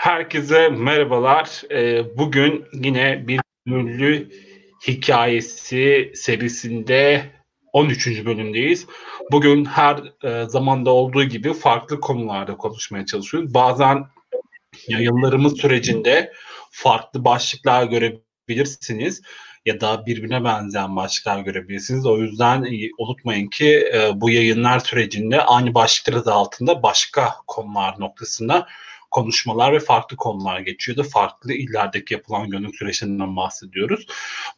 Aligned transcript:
Herkese 0.00 0.68
merhabalar. 0.68 1.62
Ee, 1.70 2.16
bugün 2.18 2.64
yine 2.72 3.28
bir 3.28 3.40
ünlü 3.66 4.30
hikayesi 4.88 6.12
serisinde 6.14 7.30
13. 7.72 8.24
bölümdeyiz. 8.24 8.86
Bugün 9.32 9.64
her 9.64 9.96
e, 10.24 10.48
zamanda 10.48 10.90
olduğu 10.90 11.24
gibi 11.24 11.54
farklı 11.54 12.00
konularda 12.00 12.56
konuşmaya 12.56 13.06
çalışıyoruz. 13.06 13.54
Bazen 13.54 14.06
yayınlarımız 14.88 15.60
sürecinde 15.60 16.32
farklı 16.70 17.24
başlıklar 17.24 17.84
görebilirsiniz 17.84 19.22
ya 19.66 19.80
da 19.80 20.06
birbirine 20.06 20.44
benzeyen 20.44 20.96
başlıklar 20.96 21.40
görebilirsiniz. 21.40 22.06
O 22.06 22.18
yüzden 22.18 22.66
unutmayın 22.98 23.48
ki 23.48 23.90
e, 23.94 24.10
bu 24.14 24.30
yayınlar 24.30 24.78
sürecinde 24.78 25.42
aynı 25.42 25.74
başlıklar 25.74 26.32
altında 26.32 26.82
başka 26.82 27.34
konular 27.46 27.94
noktasında 27.98 28.66
konuşmalar 29.10 29.72
ve 29.72 29.80
farklı 29.80 30.16
konular 30.16 30.60
geçiyordu. 30.60 31.02
Farklı 31.02 31.52
illerdeki 31.52 32.14
yapılan 32.14 32.50
gönüllü 32.50 32.72
süreçlerinden 32.72 33.36
bahsediyoruz. 33.36 34.06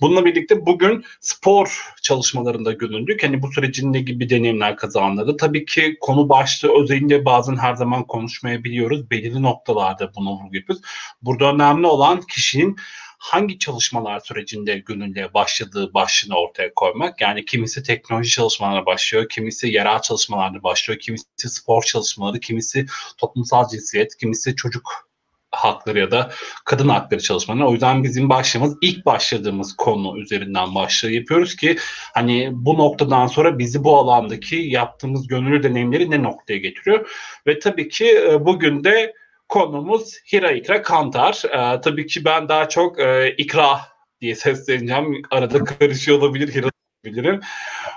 Bununla 0.01 0.25
birlikte 0.25 0.67
bugün 0.67 1.05
spor 1.21 1.93
çalışmalarında 2.03 2.73
göründük. 2.73 3.23
Hani 3.23 3.43
bu 3.43 3.53
sürecin 3.53 3.93
ne 3.93 4.01
gibi 4.01 4.31
deneyimler 4.31 4.77
kazandı. 4.77 5.37
Tabii 5.37 5.65
ki 5.65 5.97
konu 6.01 6.29
başlığı 6.29 6.83
özelinde 6.83 7.25
bazen 7.25 7.57
her 7.57 7.75
zaman 7.75 8.07
konuşmayabiliyoruz. 8.07 9.11
Belirli 9.11 9.43
noktalarda 9.43 10.15
bunu 10.17 10.31
vurgu 10.31 10.57
yapıyoruz. 10.57 10.85
Burada 11.23 11.53
önemli 11.55 11.87
olan 11.87 12.21
kişinin 12.21 12.77
hangi 13.23 13.59
çalışmalar 13.59 14.21
sürecinde 14.21 14.79
gönüllüye 14.79 15.35
başladığı 15.35 15.95
başlığını 15.95 16.39
ortaya 16.39 16.75
koymak. 16.75 17.21
Yani 17.21 17.45
kimisi 17.45 17.83
teknoloji 17.83 18.31
çalışmalarına 18.31 18.87
başlıyor, 18.87 19.29
kimisi 19.29 19.69
yerel 19.69 20.03
çalışmalarına 20.03 20.63
başlıyor, 20.63 21.01
kimisi 21.01 21.25
spor 21.37 21.83
çalışmaları, 21.83 22.41
kimisi 22.41 22.87
toplumsal 23.19 23.69
cinsiyet, 23.69 24.17
kimisi 24.17 24.57
çocuk 24.57 25.13
hakları 25.51 25.99
ya 25.99 26.11
da 26.11 26.31
kadın 26.65 26.89
hakları 26.89 27.21
çalışmaları. 27.21 27.69
O 27.69 27.73
yüzden 27.73 28.05
bizim 28.05 28.29
başlığımız 28.29 28.77
ilk 28.83 29.07
başladığımız 29.07 29.77
konu 29.77 30.19
üzerinden 30.21 30.75
başlığı 30.75 31.11
yapıyoruz 31.11 31.57
ki 31.57 31.77
hani 32.15 32.51
bu 32.53 32.79
noktadan 32.79 33.27
sonra 33.27 33.59
bizi 33.59 33.85
bu 33.85 33.97
alandaki 33.97 34.57
yaptığımız 34.57 35.27
gönüllü 35.27 35.63
deneyimleri 35.63 36.11
ne 36.11 36.23
noktaya 36.23 36.59
getiriyor. 36.59 37.11
Ve 37.47 37.59
tabii 37.59 37.89
ki 37.89 38.19
e, 38.19 38.45
bugün 38.47 38.85
de 38.85 39.15
konumuz 39.53 40.19
Hira 40.33 40.53
İkra 40.53 40.83
Kantar. 40.83 41.43
Ee, 41.45 41.81
tabii 41.81 42.07
ki 42.07 42.25
ben 42.25 42.49
daha 42.49 42.69
çok 42.69 43.01
e, 43.01 43.35
İkra 43.39 43.81
diye 44.21 44.35
sesleneceğim. 44.35 45.23
Arada 45.31 45.65
karışıyor 45.65 46.19
olabilir 46.19 46.55
Hira 46.55 46.71
bilirim. 47.05 47.41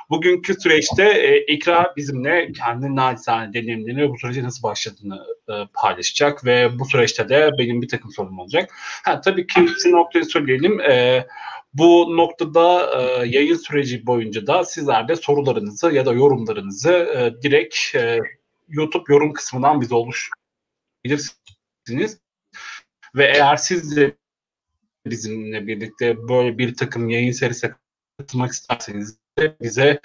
Bugünkü 0.10 0.54
süreçte 0.54 1.04
e, 1.04 1.54
İkra 1.54 1.94
bizimle 1.98 2.52
kendi 2.52 2.96
naçizane 2.96 3.54
deneyimlerini 3.54 4.02
ve 4.02 4.10
bu 4.10 4.18
sürece 4.18 4.44
nasıl 4.44 4.64
başladığını 4.64 5.26
e, 5.50 5.54
paylaşacak 5.74 6.46
ve 6.46 6.80
bu 6.80 6.86
süreçte 6.86 7.30
de 7.30 7.52
benim 7.60 7.82
bir 7.82 7.88
takım 7.88 8.12
sorum 8.12 8.40
olacak. 8.40 8.70
Ha, 9.06 9.22
tabii 9.22 9.48
ki 9.48 9.68
şu 9.84 9.92
noktayı 9.92 10.26
söyleyelim. 10.26 10.80
E, 10.80 11.28
bu 11.74 12.18
noktada 12.18 12.92
e, 13.02 13.28
yayın 13.28 13.56
süreci 13.56 14.06
boyunca 14.06 14.48
da 14.48 14.64
sizler 14.64 15.08
de 15.08 15.16
sorularınızı 15.16 15.92
ya 15.92 16.06
da 16.06 16.14
yorumlarınızı 16.14 16.92
e, 16.92 17.42
direkt 17.44 17.76
e, 17.96 18.20
YouTube 18.70 19.14
yorum 19.14 19.34
kısmından 19.34 19.82
bize 19.82 19.96
oluşturabilirsiniz 19.96 20.45
edeceksiniz. 21.06 22.20
Ve 23.16 23.26
eğer 23.26 23.56
siz 23.56 23.96
de 23.96 24.16
bizimle 25.06 25.68
birlikte 25.68 26.28
böyle 26.28 26.58
bir 26.58 26.76
takım 26.76 27.10
yayın 27.10 27.32
serisi 27.32 27.74
katılmak 28.20 28.52
isterseniz 28.52 29.18
de 29.40 29.56
bize 29.62 30.02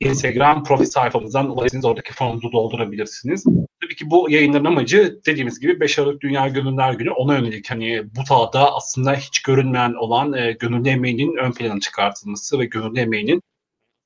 Instagram 0.00 0.64
profil 0.64 0.84
sayfamızdan 0.84 1.50
ulaşırsınız. 1.50 1.84
Oradaki 1.84 2.12
formunuzu 2.12 2.52
doldurabilirsiniz. 2.52 3.44
Tabii 3.82 3.96
ki 3.96 4.10
bu 4.10 4.30
yayınların 4.30 4.64
amacı 4.64 5.20
dediğimiz 5.26 5.60
gibi 5.60 5.80
5 5.80 5.98
Aralık 5.98 6.20
Dünya 6.20 6.48
Gönüller 6.48 6.92
Günü 6.92 7.10
ona 7.10 7.38
yönelik 7.38 7.70
hani 7.70 8.02
bu 8.16 8.26
sahada 8.26 8.74
aslında 8.74 9.14
hiç 9.14 9.42
görünmeyen 9.42 9.92
olan 9.92 10.32
e, 10.32 10.52
gönüllü 10.52 10.88
emeğinin 10.88 11.36
ön 11.36 11.52
plana 11.52 11.80
çıkartılması 11.80 12.58
ve 12.58 12.64
gönüllü 12.64 13.00
emeğinin 13.00 13.42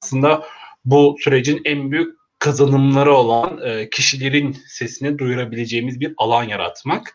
aslında 0.02 0.46
bu 0.84 1.16
sürecin 1.20 1.60
en 1.64 1.90
büyük 1.90 2.14
kazanımları 2.38 3.14
olan 3.14 3.60
e, 3.64 3.90
kişilerin 3.90 4.52
sesini 4.68 5.18
duyurabileceğimiz 5.18 6.00
bir 6.00 6.14
alan 6.16 6.44
yaratmak. 6.44 7.14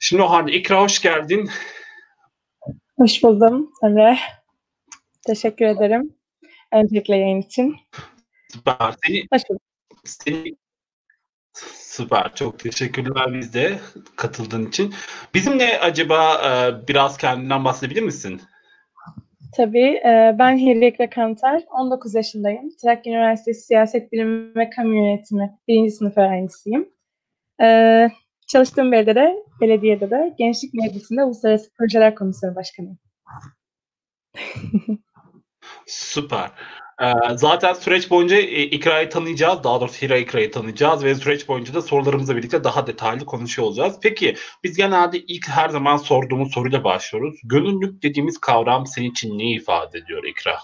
Şimdi 0.00 0.22
o 0.22 0.30
halde 0.30 0.52
İkra 0.52 0.82
hoş 0.82 0.98
geldin. 0.98 1.50
Hoş 2.96 3.22
buldum 3.22 3.72
Emre. 3.82 4.18
Teşekkür 5.26 5.64
ederim. 5.64 6.14
Öncelikle 6.72 7.16
yayın 7.16 7.42
için. 7.42 7.76
Süper. 8.52 8.94
Seni, 9.06 9.26
hoş 9.32 9.42
bulduk. 9.50 9.62
Seni, 10.04 10.56
süper. 11.74 12.34
Çok 12.34 12.58
teşekkürler 12.58 13.34
biz 13.34 13.54
de 13.54 13.80
katıldığın 14.16 14.66
için. 14.66 14.94
Bizimle 15.34 15.80
acaba 15.80 16.34
e, 16.34 16.88
biraz 16.88 17.16
kendinden 17.16 17.64
bahsedebilir 17.64 18.02
misin? 18.02 18.42
Tabii. 19.56 20.00
E, 20.04 20.36
ben 20.38 20.58
Hirrekle 20.58 21.10
Kantar. 21.10 21.62
19 21.70 22.14
yaşındayım. 22.14 22.70
Trakya 22.82 23.12
Üniversitesi 23.12 23.60
Siyaset 23.60 24.12
Bilimi 24.12 24.54
ve 24.56 24.70
Kamu 24.70 24.94
Yönetimi 24.94 25.58
1. 25.68 25.90
sınıf 25.90 26.18
öğrencisiyim. 26.18 26.90
E, 27.62 28.08
çalıştığım 28.48 28.92
belediyede, 28.92 29.36
belediyede 29.60 30.10
de 30.10 30.34
Gençlik 30.38 30.74
Meclisi'nde 30.74 31.24
Uluslararası 31.24 31.70
Projeler 31.74 32.14
Komisyonu 32.14 32.56
Başkanıyım. 32.56 32.98
Süper. 35.86 36.50
Ee, 37.00 37.36
zaten 37.36 37.72
süreç 37.72 38.10
boyunca 38.10 38.36
e, 38.36 38.62
İkra'yı 38.62 39.10
tanıyacağız. 39.10 39.64
Daha 39.64 39.80
doğrusu 39.80 40.06
Hira 40.06 40.16
İkra'yı 40.16 40.50
tanıyacağız 40.50 41.04
ve 41.04 41.14
süreç 41.14 41.48
boyunca 41.48 41.74
da 41.74 41.82
sorularımızla 41.82 42.36
birlikte 42.36 42.64
daha 42.64 42.86
detaylı 42.86 43.24
konuşuyor 43.24 43.68
olacağız. 43.68 43.98
Peki 44.02 44.36
biz 44.64 44.76
genelde 44.76 45.18
ilk 45.18 45.48
her 45.48 45.68
zaman 45.68 45.96
sorduğumuz 45.96 46.52
soruyla 46.52 46.84
başlıyoruz. 46.84 47.40
Gönüllülük 47.44 48.02
dediğimiz 48.02 48.38
kavram 48.38 48.86
senin 48.86 49.10
için 49.10 49.38
ne 49.38 49.52
ifade 49.52 49.98
ediyor 49.98 50.24
İkra? 50.24 50.58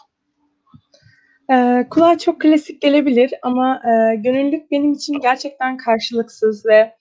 Ee, 1.52 1.86
kulağa 1.90 2.18
çok 2.18 2.40
klasik 2.40 2.82
gelebilir 2.82 3.30
ama 3.42 3.82
e, 3.84 4.16
gönüllülük 4.16 4.70
benim 4.70 4.92
için 4.92 5.20
gerçekten 5.20 5.76
karşılıksız 5.76 6.66
ve 6.66 6.94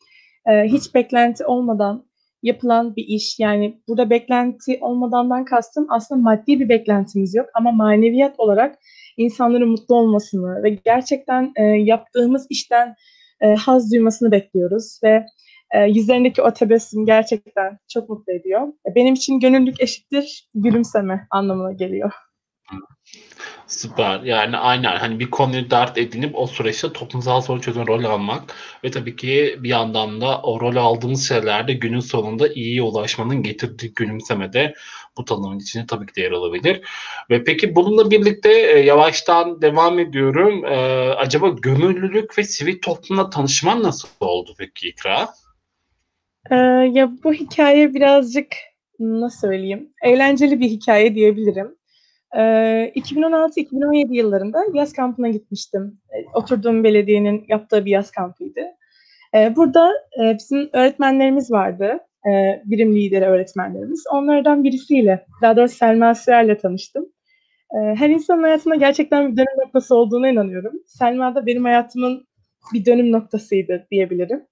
e, 0.45 0.63
hiç 0.63 0.95
beklenti 0.95 1.45
olmadan 1.45 2.05
yapılan 2.43 2.95
bir 2.95 3.05
iş. 3.07 3.39
Yani 3.39 3.81
burada 3.87 4.09
beklenti 4.09 4.77
olmadandan 4.81 5.45
kastım 5.45 5.87
aslında 5.89 6.21
maddi 6.21 6.59
bir 6.59 6.69
beklentimiz 6.69 7.35
yok 7.35 7.49
ama 7.53 7.71
maneviyat 7.71 8.39
olarak 8.39 8.75
insanların 9.17 9.69
mutlu 9.69 9.95
olmasını 9.95 10.63
ve 10.63 10.69
gerçekten 10.69 11.53
e, 11.55 11.63
yaptığımız 11.63 12.47
işten 12.49 12.95
e, 13.41 13.55
haz 13.55 13.91
duymasını 13.91 14.31
bekliyoruz 14.31 14.99
ve 15.03 15.25
e, 15.71 15.79
yüzlerindeki 15.79 16.41
o 16.41 16.53
tebessüm 16.53 17.05
gerçekten 17.05 17.79
çok 17.93 18.09
mutlu 18.09 18.33
ediyor. 18.33 18.67
Benim 18.95 19.13
için 19.13 19.39
gönüllülük 19.39 19.81
eşittir 19.81 20.49
gülümseme 20.55 21.27
anlamına 21.31 21.71
geliyor. 21.71 22.11
Süper. 23.67 24.21
Yani 24.21 24.57
aynen 24.57 24.97
hani 24.97 25.19
bir 25.19 25.31
konuyu 25.31 25.71
dert 25.71 25.97
edinip 25.97 26.35
o 26.35 26.47
süreçte 26.47 26.93
toplumsal 26.93 27.41
sorun 27.41 27.59
çözme 27.59 27.87
rol 27.87 28.03
almak 28.03 28.43
ve 28.83 28.91
tabii 28.91 29.15
ki 29.15 29.55
bir 29.59 29.69
yandan 29.69 30.21
da 30.21 30.41
o 30.41 30.59
rol 30.59 30.75
aldığımız 30.75 31.27
şeylerde 31.27 31.73
günün 31.73 31.99
sonunda 31.99 32.47
iyiye 32.47 32.81
ulaşmanın 32.81 33.43
getirdiği 33.43 33.93
gülümseme 33.93 34.53
de 34.53 34.73
bu 35.17 35.25
tanımın 35.25 35.59
içinde 35.59 35.85
tabii 35.87 36.05
ki 36.05 36.15
de 36.15 36.21
yer 36.21 36.31
alabilir. 36.31 36.81
Ve 37.29 37.43
peki 37.43 37.75
bununla 37.75 38.11
birlikte 38.11 38.51
e, 38.51 38.79
yavaştan 38.79 39.61
devam 39.61 39.99
ediyorum. 39.99 40.65
E, 40.65 40.75
acaba 41.13 41.49
gönüllülük 41.49 42.37
ve 42.37 42.43
sivil 42.43 42.81
toplumla 42.81 43.29
tanışman 43.29 43.83
nasıl 43.83 44.07
oldu 44.19 44.53
peki 44.57 44.87
İkra? 44.89 45.27
Ee, 46.51 46.55
ya 46.91 47.11
bu 47.23 47.33
hikaye 47.33 47.93
birazcık 47.93 48.47
nasıl 48.99 49.47
söyleyeyim 49.47 49.89
eğlenceli 50.03 50.59
bir 50.59 50.69
hikaye 50.69 51.15
diyebilirim. 51.15 51.75
2016-2017 52.35 54.15
yıllarında 54.15 54.63
yaz 54.73 54.93
kampına 54.93 55.29
gitmiştim. 55.29 55.99
Oturduğum 56.33 56.83
belediyenin 56.83 57.45
yaptığı 57.47 57.85
bir 57.85 57.91
yaz 57.91 58.11
kampıydı. 58.11 58.61
Burada 59.55 59.91
bizim 60.17 60.69
öğretmenlerimiz 60.73 61.51
vardı. 61.51 61.99
Birim 62.65 62.95
lideri 62.95 63.25
öğretmenlerimiz. 63.25 64.03
Onlardan 64.11 64.63
birisiyle, 64.63 65.25
daha 65.41 65.57
doğrusu 65.57 65.75
Selma 65.75 66.15
Sürer'le 66.15 66.57
tanıştım. 66.57 67.05
Her 67.71 68.09
insanın 68.09 68.43
hayatında 68.43 68.75
gerçekten 68.75 69.31
bir 69.31 69.37
dönüm 69.37 69.65
noktası 69.65 69.95
olduğuna 69.95 70.29
inanıyorum. 70.29 70.73
Selma 70.87 71.35
da 71.35 71.45
benim 71.45 71.63
hayatımın 71.63 72.27
bir 72.73 72.85
dönüm 72.85 73.11
noktasıydı 73.11 73.87
diyebilirim. 73.91 74.45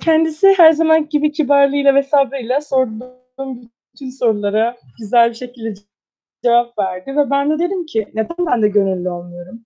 Kendisi 0.00 0.54
her 0.56 0.72
zaman 0.72 1.08
gibi 1.08 1.32
kibarlığıyla 1.32 1.94
ve 1.94 2.02
sabrıyla 2.02 2.60
sorduğum 2.60 3.70
bütün 3.94 4.10
sorulara 4.10 4.76
güzel 4.98 5.30
bir 5.30 5.34
şekilde 5.34 5.74
cevap 6.46 6.78
verdi 6.78 7.16
ve 7.16 7.30
ben 7.30 7.50
de 7.50 7.58
dedim 7.58 7.86
ki 7.86 8.06
neden 8.14 8.46
ben 8.46 8.62
de 8.62 8.68
gönüllü 8.68 9.10
olmuyorum? 9.10 9.64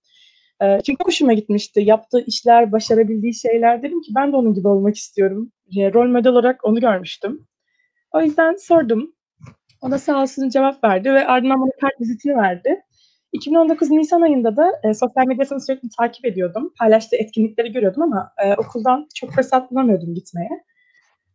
Çünkü 0.85 1.03
hoşuma 1.05 1.33
gitmişti. 1.33 1.81
Yaptığı 1.81 2.25
işler, 2.25 2.71
başarabildiği 2.71 3.33
şeyler. 3.33 3.83
Dedim 3.83 4.01
ki 4.01 4.11
ben 4.15 4.31
de 4.31 4.35
onun 4.35 4.53
gibi 4.53 4.67
olmak 4.67 4.95
istiyorum. 4.95 5.51
E, 5.77 5.93
rol 5.93 6.07
model 6.07 6.31
olarak 6.31 6.65
onu 6.65 6.79
görmüştüm. 6.79 7.47
O 8.11 8.21
yüzden 8.21 8.55
sordum. 8.55 9.13
O 9.81 9.91
da 9.91 9.97
sağ 9.97 10.21
olsun 10.21 10.49
cevap 10.49 10.83
verdi 10.83 11.13
ve 11.13 11.27
ardından 11.27 11.61
bana 11.61 11.71
kart 11.81 12.01
vizitini 12.01 12.37
verdi. 12.37 12.81
2019 13.31 13.89
Nisan 13.91 14.21
ayında 14.21 14.57
da 14.57 14.71
e, 14.83 14.93
sosyal 14.93 15.27
medyasını 15.27 15.61
sürekli 15.61 15.89
takip 15.99 16.25
ediyordum. 16.25 16.73
Paylaştığı 16.79 17.15
etkinlikleri 17.15 17.71
görüyordum 17.71 18.03
ama 18.03 18.31
e, 18.43 18.53
okuldan 18.53 19.07
çok 19.15 19.31
fırsat 19.31 19.71
bulamıyordum 19.71 20.13
gitmeye. 20.13 20.63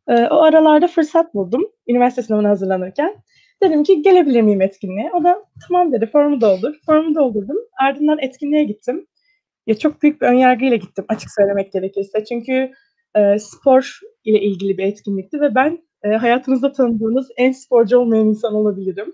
E, 0.08 0.26
o 0.26 0.42
aralarda 0.42 0.86
fırsat 0.86 1.34
buldum 1.34 1.62
üniversite 1.88 2.22
sınavına 2.22 2.48
hazırlanırken. 2.48 3.16
Dedim 3.62 3.82
ki 3.82 4.02
gelebilir 4.02 4.42
miyim 4.42 4.60
etkinliğe? 4.60 5.10
O 5.12 5.24
da 5.24 5.44
tamam 5.68 5.92
dedi 5.92 6.06
formu 6.06 6.40
doldur. 6.40 6.74
Formu 6.86 7.14
doldurdum. 7.14 7.56
Ardından 7.80 8.18
etkinliğe 8.18 8.64
gittim. 8.64 9.06
Ya 9.66 9.78
çok 9.78 10.02
büyük 10.02 10.20
bir 10.20 10.26
önyargıyla 10.26 10.76
gittim 10.76 11.04
açık 11.08 11.30
söylemek 11.30 11.72
gerekirse. 11.72 12.24
Çünkü 12.24 12.72
e, 13.16 13.38
spor 13.38 14.00
ile 14.24 14.40
ilgili 14.40 14.78
bir 14.78 14.84
etkinlikti 14.84 15.40
ve 15.40 15.54
ben 15.54 15.78
e, 16.04 16.08
hayatınızda 16.08 16.72
tanıdığınız 16.72 17.28
en 17.36 17.52
sporcu 17.52 17.98
olmayan 17.98 18.26
insan 18.26 18.54
olabilirim. 18.54 19.12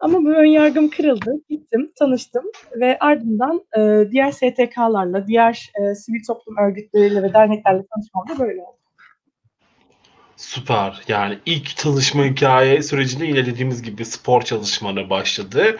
Ama 0.00 0.24
bu 0.24 0.28
önyargım 0.30 0.90
kırıldı. 0.90 1.34
Gittim, 1.48 1.92
tanıştım 1.98 2.44
ve 2.80 2.98
ardından 2.98 3.64
e, 3.78 4.10
diğer 4.10 4.30
STK'larla, 4.30 5.26
diğer 5.26 5.72
e, 5.80 5.94
sivil 5.94 6.24
toplum 6.26 6.56
örgütleriyle 6.58 7.22
ve 7.22 7.34
derneklerle 7.34 7.82
tanışmam 7.94 8.28
da 8.28 8.44
böyle 8.44 8.62
oldu. 8.62 8.81
Süper. 10.42 11.00
Yani 11.08 11.38
ilk 11.46 11.76
çalışma 11.76 12.24
hikaye 12.24 12.82
sürecinde 12.82 13.26
yine 13.26 13.46
dediğimiz 13.46 13.82
gibi 13.82 14.04
spor 14.04 14.42
çalışmaları 14.42 15.10
başladı. 15.10 15.78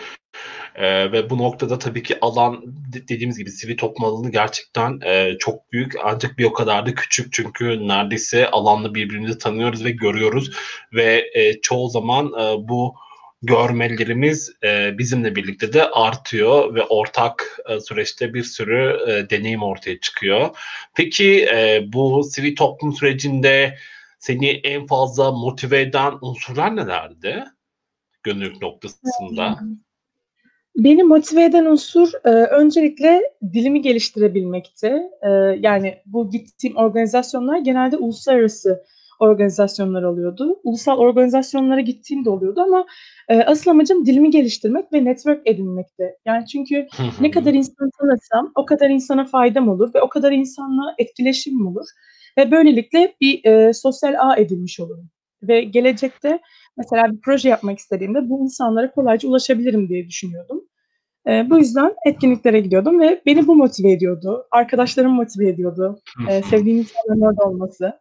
Ee, 0.74 1.12
ve 1.12 1.30
bu 1.30 1.38
noktada 1.38 1.78
tabii 1.78 2.02
ki 2.02 2.18
alan 2.20 2.62
dediğimiz 3.08 3.38
gibi 3.38 3.50
sivil 3.50 3.76
toplum 3.76 4.04
alanı 4.04 4.30
gerçekten 4.30 5.00
e, 5.04 5.38
çok 5.38 5.72
büyük 5.72 5.94
ancak 6.04 6.38
bir 6.38 6.44
o 6.44 6.52
kadar 6.52 6.86
da 6.86 6.94
küçük 6.94 7.32
çünkü 7.32 7.88
neredeyse 7.88 8.50
alanla 8.50 8.94
birbirimizi 8.94 9.38
tanıyoruz 9.38 9.84
ve 9.84 9.90
görüyoruz 9.90 10.50
ve 10.92 11.30
e, 11.34 11.60
çoğu 11.60 11.88
zaman 11.88 12.26
e, 12.26 12.68
bu 12.68 12.94
görmelerimiz 13.42 14.52
e, 14.64 14.98
bizimle 14.98 15.36
birlikte 15.36 15.72
de 15.72 15.90
artıyor 15.90 16.74
ve 16.74 16.82
ortak 16.84 17.58
e, 17.68 17.80
süreçte 17.80 18.34
bir 18.34 18.42
sürü 18.42 18.98
e, 19.08 19.30
deneyim 19.30 19.62
ortaya 19.62 20.00
çıkıyor. 20.00 20.56
Peki 20.94 21.46
e, 21.46 21.80
bu 21.86 22.24
sivil 22.24 22.56
toplum 22.56 22.92
sürecinde 22.92 23.78
seni 24.22 24.50
en 24.50 24.86
fazla 24.86 25.32
motive 25.32 25.80
eden 25.80 26.12
unsurlar 26.20 26.76
nelerdi? 26.76 27.44
Gönüllülük 28.22 28.62
noktasında. 28.62 29.58
Beni 30.76 31.02
motive 31.02 31.44
eden 31.44 31.64
unsur 31.64 32.12
e, 32.24 32.30
öncelikle 32.30 33.22
dilimi 33.52 33.82
geliştirebilmekti. 33.82 35.02
E, 35.22 35.28
yani 35.58 36.02
bu 36.06 36.30
gittiğim 36.30 36.76
organizasyonlar 36.76 37.58
genelde 37.58 37.96
uluslararası 37.96 38.84
organizasyonlar 39.20 40.02
oluyordu. 40.02 40.60
Ulusal 40.64 40.98
organizasyonlara 40.98 41.80
gittiğim 41.80 42.24
de 42.24 42.30
oluyordu 42.30 42.60
ama 42.60 42.86
e, 43.28 43.42
asıl 43.42 43.70
amacım 43.70 44.06
dilimi 44.06 44.30
geliştirmek 44.30 44.92
ve 44.92 45.04
network 45.04 45.46
edinmekti. 45.46 46.14
Yani 46.26 46.46
çünkü 46.46 46.86
ne 47.20 47.30
kadar 47.30 47.54
insan 47.54 47.90
tanırsam 48.00 48.52
o 48.54 48.66
kadar 48.66 48.90
insana 48.90 49.24
faydam 49.24 49.68
olur 49.68 49.94
ve 49.94 50.02
o 50.02 50.08
kadar 50.08 50.32
insanla 50.32 50.94
etkileşimim 50.98 51.66
olur. 51.66 51.86
Ve 52.38 52.50
böylelikle 52.50 53.14
bir 53.20 53.44
e, 53.44 53.72
sosyal 53.72 54.14
ağ 54.18 54.36
edinmiş 54.36 54.80
olurum. 54.80 55.10
Ve 55.42 55.60
gelecekte 55.60 56.40
mesela 56.76 57.12
bir 57.12 57.20
proje 57.20 57.48
yapmak 57.48 57.78
istediğimde 57.78 58.28
bu 58.28 58.42
insanlara 58.42 58.90
kolayca 58.90 59.28
ulaşabilirim 59.28 59.88
diye 59.88 60.08
düşünüyordum. 60.08 60.64
E, 61.28 61.50
bu 61.50 61.58
yüzden 61.58 61.94
etkinliklere 62.06 62.60
gidiyordum 62.60 63.00
ve 63.00 63.22
beni 63.26 63.46
bu 63.46 63.56
motive 63.56 63.92
ediyordu. 63.92 64.46
Arkadaşlarım 64.50 65.12
motive 65.12 65.48
ediyordu. 65.48 66.00
E, 66.28 66.42
sevdiğim 66.42 66.78
insanların 66.78 67.20
orada 67.20 67.42
olması. 67.44 68.00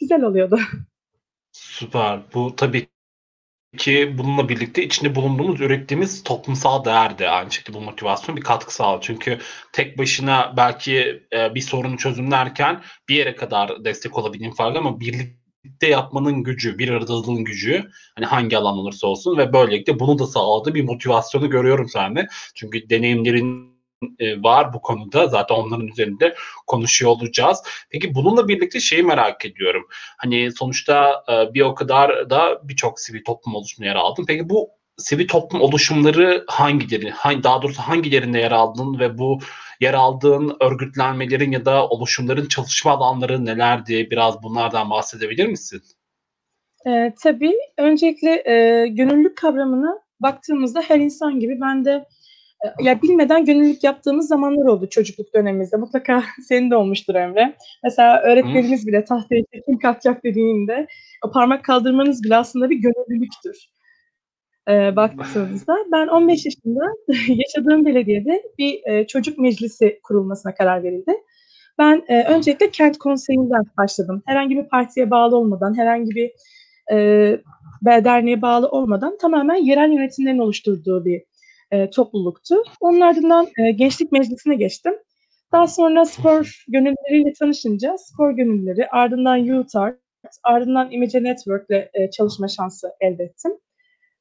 Güzel 0.00 0.22
oluyordu. 0.22 0.58
Süper. 1.52 2.20
Bu 2.34 2.56
tabii 2.56 2.86
ki 3.78 4.14
bununla 4.18 4.48
birlikte 4.48 4.84
içinde 4.84 5.14
bulunduğumuz, 5.14 5.60
ürettiğimiz 5.60 6.22
toplumsal 6.22 6.84
değer 6.84 7.18
de 7.18 7.30
aynı 7.30 7.50
şekilde 7.50 7.76
bu 7.76 7.80
motivasyon 7.80 8.36
bir 8.36 8.42
katkı 8.42 8.74
sağlıyor. 8.74 9.02
Çünkü 9.02 9.38
tek 9.72 9.98
başına 9.98 10.54
belki 10.56 11.22
e, 11.32 11.54
bir 11.54 11.60
sorunu 11.60 11.96
çözümlerken 11.96 12.82
bir 13.08 13.14
yere 13.14 13.36
kadar 13.36 13.84
destek 13.84 14.18
olabildiğin 14.18 14.52
farklı 14.52 14.78
ama 14.78 15.00
birlikte 15.00 15.86
yapmanın 15.88 16.42
gücü, 16.42 16.78
bir 16.78 16.88
aradalığın 16.88 17.44
gücü 17.44 17.90
hani 18.14 18.26
hangi 18.26 18.58
alan 18.58 18.78
olursa 18.78 19.06
olsun 19.06 19.38
ve 19.38 19.52
böylelikle 19.52 20.00
bunu 20.00 20.18
da 20.18 20.26
sağladığı 20.26 20.74
bir 20.74 20.84
motivasyonu 20.84 21.50
görüyorum 21.50 21.88
sende. 21.88 22.26
Çünkü 22.54 22.90
deneyimlerin 22.90 23.71
e, 24.18 24.42
var 24.42 24.72
bu 24.72 24.82
konuda. 24.82 25.28
Zaten 25.28 25.54
onların 25.54 25.88
üzerinde 25.88 26.34
konuşuyor 26.66 27.10
olacağız. 27.10 27.62
Peki 27.90 28.14
bununla 28.14 28.48
birlikte 28.48 28.80
şeyi 28.80 29.02
merak 29.02 29.44
ediyorum. 29.44 29.86
Hani 30.18 30.52
sonuçta 30.52 31.24
e, 31.28 31.54
bir 31.54 31.60
o 31.60 31.74
kadar 31.74 32.30
da 32.30 32.60
birçok 32.64 33.00
sivil 33.00 33.24
toplum 33.24 33.54
oluşumunda 33.54 33.88
yer 33.88 33.96
aldın. 33.96 34.24
Peki 34.26 34.48
bu 34.48 34.70
sivil 34.96 35.28
toplum 35.28 35.60
oluşumları 35.60 36.44
hangileri, 36.48 37.10
hangi, 37.10 37.42
daha 37.42 37.62
doğrusu 37.62 37.82
hangilerinde 37.82 38.38
yer 38.38 38.52
aldın 38.52 38.98
ve 38.98 39.18
bu 39.18 39.38
yer 39.80 39.94
aldığın 39.94 40.56
örgütlenmelerin 40.60 41.52
ya 41.52 41.64
da 41.64 41.88
oluşumların 41.88 42.48
çalışma 42.48 42.90
alanları 42.90 43.44
nelerdi? 43.44 44.08
Biraz 44.10 44.42
bunlardan 44.42 44.90
bahsedebilir 44.90 45.46
misin? 45.46 45.82
E, 46.86 47.14
tabii. 47.22 47.54
Öncelikle 47.78 48.30
e, 48.30 48.86
gönüllülük 48.86 49.36
kavramına 49.36 49.98
baktığımızda 50.20 50.80
her 50.80 50.98
insan 50.98 51.40
gibi 51.40 51.60
ben 51.60 51.84
de 51.84 52.04
ya 52.80 53.02
bilmeden 53.02 53.44
gönüllülük 53.44 53.84
yaptığımız 53.84 54.28
zamanlar 54.28 54.66
oldu 54.66 54.88
çocukluk 54.88 55.34
dönemimizde. 55.34 55.76
Mutlaka 55.76 56.22
senin 56.48 56.70
de 56.70 56.76
olmuştur 56.76 57.14
Emre. 57.14 57.56
Mesela 57.84 58.22
öğretmenimiz 58.22 58.86
bile 58.86 59.04
tahtaya 59.04 59.42
kim 59.66 59.78
kalkacak 59.78 60.24
dediğinde 60.24 60.86
parmak 61.32 61.64
kaldırmanız 61.64 62.22
bile 62.22 62.36
aslında 62.36 62.70
bir 62.70 62.76
gönüllülüktür. 62.76 63.56
Ee, 64.68 64.96
baktığınızda 64.96 65.76
ben 65.92 66.06
15 66.06 66.44
yaşında 66.44 66.84
yaşadığım 67.28 67.84
belediyede 67.84 68.42
bir 68.58 68.80
e, 68.84 69.06
çocuk 69.06 69.38
meclisi 69.38 70.00
kurulmasına 70.02 70.54
karar 70.54 70.82
verildi. 70.82 71.12
Ben 71.78 72.04
e, 72.08 72.24
öncelikle 72.24 72.70
kent 72.70 72.98
konseyinden 72.98 73.62
başladım. 73.78 74.22
Herhangi 74.26 74.56
bir 74.56 74.68
partiye 74.68 75.10
bağlı 75.10 75.36
olmadan, 75.36 75.78
herhangi 75.78 76.10
bir 76.10 76.30
e, 76.92 76.96
derneğe 77.86 78.42
bağlı 78.42 78.68
olmadan 78.68 79.18
tamamen 79.18 79.54
yerel 79.54 79.90
yönetimlerin 79.90 80.38
oluşturduğu 80.38 81.04
bir 81.04 81.22
e, 81.72 81.90
topluluktu. 81.90 82.62
Onun 82.80 83.00
ardından 83.00 83.48
e, 83.58 83.70
gençlik 83.70 84.12
meclisine 84.12 84.54
geçtim. 84.54 84.94
Daha 85.52 85.66
sonra 85.66 86.04
spor 86.04 86.64
gönüllüleriyle 86.68 87.32
tanışınca 87.38 87.96
spor 87.98 88.30
gönüllüleri, 88.30 88.88
ardından 88.88 89.36
Youth 89.36 89.76
Art, 89.76 89.98
ardından 90.42 90.90
Image 90.90 91.24
Network 91.24 91.70
ile 91.70 91.90
e, 91.94 92.10
çalışma 92.10 92.48
şansı 92.48 92.92
elde 93.00 93.24
ettim. 93.24 93.52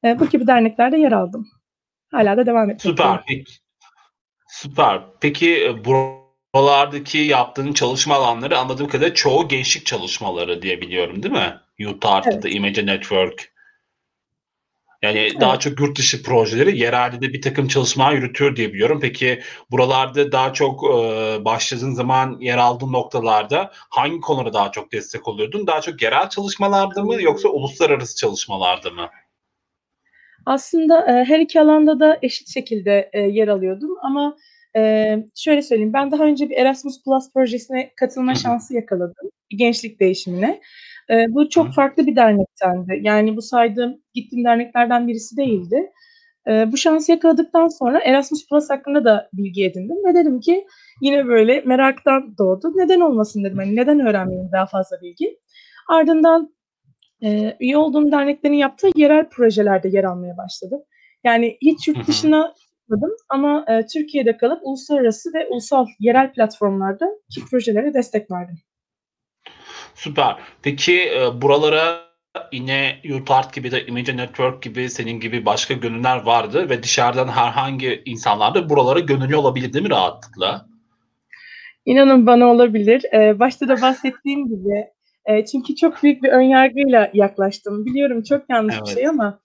E, 0.03 0.19
bu 0.19 0.30
gibi 0.30 0.48
derneklerde 0.48 0.98
yer 0.98 1.12
aldım. 1.12 1.48
Hala 2.12 2.38
da 2.38 2.45
devam 2.45 2.69
ediyorum. 2.69 2.98
Süper. 2.98 3.24
Peki, 3.27 3.51
süper. 4.48 5.01
Peki 5.21 5.65
e, 5.65 5.86
buralardaki 5.86 7.18
yaptığın 7.18 7.74
çalışma 7.74 8.15
alanları 8.15 8.57
anladığım 8.57 8.88
kadarıyla 8.88 9.13
çoğu 9.13 9.48
gençlik 9.48 9.86
çalışmaları 9.86 10.62
diye 10.62 10.81
biliyorum 10.81 11.24
değil 11.24 11.33
mi? 11.33 11.57
Youth 11.77 12.05
Art'ta 12.05 12.31
evet. 12.31 12.55
Image 12.55 12.86
Network. 12.86 13.50
Yani 15.01 15.20
evet. 15.20 15.41
daha 15.41 15.60
çok 15.60 15.79
yurt 15.79 15.98
dışı 15.98 16.24
projeleri 16.24 16.79
yerelde 16.79 17.22
de 17.22 17.34
bir 17.34 17.41
takım 17.41 17.67
çalışmalar 17.67 18.13
yürütüyor 18.13 18.55
diye 18.55 18.74
biliyorum. 18.74 19.00
Peki 19.01 19.41
buralarda 19.72 20.31
daha 20.31 20.53
çok 20.53 20.84
e, 20.84 21.46
başladığın 21.46 21.93
zaman 21.93 22.38
yer 22.39 22.58
aldığın 22.58 22.93
noktalarda 22.93 23.72
hangi 23.74 24.20
konulara 24.20 24.53
daha 24.53 24.72
çok 24.72 24.91
destek 24.91 25.27
oluyordun? 25.27 25.67
Daha 25.67 25.81
çok 25.81 26.01
yerel 26.01 26.29
çalışmalarda 26.29 27.03
mı 27.03 27.22
yoksa 27.22 27.50
uluslararası 27.50 28.17
çalışmalarda 28.17 28.89
mı? 28.89 29.10
Aslında 30.46 31.05
e, 31.08 31.25
her 31.25 31.39
iki 31.39 31.62
alanda 31.62 32.00
da 32.00 32.20
eşit 32.22 32.53
şekilde 32.53 33.10
e, 33.13 33.22
yer 33.22 33.48
alıyordum 33.48 33.89
ama 34.01 34.38
e, 34.75 35.15
şöyle 35.36 35.62
söyleyeyim 35.62 35.93
ben 35.93 36.12
daha 36.12 36.24
önce 36.24 36.50
bir 36.50 36.58
Erasmus 36.58 37.03
Plus 37.03 37.34
projesine 37.34 37.91
katılma 37.96 38.36
şansı 38.36 38.74
yakaladım 38.74 39.29
gençlik 39.50 40.00
değişimine. 40.00 40.62
E, 41.12 41.25
bu 41.30 41.50
çok 41.50 41.68
Hı. 41.68 41.72
farklı 41.72 42.08
bir 42.08 42.15
dernektendi. 42.15 43.00
Yani 43.01 43.38
bu 43.38 43.41
saydığım 43.41 44.01
gittiğim 44.13 44.46
derneklerden 44.46 45.08
birisi 45.08 45.38
değildi. 45.38 45.91
E, 46.48 46.72
bu 46.72 46.77
şansı 46.77 47.12
yakaladıktan 47.12 47.68
sonra 47.68 48.00
Erasmus 48.00 48.48
Plus 48.50 48.70
hakkında 48.70 49.06
da 49.06 49.30
bilgi 49.34 49.65
edindim 49.65 49.98
ve 50.08 50.15
dedim 50.15 50.39
ki 50.39 50.68
yine 51.01 51.27
böyle 51.27 51.62
meraktan 51.62 52.38
doğdu. 52.38 52.72
Neden 52.75 53.00
olmasın 53.00 53.44
dedim. 53.44 53.58
Hani 53.58 53.75
neden 53.75 54.00
öğrenmeyeyim 54.00 54.50
daha 54.51 54.65
fazla 54.65 55.01
bilgi? 55.01 55.39
Ardından 55.89 56.56
e, 57.24 57.58
üye 57.60 57.77
olduğum 57.77 58.12
derneklerin 58.12 58.53
yaptığı 58.53 58.89
yerel 58.96 59.30
projelerde 59.30 59.89
yer 59.89 60.03
almaya 60.03 60.38
başladım. 60.38 60.82
Yani 61.24 61.58
hiç 61.62 61.88
yurt 61.88 62.08
dışına 62.08 62.53
çıkmadım 62.91 63.12
ama 63.30 63.65
e, 63.68 63.86
Türkiye'de 63.86 64.38
kalıp 64.38 64.60
uluslararası 64.63 65.34
ve 65.34 65.48
ulusal 65.48 65.88
yerel 66.00 66.34
platformlarda 66.34 67.06
ki 67.30 67.41
projelere 67.51 67.94
destek 67.94 68.32
verdim. 68.32 68.56
Süper. 69.95 70.36
Peki 70.62 71.01
e, 71.01 71.41
buralara 71.41 72.12
yine 72.51 72.95
UTART 73.15 73.53
gibi 73.53 73.71
de 73.71 73.86
Image 73.86 74.17
Network 74.17 74.63
gibi 74.63 74.89
senin 74.89 75.19
gibi 75.19 75.45
başka 75.45 75.74
gönüller 75.74 76.24
vardı 76.24 76.69
ve 76.69 76.83
dışarıdan 76.83 77.27
herhangi 77.27 78.01
insanlar 78.05 78.55
da 78.55 78.69
buralara 78.69 79.00
gönüllü 79.00 79.36
olabilir 79.36 79.74
değil 79.74 79.86
mi 79.86 79.91
rahatlıkla? 79.91 80.65
İnanın 81.86 82.27
bana 82.27 82.45
olabilir. 82.45 83.05
Ee, 83.13 83.39
başta 83.39 83.67
da 83.67 83.81
bahsettiğim 83.81 84.48
gibi 84.48 84.88
e, 85.25 85.45
çünkü 85.45 85.75
çok 85.75 86.03
büyük 86.03 86.24
bir 86.24 86.29
önyargıyla 86.29 87.12
yaklaştım. 87.13 87.86
Biliyorum 87.86 88.24
çok 88.24 88.50
yanlış 88.50 88.75
evet. 88.75 88.88
bir 88.88 88.93
şey 88.93 89.07
ama 89.07 89.39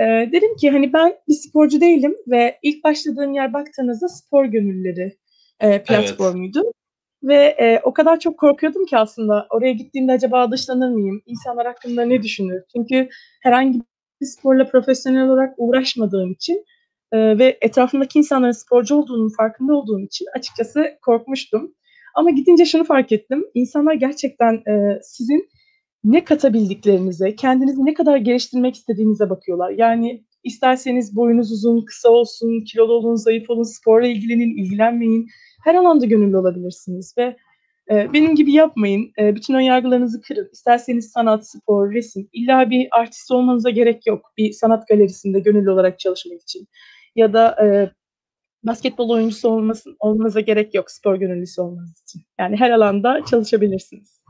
e, 0.00 0.04
dedim 0.32 0.56
ki 0.56 0.70
hani 0.70 0.92
ben 0.92 1.14
bir 1.28 1.34
sporcu 1.34 1.80
değilim 1.80 2.14
ve 2.26 2.58
ilk 2.62 2.84
başladığım 2.84 3.32
yer 3.32 3.52
baktığınızda 3.52 4.08
spor 4.08 4.44
gönüllüleri 4.44 5.16
e, 5.60 5.82
platformuydu. 5.82 6.62
Evet. 6.64 6.81
Ve 7.22 7.36
e, 7.36 7.80
o 7.84 7.92
kadar 7.92 8.20
çok 8.20 8.38
korkuyordum 8.38 8.86
ki 8.86 8.96
aslında 8.96 9.46
oraya 9.50 9.72
gittiğimde 9.72 10.12
acaba 10.12 10.50
dışlanır 10.50 10.90
mıyım? 10.90 11.22
İnsanlar 11.26 11.66
hakkında 11.66 12.04
ne 12.04 12.22
düşünür? 12.22 12.62
Çünkü 12.76 13.08
herhangi 13.42 13.80
bir 14.20 14.26
sporla 14.26 14.68
profesyonel 14.68 15.28
olarak 15.28 15.54
uğraşmadığım 15.58 16.32
için 16.32 16.64
e, 17.12 17.38
ve 17.38 17.58
etrafımdaki 17.60 18.18
insanların 18.18 18.52
sporcu 18.52 18.94
olduğunun 18.94 19.28
farkında 19.36 19.74
olduğum 19.74 20.00
için 20.00 20.26
açıkçası 20.36 20.98
korkmuştum. 21.02 21.74
Ama 22.14 22.30
gidince 22.30 22.64
şunu 22.64 22.84
fark 22.84 23.12
ettim. 23.12 23.44
İnsanlar 23.54 23.94
gerçekten 23.94 24.54
e, 24.54 25.00
sizin 25.02 25.48
ne 26.04 26.24
katabildiklerinize, 26.24 27.36
kendinizi 27.36 27.86
ne 27.86 27.94
kadar 27.94 28.16
geliştirmek 28.16 28.74
istediğinize 28.74 29.30
bakıyorlar. 29.30 29.70
Yani 29.70 30.24
isterseniz 30.44 31.16
boyunuz 31.16 31.52
uzun, 31.52 31.84
kısa 31.84 32.08
olsun, 32.08 32.60
kilolu 32.64 32.92
olun, 32.92 33.14
zayıf 33.14 33.50
olun, 33.50 33.62
sporla 33.62 34.06
ilgilenin, 34.06 34.56
ilgilenmeyin. 34.56 35.28
Her 35.64 35.74
alanda 35.74 36.06
gönüllü 36.06 36.36
olabilirsiniz 36.36 37.14
ve 37.18 37.36
e, 37.90 38.12
benim 38.12 38.34
gibi 38.34 38.52
yapmayın. 38.52 39.12
E, 39.18 39.34
bütün 39.34 39.54
ön 39.54 39.60
yargılarınızı 39.60 40.20
kırın. 40.20 40.48
İsterseniz 40.52 41.10
sanat, 41.10 41.48
spor, 41.48 41.92
resim. 41.92 42.28
İlla 42.32 42.70
bir 42.70 42.88
artist 42.90 43.30
olmanıza 43.30 43.70
gerek 43.70 44.06
yok. 44.06 44.32
Bir 44.38 44.52
sanat 44.52 44.88
galerisinde 44.88 45.40
gönüllü 45.40 45.70
olarak 45.70 45.98
çalışmak 45.98 46.40
için. 46.40 46.68
Ya 47.16 47.32
da 47.32 47.66
e, 47.66 47.90
basketbol 48.62 49.10
oyuncusu 49.10 49.48
olmasın, 49.48 49.96
olmanıza 50.00 50.40
gerek 50.40 50.74
yok 50.74 50.90
spor 50.90 51.16
gönüllüsü 51.16 51.60
olmanız 51.60 52.02
için. 52.02 52.22
Yani 52.38 52.56
her 52.56 52.70
alanda 52.70 53.20
çalışabilirsiniz. 53.30 54.22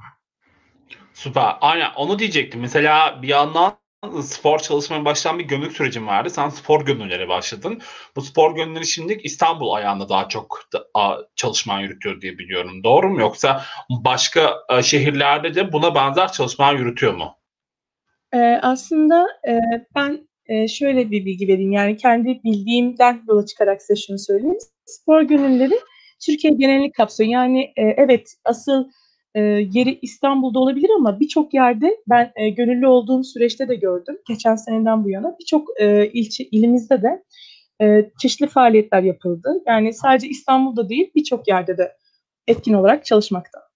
Süper. 1.15 1.57
Aynen 1.61 1.89
onu 1.97 2.19
diyecektim. 2.19 2.61
Mesela 2.61 3.23
bir 3.23 3.29
yandan 3.29 3.82
spor 4.23 4.59
çalışmaya 4.59 5.05
başlayan 5.05 5.39
bir 5.39 5.45
gönüllü 5.45 5.71
sürecin 5.71 6.07
vardı. 6.07 6.31
Sen 6.31 6.49
spor 6.49 6.87
gönüllere 6.87 7.29
başladın. 7.29 7.81
Bu 8.17 8.21
spor 8.23 8.55
gönülleri 8.55 8.87
şimdi 8.87 9.21
İstanbul 9.23 9.73
ayağında 9.73 10.09
daha 10.09 10.29
çok 10.29 10.61
da, 10.73 10.87
çalışman 11.37 11.81
yürütüyor 11.81 12.21
diye 12.21 12.39
biliyorum. 12.39 12.85
Doğru 12.85 13.09
mu? 13.09 13.21
Yoksa 13.21 13.63
başka 13.91 14.55
a, 14.69 14.83
şehirlerde 14.83 15.55
de 15.55 15.73
buna 15.73 15.95
benzer 15.95 16.33
çalışmalar 16.33 16.75
yürütüyor 16.75 17.15
mu? 17.15 17.37
Ee, 18.35 18.59
aslında 18.63 19.27
e, 19.49 19.61
ben 19.95 20.29
e, 20.47 20.69
şöyle 20.69 21.11
bir 21.11 21.25
bilgi 21.25 21.49
vereyim. 21.49 21.73
Yani 21.73 21.97
kendi 21.97 22.41
bildiğimden 22.45 23.23
yola 23.29 23.47
çıkarak 23.47 23.83
size 23.83 24.01
şunu 24.07 24.19
söyleyeyim. 24.19 24.59
Spor 24.87 25.23
gönülleri 25.23 25.81
Türkiye 26.27 26.53
genellik 26.53 26.95
kapsıyor. 26.95 27.31
Yani 27.31 27.63
e, 27.63 27.83
evet 27.83 28.35
asıl 28.45 28.85
e, 29.35 29.41
yeri 29.73 29.99
İstanbul'da 30.03 30.59
olabilir 30.59 30.91
ama 30.97 31.21
birçok 31.21 31.55
yerde 31.55 31.97
ben 32.09 32.33
e, 32.37 32.49
gönüllü 32.49 32.87
olduğum 32.87 33.25
süreçte 33.25 33.69
de 33.69 33.75
gördüm. 33.75 34.19
Geçen 34.29 34.57
seneden 34.57 35.05
bu 35.05 35.11
yana 35.11 35.37
birçok 35.41 35.81
e, 35.81 36.11
ilçe 36.13 36.45
ilimizde 36.45 37.03
de 37.03 37.25
e, 37.83 38.11
çeşitli 38.21 38.47
faaliyetler 38.47 39.03
yapıldı. 39.03 39.63
Yani 39.67 39.93
sadece 39.93 40.29
İstanbul'da 40.29 40.89
değil 40.89 41.11
birçok 41.15 41.49
yerde 41.49 41.79
de 41.79 41.97
etkin 42.49 42.73
olarak 42.73 43.05
çalışmakta. 43.05 43.72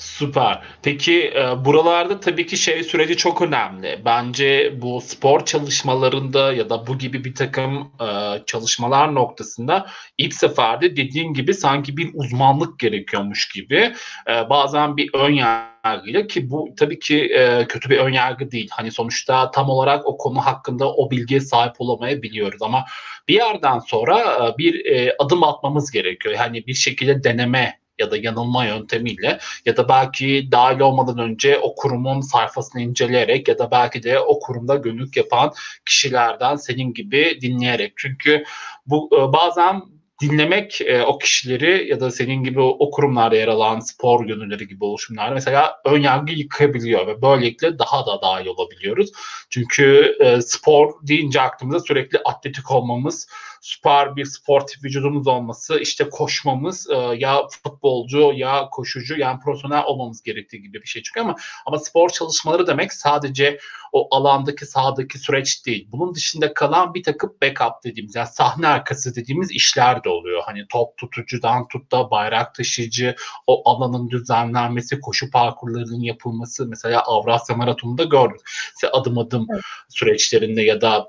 Süper. 0.00 0.62
Peki 0.82 1.32
e, 1.36 1.64
buralarda 1.64 2.20
tabii 2.20 2.46
ki 2.46 2.56
şey 2.56 2.84
süreci 2.84 3.16
çok 3.16 3.42
önemli. 3.42 4.00
Bence 4.04 4.72
bu 4.82 5.00
spor 5.00 5.44
çalışmalarında 5.44 6.52
ya 6.52 6.70
da 6.70 6.86
bu 6.86 6.98
gibi 6.98 7.24
bir 7.24 7.34
takım 7.34 7.92
e, 8.00 8.06
çalışmalar 8.46 9.14
noktasında 9.14 9.86
ilk 10.18 10.34
seferde 10.34 10.96
dediğin 10.96 11.34
gibi 11.34 11.54
sanki 11.54 11.96
bir 11.96 12.10
uzmanlık 12.14 12.78
gerekiyormuş 12.78 13.48
gibi. 13.48 13.94
E, 14.28 14.50
bazen 14.50 14.96
bir 14.96 15.10
ön 15.14 15.32
yargıyla 15.32 16.26
ki 16.26 16.50
bu 16.50 16.68
tabii 16.78 16.98
ki 16.98 17.24
e, 17.24 17.66
kötü 17.68 17.90
bir 17.90 17.98
ön 17.98 18.12
yargı 18.12 18.50
değil. 18.50 18.68
Hani 18.72 18.90
sonuçta 18.90 19.50
tam 19.50 19.70
olarak 19.70 20.06
o 20.06 20.16
konu 20.16 20.38
hakkında 20.46 20.92
o 20.92 21.10
bilgiye 21.10 21.40
sahip 21.40 21.74
olamayabiliyoruz 21.78 22.62
ama 22.62 22.84
bir 23.28 23.34
yerden 23.34 23.78
sonra 23.78 24.18
e, 24.18 24.58
bir 24.58 24.86
e, 24.86 25.14
adım 25.18 25.42
atmamız 25.42 25.90
gerekiyor. 25.90 26.34
Yani 26.34 26.66
bir 26.66 26.74
şekilde 26.74 27.24
deneme 27.24 27.80
ya 28.00 28.10
da 28.10 28.16
yanılma 28.16 28.64
yöntemiyle 28.64 29.38
ya 29.66 29.76
da 29.76 29.88
belki 29.88 30.48
dahil 30.52 30.80
olmadan 30.80 31.18
önce 31.18 31.58
o 31.58 31.74
kurumun 31.74 32.20
sayfasını 32.20 32.82
inceleyerek 32.82 33.48
ya 33.48 33.58
da 33.58 33.70
belki 33.70 34.02
de 34.02 34.18
o 34.20 34.40
kurumda 34.40 34.76
gönüllük 34.76 35.16
yapan 35.16 35.52
kişilerden 35.86 36.56
senin 36.56 36.94
gibi 36.94 37.38
dinleyerek. 37.40 37.92
Çünkü 37.96 38.44
bu 38.86 39.10
e, 39.12 39.32
bazen 39.32 39.82
dinlemek 40.20 40.80
e, 40.80 41.02
o 41.02 41.18
kişileri 41.18 41.90
ya 41.90 42.00
da 42.00 42.10
senin 42.10 42.44
gibi 42.44 42.60
o, 42.60 42.90
kurumlarda 42.90 43.36
yer 43.36 43.48
alan 43.48 43.80
spor 43.80 44.26
gönülleri 44.26 44.68
gibi 44.68 44.84
oluşumlar 44.84 45.32
mesela 45.32 45.76
ön 45.84 46.00
yargı 46.00 46.32
yıkabiliyor 46.32 47.06
ve 47.06 47.22
böylelikle 47.22 47.78
daha 47.78 48.06
da 48.06 48.22
dahil 48.22 48.46
olabiliyoruz. 48.46 49.10
Çünkü 49.50 50.16
e, 50.20 50.40
spor 50.40 50.92
deyince 51.02 51.40
aklımıza 51.40 51.80
sürekli 51.80 52.18
atletik 52.24 52.70
olmamız, 52.70 53.28
süper 53.60 54.16
bir 54.16 54.24
sportif 54.24 54.84
vücudumuz 54.84 55.26
olması, 55.26 55.78
işte 55.78 56.08
koşmamız 56.10 56.90
e, 56.90 56.94
ya 56.96 57.42
futbolcu 57.62 58.32
ya 58.34 58.68
koşucu 58.70 59.18
yani 59.18 59.40
profesyonel 59.40 59.84
olmamız 59.84 60.22
gerektiği 60.22 60.62
gibi 60.62 60.82
bir 60.82 60.86
şey 60.86 61.02
çıkıyor 61.02 61.26
ama 61.26 61.36
ama 61.66 61.78
spor 61.78 62.08
çalışmaları 62.08 62.66
demek 62.66 62.92
sadece 62.92 63.58
o 63.92 64.16
alandaki 64.16 64.66
sahadaki 64.66 65.18
süreç 65.18 65.66
değil. 65.66 65.88
Bunun 65.92 66.14
dışında 66.14 66.54
kalan 66.54 66.94
bir 66.94 67.02
takım 67.02 67.36
backup 67.42 67.84
dediğimiz 67.84 68.14
yani 68.14 68.28
sahne 68.28 68.66
arkası 68.66 69.14
dediğimiz 69.14 69.50
işler 69.50 70.04
de 70.04 70.08
oluyor. 70.08 70.42
Hani 70.46 70.66
top 70.68 70.96
tutucudan 70.96 71.68
tut 71.68 71.92
da 71.92 72.10
bayrak 72.10 72.54
taşıyıcı, 72.54 73.14
o 73.46 73.70
alanın 73.70 74.10
düzenlenmesi, 74.10 75.00
koşu 75.00 75.30
parkurlarının 75.30 76.00
yapılması 76.00 76.66
mesela 76.66 77.02
Avrasya 77.02 77.56
Maratonu'nda 77.56 78.04
gördük. 78.04 78.40
İşte 78.74 78.88
adım 78.90 79.18
adım 79.18 79.46
evet. 79.52 79.62
süreçlerinde 79.88 80.62
ya 80.62 80.80
da 80.80 81.06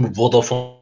Vodafone 0.00 0.81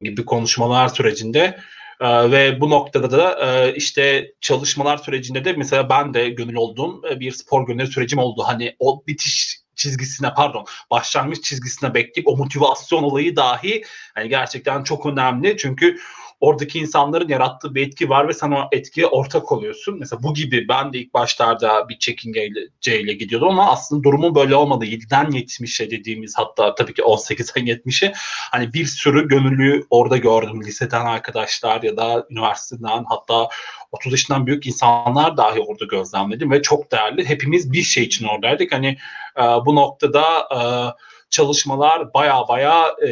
gibi 0.00 0.24
konuşmalar 0.24 0.88
sürecinde 0.88 1.60
ee, 2.00 2.30
ve 2.30 2.60
bu 2.60 2.70
noktada 2.70 3.10
da 3.10 3.46
e, 3.46 3.74
işte 3.74 4.32
çalışmalar 4.40 4.96
sürecinde 4.96 5.44
de 5.44 5.52
mesela 5.52 5.88
ben 5.88 6.14
de 6.14 6.30
gönül 6.30 6.54
olduğum 6.54 7.02
e, 7.10 7.20
bir 7.20 7.32
spor 7.32 7.66
gönüllü 7.66 7.86
sürecim 7.86 8.18
oldu. 8.18 8.42
Hani 8.46 8.76
o 8.78 9.02
bitiş 9.06 9.60
çizgisine 9.74 10.34
pardon 10.34 10.64
başlangıç 10.90 11.44
çizgisine 11.44 11.94
bekleyip 11.94 12.28
o 12.28 12.36
motivasyon 12.36 13.02
olayı 13.02 13.36
dahi 13.36 13.82
hani 14.14 14.28
gerçekten 14.28 14.82
çok 14.82 15.06
önemli. 15.06 15.56
Çünkü 15.58 15.98
oradaki 16.40 16.78
insanların 16.78 17.28
yarattığı 17.28 17.74
bir 17.74 17.86
etki 17.86 18.08
var 18.08 18.28
ve 18.28 18.32
sen 18.32 18.50
o 18.50 18.68
etkiye 18.72 19.06
ortak 19.06 19.52
oluyorsun. 19.52 19.98
Mesela 19.98 20.22
bu 20.22 20.34
gibi 20.34 20.68
ben 20.68 20.92
de 20.92 20.98
ilk 20.98 21.14
başlarda 21.14 21.88
bir 21.88 21.98
çekinceyle 21.98 23.14
gidiyordum 23.14 23.48
ama 23.48 23.70
aslında 23.70 24.02
durumun 24.02 24.34
böyle 24.34 24.54
olmadı. 24.54 24.84
7'den 24.84 25.26
70'e 25.26 25.90
dediğimiz 25.90 26.34
hatta 26.38 26.74
tabii 26.74 26.94
ki 26.94 27.02
18'den 27.02 27.66
70'e 27.66 28.12
hani 28.50 28.72
bir 28.72 28.86
sürü 28.86 29.28
gönüllü 29.28 29.86
orada 29.90 30.16
gördüm. 30.16 30.62
Liseden 30.62 31.06
arkadaşlar 31.06 31.82
ya 31.82 31.96
da 31.96 32.26
üniversiteden 32.30 33.04
hatta 33.08 33.48
30 33.92 34.12
yaşından 34.12 34.46
büyük 34.46 34.66
insanlar 34.66 35.36
dahi 35.36 35.60
orada 35.60 35.84
gözlemledim 35.84 36.50
ve 36.50 36.62
çok 36.62 36.92
değerli. 36.92 37.28
Hepimiz 37.28 37.72
bir 37.72 37.82
şey 37.82 38.04
için 38.04 38.26
oradaydık. 38.26 38.72
Hani 38.72 38.96
e, 39.38 39.42
bu 39.42 39.76
noktada 39.76 40.24
e, 40.54 40.60
çalışmalar 41.30 42.14
baya 42.14 42.48
baya 42.48 42.86
e, 43.08 43.10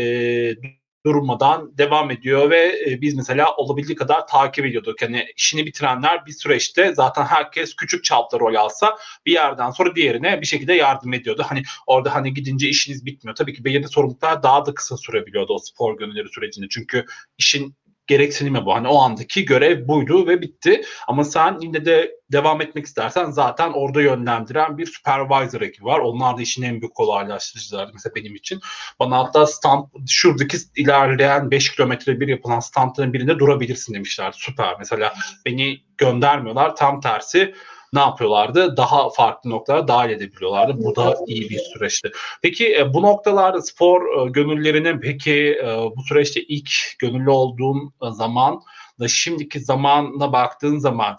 durmadan 1.07 1.79
devam 1.79 2.11
ediyor 2.11 2.51
ve 2.51 2.83
e, 2.87 3.01
biz 3.01 3.15
mesela 3.15 3.57
olabildiği 3.57 3.97
kadar 3.97 4.27
takip 4.27 4.67
ediyorduk. 4.67 5.03
Yani 5.03 5.27
işini 5.37 5.67
bitirenler 5.67 6.27
bir 6.27 6.33
süreçte 6.33 6.95
zaten 6.95 7.25
herkes 7.25 7.77
küçük 7.77 8.05
çapta 8.05 8.39
rol 8.39 8.55
alsa 8.55 8.99
bir 9.27 9.33
yerden 9.33 9.71
sonra 9.71 9.95
diğerine 9.97 10.41
bir 10.41 10.47
şekilde 10.47 10.75
yardım 10.75 11.13
ediyordu. 11.13 11.45
Hani 11.49 11.63
orada 11.87 12.15
hani 12.15 12.35
gidince 12.35 12.69
işiniz 12.69 13.07
bitmiyor. 13.07 13.37
Tabii 13.37 13.55
ki 13.55 13.65
belirli 13.65 13.89
sorumluluklar 13.89 14.43
daha 14.43 14.67
da 14.67 14.75
kısa 14.75 14.97
sürebiliyordu 14.97 15.55
o 15.55 15.59
spor 15.59 15.99
gönülleri 15.99 16.29
sürecinde. 16.29 16.67
Çünkü 16.71 17.05
işin 17.39 17.77
gereksinimi 18.09 18.67
bu. 18.67 18.75
Hani 18.75 18.89
o 18.89 18.99
andaki 18.99 19.45
görev 19.45 19.89
buydu 19.89 20.27
ve 20.27 20.43
bitti. 20.43 20.83
Ama 21.09 21.25
sen 21.25 21.59
yine 21.61 21.85
de 21.85 22.13
devam 22.33 22.61
etmek 22.61 22.87
istersen 22.87 23.31
zaten 23.31 23.73
orada 23.73 24.03
yönlendiren 24.03 24.79
bir 24.79 24.87
supervisor 24.87 25.61
ekibi 25.61 25.85
var. 25.85 25.99
Onlar 25.99 26.39
da 26.39 26.43
işin 26.43 26.63
en 26.63 26.81
büyük 26.81 26.95
kolaylaştırıcıları 26.95 27.91
mesela 27.93 28.15
benim 28.15 28.35
için. 28.35 28.61
Bana 29.01 29.19
hatta 29.19 29.47
stand 29.47 29.85
şuradaki 30.09 30.59
ilerleyen 30.77 31.51
5 31.51 31.77
kilometre 31.77 32.21
bir 32.21 32.29
yapılan 32.29 32.61
standların 32.61 33.13
birinde 33.13 33.39
durabilirsin 33.39 33.95
demişler. 33.95 34.35
Süper. 34.37 34.75
Mesela 34.79 35.15
beni 35.47 35.81
göndermiyorlar. 35.99 36.77
Tam 36.77 37.01
tersi 37.01 37.55
ne 37.93 38.01
yapıyorlardı? 38.01 38.77
Daha 38.77 39.11
farklı 39.11 39.51
noktalara 39.51 39.89
dahil 39.89 40.11
edebiliyorlardı. 40.11 40.85
Bu 40.85 40.97
da 40.97 41.17
iyi 41.27 41.51
bir 41.51 41.59
süreçti. 41.59 42.11
Peki 42.43 42.77
e, 42.77 42.95
bu 42.95 43.03
noktalarda 43.03 43.63
spor 43.63 44.27
e, 44.27 44.31
gönüllerinin 44.31 45.01
peki 45.01 45.59
e, 45.63 45.67
bu 45.97 46.03
süreçte 46.09 46.43
ilk 46.43 46.71
gönüllü 46.99 47.31
olduğun 47.31 47.93
zaman 48.11 48.61
da 49.01 49.09
şimdiki 49.09 49.61
zamanla 49.61 50.33
baktığın 50.33 50.79
zaman 50.79 51.17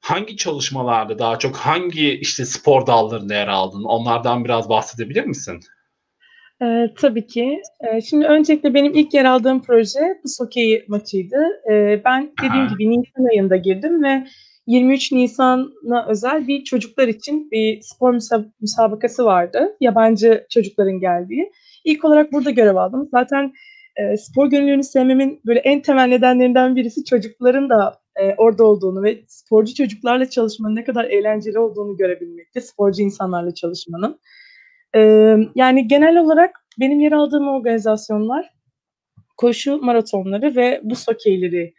hangi 0.00 0.36
çalışmalarda 0.36 1.18
daha 1.18 1.38
çok 1.38 1.56
hangi 1.56 2.10
işte 2.10 2.44
spor 2.44 2.86
dallarında 2.86 3.34
yer 3.34 3.48
aldın? 3.48 3.84
Onlardan 3.84 4.44
biraz 4.44 4.68
bahsedebilir 4.68 5.24
misin? 5.24 5.60
Ee, 6.62 6.88
tabii 6.98 7.26
ki. 7.26 7.62
Ee, 7.80 8.00
şimdi 8.00 8.26
öncelikle 8.26 8.74
benim 8.74 8.94
ilk 8.94 9.14
yer 9.14 9.24
aldığım 9.24 9.62
proje 9.62 10.00
bu 10.24 10.28
Sokey 10.28 10.84
maçıydı. 10.88 11.36
Ee, 11.70 12.02
ben 12.04 12.32
dediğim 12.38 12.66
Aha. 12.66 12.74
gibi 12.74 12.90
Nisan 12.90 13.24
ayında 13.24 13.56
girdim 13.56 14.02
ve 14.02 14.26
23 14.66 15.12
Nisan'a 15.12 16.06
özel 16.08 16.48
bir 16.48 16.64
çocuklar 16.64 17.08
için 17.08 17.50
bir 17.50 17.80
spor 17.82 18.18
müsabakası 18.60 19.24
vardı. 19.24 19.76
Yabancı 19.80 20.46
çocukların 20.50 21.00
geldiği. 21.00 21.52
İlk 21.84 22.04
olarak 22.04 22.32
burada 22.32 22.50
görev 22.50 22.76
aldım. 22.76 23.08
Zaten 23.10 23.52
e, 23.96 24.16
spor 24.16 24.46
gönüllülüğünü 24.46 24.82
sevmemin 24.82 25.40
böyle 25.46 25.60
en 25.60 25.82
temel 25.82 26.06
nedenlerinden 26.06 26.76
birisi 26.76 27.04
çocukların 27.04 27.70
da 27.70 27.98
e, 28.16 28.34
orada 28.34 28.64
olduğunu 28.64 29.02
ve 29.02 29.24
sporcu 29.26 29.74
çocuklarla 29.74 30.30
çalışmanın 30.30 30.76
ne 30.76 30.84
kadar 30.84 31.04
eğlenceli 31.04 31.58
olduğunu 31.58 31.96
görebilmekte, 31.96 32.60
sporcu 32.60 33.02
insanlarla 33.02 33.54
çalışmanın. 33.54 34.20
E, 34.96 35.00
yani 35.54 35.88
genel 35.88 36.16
olarak 36.18 36.66
benim 36.80 37.00
yer 37.00 37.12
aldığım 37.12 37.48
organizasyonlar 37.48 38.50
koşu 39.36 39.78
maratonları 39.82 40.56
ve 40.56 40.80
buz 40.84 41.08
hokeyleri 41.08 41.74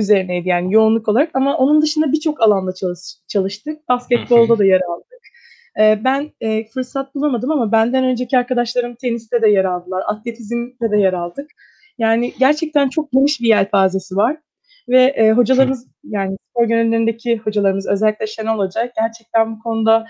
üzerineydi 0.00 0.48
yani 0.48 0.74
yoğunluk 0.74 1.08
olarak 1.08 1.30
ama 1.34 1.56
onun 1.56 1.82
dışında 1.82 2.12
birçok 2.12 2.40
alanda 2.42 2.74
çalış, 2.74 3.00
çalıştık. 3.28 3.88
Basketbolda 3.88 4.58
da 4.58 4.64
yer 4.64 4.80
aldık. 4.80 5.20
Ee, 5.80 6.00
ben 6.04 6.32
e, 6.40 6.64
fırsat 6.64 7.14
bulamadım 7.14 7.50
ama 7.50 7.72
benden 7.72 8.04
önceki 8.04 8.38
arkadaşlarım 8.38 8.94
teniste 8.94 9.42
de 9.42 9.48
yer 9.48 9.64
aldılar. 9.64 10.02
Atletizmde 10.06 10.90
de 10.90 10.96
yer 10.96 11.12
aldık. 11.12 11.50
Yani 11.98 12.32
gerçekten 12.38 12.88
çok 12.88 13.12
geniş 13.12 13.40
bir 13.40 13.48
yelpazesi 13.48 14.16
var. 14.16 14.36
Ve 14.88 15.02
e, 15.02 15.32
hocalarımız 15.32 15.86
yani 16.04 16.36
spor 16.50 16.68
gönüllerindeki 16.68 17.36
hocalarımız 17.36 17.86
özellikle 17.86 18.26
Şenol 18.26 18.58
Hoca 18.58 18.92
gerçekten 18.96 19.56
bu 19.56 19.62
konuda 19.62 20.06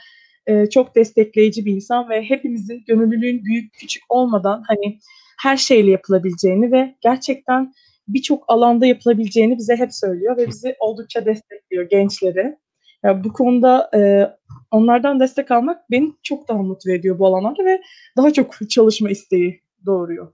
e, 0.46 0.70
çok 0.70 0.96
destekleyici 0.96 1.64
bir 1.64 1.72
insan 1.72 2.10
ve 2.10 2.22
hepimizin 2.22 2.84
gönüllülüğün 2.86 3.44
büyük 3.44 3.72
küçük 3.72 4.02
olmadan 4.08 4.62
hani 4.66 4.98
her 5.42 5.56
şeyle 5.56 5.90
yapılabileceğini 5.90 6.72
ve 6.72 6.94
gerçekten 7.00 7.72
birçok 8.08 8.44
alanda 8.48 8.86
yapılabileceğini 8.86 9.58
bize 9.58 9.76
hep 9.76 9.94
söylüyor 9.94 10.36
ve 10.36 10.46
bizi 10.46 10.76
oldukça 10.80 11.26
destekliyor 11.26 11.84
gençleri. 11.90 12.56
Yani 13.04 13.24
bu 13.24 13.32
konuda 13.32 13.90
e, 13.94 14.00
onlardan 14.70 15.20
destek 15.20 15.50
almak 15.50 15.90
beni 15.90 16.12
çok 16.22 16.48
daha 16.48 16.62
mutlu 16.62 16.92
ediyor 16.92 17.18
bu 17.18 17.26
alanlarda 17.26 17.64
ve 17.64 17.80
daha 18.16 18.32
çok 18.32 18.70
çalışma 18.70 19.10
isteği 19.10 19.62
doğuruyor 19.86 20.32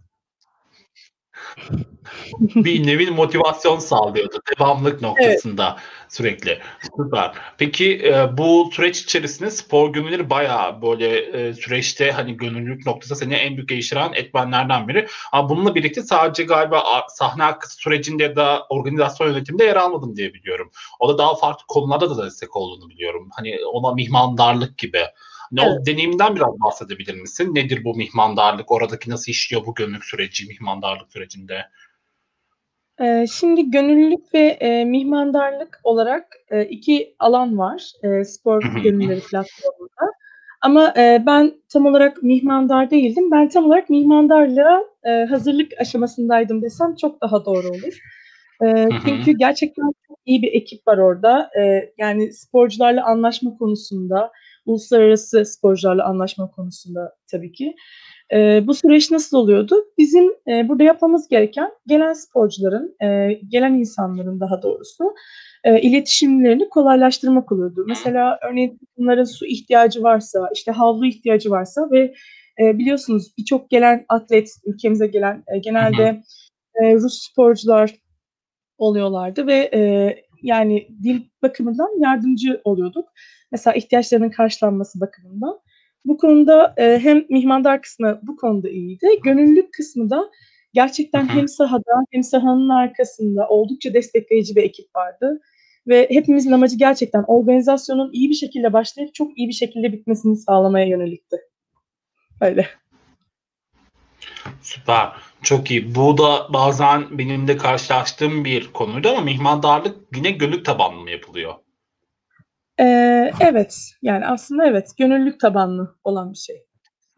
bir 2.40 2.86
nevi 2.86 3.10
motivasyon 3.10 3.78
sağlıyordu. 3.78 4.40
Devamlık 4.58 5.02
noktasında 5.02 5.76
evet. 5.78 6.12
sürekli. 6.12 6.58
Süper. 6.96 7.32
Peki 7.58 8.00
e, 8.04 8.36
bu 8.38 8.70
süreç 8.72 9.00
içerisinde 9.00 9.50
spor 9.50 9.92
gönülleri 9.92 10.30
bayağı 10.30 10.82
böyle 10.82 11.18
e, 11.18 11.54
süreçte 11.54 12.10
hani 12.12 12.36
gönüllülük 12.36 12.86
noktası 12.86 13.16
seni 13.16 13.34
en 13.34 13.56
büyük 13.56 13.68
geliştiren 13.68 14.12
etmenlerden 14.12 14.88
biri. 14.88 15.08
Ama 15.32 15.48
bununla 15.48 15.74
birlikte 15.74 16.02
sadece 16.02 16.44
galiba 16.44 17.06
sahne 17.08 17.44
arkası 17.44 17.76
sürecinde 17.76 18.22
ya 18.22 18.36
da 18.36 18.66
organizasyon 18.68 19.28
yönetiminde 19.28 19.64
yer 19.64 19.76
almadım 19.76 20.16
diye 20.16 20.34
biliyorum. 20.34 20.70
O 21.00 21.08
da 21.08 21.18
daha 21.18 21.34
farklı 21.34 21.66
konularda 21.68 22.16
da 22.16 22.26
destek 22.26 22.56
olduğunu 22.56 22.90
biliyorum. 22.90 23.28
Hani 23.32 23.56
ona 23.72 23.94
mihmandarlık 23.94 24.78
gibi. 24.78 25.02
Ne 25.52 25.62
evet. 25.62 25.78
o 25.80 25.86
deneyimden 25.86 26.36
biraz 26.36 26.60
bahsedebilir 26.60 27.14
misin? 27.14 27.54
Nedir 27.54 27.84
bu 27.84 27.94
mihmandarlık? 27.94 28.72
Oradaki 28.72 29.10
nasıl 29.10 29.32
işliyor 29.32 29.66
bu 29.66 29.74
gönüllülük 29.74 30.04
süreci, 30.04 30.46
mihmandarlık 30.46 31.12
sürecinde? 31.12 31.66
Ee, 33.00 33.26
şimdi 33.32 33.70
gönüllülük 33.70 34.34
ve 34.34 34.40
e, 34.40 34.84
mihmandarlık 34.84 35.80
olarak 35.84 36.26
e, 36.50 36.64
iki 36.64 37.14
alan 37.18 37.58
var 37.58 37.92
e, 38.02 38.24
spor 38.24 38.62
gönüllüleri 38.62 39.20
platformunda. 39.20 40.12
Ama 40.60 40.94
e, 40.96 41.22
ben 41.26 41.52
tam 41.68 41.86
olarak 41.86 42.22
mihmandar 42.22 42.90
değildim. 42.90 43.30
Ben 43.30 43.48
tam 43.48 43.64
olarak 43.64 43.90
mihmandarlığa 43.90 44.84
e, 45.04 45.24
hazırlık 45.24 45.72
aşamasındaydım 45.80 46.62
desem 46.62 46.96
çok 46.96 47.20
daha 47.20 47.44
doğru 47.44 47.68
olur. 47.68 47.98
E, 48.64 48.88
çünkü 49.06 49.32
gerçekten 49.32 49.92
çok 50.08 50.18
iyi 50.26 50.42
bir 50.42 50.52
ekip 50.52 50.88
var 50.88 50.98
orada. 50.98 51.50
E, 51.60 51.92
yani 51.98 52.32
sporcularla 52.32 53.04
anlaşma 53.04 53.56
konusunda, 53.56 54.32
uluslararası 54.66 55.44
sporcularla 55.44 56.04
anlaşma 56.04 56.50
konusunda 56.50 57.16
tabii 57.30 57.52
ki. 57.52 57.76
E, 58.32 58.66
bu 58.66 58.74
süreç 58.74 59.10
nasıl 59.10 59.36
oluyordu? 59.36 59.74
Bizim 59.98 60.24
e, 60.48 60.68
burada 60.68 60.82
yapmamız 60.82 61.28
gereken 61.28 61.70
gelen 61.86 62.12
sporcuların, 62.12 62.96
e, 63.02 63.32
gelen 63.48 63.74
insanların 63.74 64.40
daha 64.40 64.62
doğrusu 64.62 65.14
e, 65.64 65.80
iletişimlerini 65.80 66.68
kolaylaştırmak 66.68 67.52
oluyordu. 67.52 67.84
Mesela 67.88 68.38
örneğin 68.50 68.80
bunların 68.96 69.24
su 69.24 69.46
ihtiyacı 69.46 70.02
varsa, 70.02 70.50
işte 70.54 70.72
havlu 70.72 71.06
ihtiyacı 71.06 71.50
varsa 71.50 71.90
ve 71.90 72.14
e, 72.60 72.78
biliyorsunuz 72.78 73.32
birçok 73.38 73.70
gelen 73.70 74.04
atlet, 74.08 74.50
ülkemize 74.66 75.06
gelen 75.06 75.44
e, 75.54 75.58
genelde 75.58 76.22
e, 76.82 76.94
Rus 76.94 77.22
sporcular 77.30 77.94
oluyorlardı 78.78 79.46
ve 79.46 79.70
e, 79.74 80.14
yani 80.46 80.88
dil 81.02 81.20
bakımından 81.42 82.02
yardımcı 82.02 82.60
oluyorduk. 82.64 83.08
Mesela 83.52 83.74
ihtiyaçlarının 83.74 84.30
karşılanması 84.30 85.00
bakımından. 85.00 85.58
Bu 86.04 86.16
konuda 86.18 86.74
e, 86.76 86.98
hem 86.98 87.24
mihmandar 87.28 87.82
kısmı 87.82 88.20
bu 88.22 88.36
konuda 88.36 88.68
iyiydi. 88.68 89.06
Gönüllülük 89.24 89.72
kısmı 89.72 90.10
da 90.10 90.30
gerçekten 90.72 91.28
hem 91.28 91.48
sahada 91.48 92.04
hem 92.10 92.22
sahanın 92.22 92.68
arkasında 92.68 93.48
oldukça 93.48 93.94
destekleyici 93.94 94.56
bir 94.56 94.62
ekip 94.62 94.96
vardı. 94.96 95.40
Ve 95.88 96.06
hepimizin 96.10 96.52
amacı 96.52 96.76
gerçekten 96.76 97.24
organizasyonun 97.26 98.12
iyi 98.12 98.30
bir 98.30 98.34
şekilde 98.34 98.72
başlayıp 98.72 99.14
çok 99.14 99.38
iyi 99.38 99.48
bir 99.48 99.52
şekilde 99.52 99.92
bitmesini 99.92 100.36
sağlamaya 100.36 100.86
yönelikti. 100.86 101.36
Öyle. 102.40 102.66
Süper. 104.62 105.25
Çok 105.42 105.70
iyi. 105.70 105.94
Bu 105.94 106.18
da 106.18 106.52
bazen 106.52 107.18
benim 107.18 107.48
de 107.48 107.56
karşılaştığım 107.56 108.44
bir 108.44 108.72
konuydu 108.72 109.08
ama 109.08 109.20
mihmandarlık 109.20 109.96
yine 110.14 110.30
gönüllük 110.30 110.64
tabanlı 110.64 111.00
mı 111.00 111.10
yapılıyor? 111.10 111.54
Ee, 112.80 113.32
evet. 113.40 113.92
Yani 114.02 114.26
aslında 114.26 114.66
evet. 114.66 114.90
Gönüllülük 114.98 115.40
tabanlı 115.40 115.96
olan 116.04 116.32
bir 116.32 116.38
şey. 116.38 116.56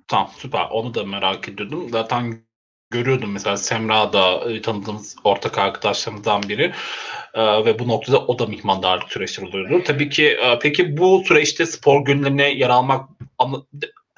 Tamam 0.09 0.31
süper. 0.37 0.67
Onu 0.71 0.95
da 0.95 1.05
merak 1.05 1.49
ediyordum. 1.49 1.89
Zaten 1.91 2.43
görüyordum 2.91 3.33
mesela 3.33 3.57
Semra 3.57 4.13
da 4.13 4.51
e, 4.51 4.63
tanıdığımız 4.63 5.17
ortak 5.25 5.59
arkadaşlarımızdan 5.59 6.43
biri 6.43 6.73
ee, 7.35 7.65
ve 7.65 7.79
bu 7.79 7.89
noktada 7.89 8.19
o 8.19 8.39
da 8.39 8.47
mihmandarlık 8.47 9.13
süreçleri 9.13 9.49
oluyordu. 9.49 9.83
Tabii 9.87 10.09
ki 10.09 10.27
e, 10.27 10.59
peki 10.59 10.97
bu 10.97 11.23
süreçte 11.25 11.67
spor 11.67 12.05
günlerine 12.05 12.51
yer 12.51 12.69
almak 12.69 13.09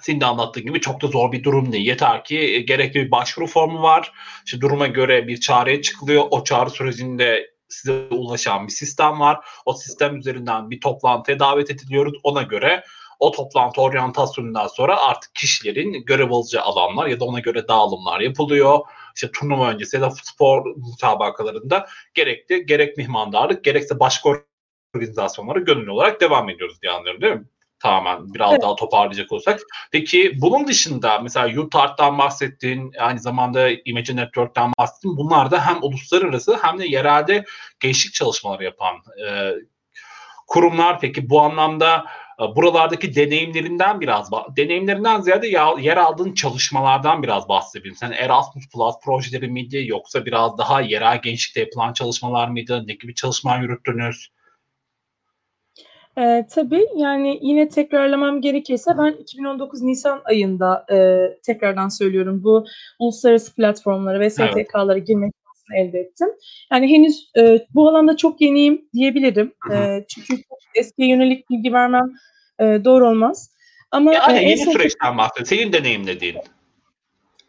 senin 0.03 0.21
de 0.21 0.27
anlattığın 0.27 0.67
gibi 0.67 0.81
çok 0.81 1.03
da 1.03 1.07
zor 1.07 1.33
bir 1.33 1.45
durum 1.45 1.73
değil. 1.73 1.87
Yeter 1.87 2.25
ki 2.25 2.39
e, 2.39 2.61
gerekli 2.61 3.07
bir 3.07 3.11
başvuru 3.11 3.47
formu 3.47 3.83
var. 3.83 4.13
İşte 4.47 4.61
duruma 4.61 4.87
göre 4.87 5.29
bir 5.29 5.41
çağrıya 5.41 5.83
çıkılıyor. 5.83 6.25
O 6.31 6.45
çağrı 6.45 6.71
sürecinde 6.71 7.51
size 7.69 8.07
ulaşan 8.11 8.67
bir 8.67 8.73
sistem 8.73 9.21
var. 9.21 9.39
O 9.67 9.73
sistem 9.73 10.17
üzerinden 10.17 10.71
bir 10.71 10.81
toplantıya 10.81 11.39
davet 11.39 11.71
ediliyoruz. 11.71 12.21
Ona 12.23 12.43
göre 12.43 12.85
o 13.21 13.33
toplantı 13.33 13.81
oryantasyonundan 13.81 14.67
sonra 14.67 15.01
artık 15.01 15.35
kişilerin 15.35 16.05
görev 16.05 16.31
alacağı 16.31 16.63
alanlar 16.63 17.07
ya 17.07 17.21
da 17.21 17.25
ona 17.25 17.41
göre 17.41 17.69
dağılımlar 17.69 18.21
yapılıyor. 18.21 18.79
İşte 19.15 19.31
turnuva 19.33 19.71
öncesi 19.71 19.97
ya 19.97 20.03
da 20.03 20.11
spor 20.11 20.77
müsabakalarında 20.77 21.87
gerekli 22.15 22.67
gerek 22.67 22.97
mihmandarlık 22.97 23.65
gerekse 23.65 24.01
başka 24.01 24.31
organizasyonlara 24.95 25.59
gönüllü 25.59 25.91
olarak 25.91 26.21
devam 26.21 26.49
ediyoruz 26.51 26.83
diye 26.83 26.93
anlıyorum 26.93 27.23
değil 27.23 27.35
mi? 27.35 27.45
Tamamen 27.81 28.35
biraz 28.35 28.53
evet. 28.53 28.63
daha 28.63 28.77
toparlayacak 28.77 29.33
olsak. 29.33 29.61
Peki 29.93 30.33
bunun 30.41 30.67
dışında 30.67 31.19
mesela 31.19 31.61
UTART'tan 31.61 32.19
bahsettiğin 32.19 32.93
aynı 32.99 33.19
zamanda 33.21 33.71
Imagine 33.85 34.21
Network'ten 34.21 34.73
bahsettin. 34.79 35.17
Bunlar 35.17 35.51
da 35.51 35.67
hem 35.67 35.83
uluslararası 35.83 36.59
hem 36.63 36.79
de 36.79 36.87
yerelde 36.87 37.45
gençlik 37.81 38.15
çalışmaları 38.15 38.65
yapan 38.65 38.97
e, 39.27 39.55
kurumlar. 40.47 41.01
Peki 41.01 41.31
bu 41.31 41.41
anlamda 41.41 42.05
e, 42.41 42.57
buralardaki 42.57 43.15
deneyimlerinden 43.15 44.01
biraz 44.01 44.31
deneyimlerinden 44.57 45.21
ziyade 45.21 45.49
yer 45.81 45.97
aldığın 45.97 46.35
çalışmalardan 46.35 47.23
biraz 47.23 47.49
bahsedelim. 47.49 47.95
Sen 47.95 48.13
Erasmus 48.13 48.69
Plus 48.69 48.95
projeleri 49.05 49.49
miydi 49.49 49.85
yoksa 49.87 50.27
biraz 50.27 50.59
daha 50.59 50.81
yerel 50.81 51.23
gençlikte 51.23 51.61
yapılan 51.61 51.93
çalışmalar 51.93 52.49
mıydı? 52.49 52.87
Ne 52.87 52.95
gibi 52.95 53.15
çalışmalar 53.15 53.61
yürüttünüz? 53.61 54.31
Eee, 56.21 56.47
tabii, 56.51 56.87
yani, 56.97 57.39
yine 57.43 57.69
tekrarlamam 57.69 58.41
gerekirse 58.41 58.91
ben 58.99 59.13
2019 59.13 59.83
nisan 59.83 60.21
ayında, 60.25 60.87
eee, 60.91 61.39
tekrardan 61.43 61.89
söylüyorum, 61.89 62.45
bu 62.45 62.67
uluslararası 62.99 63.55
platformlara 63.55 64.21
ve 64.21 64.25
Evet. 64.25 64.33
STK'lara 64.33 64.99
girme 64.99 65.31
şansını 65.47 65.77
elde 65.77 65.99
ettim. 65.99 66.29
Yani, 66.73 66.89
henüz, 66.91 67.31
eee, 67.37 67.67
bu 67.75 67.89
alanda 67.89 68.17
çok 68.17 68.41
yeniyim 68.41 68.85
diyebilirim. 68.95 69.53
Hı. 69.61 70.05
çünkü 70.09 70.35
eskiye 70.75 71.09
yönelik 71.09 71.51
bilgi 71.51 71.73
vermem, 71.73 72.11
eee, 72.61 72.85
doğru 72.85 73.09
olmaz 73.09 73.51
ama, 73.91 74.13
Yani, 74.15 74.39
en 74.39 74.49
yeni 74.49 74.65
son 74.65 74.73
süreçten 74.73 75.19
bahset, 75.19 75.49
senin 75.49 75.73
deneyimlediğin. 75.73 76.37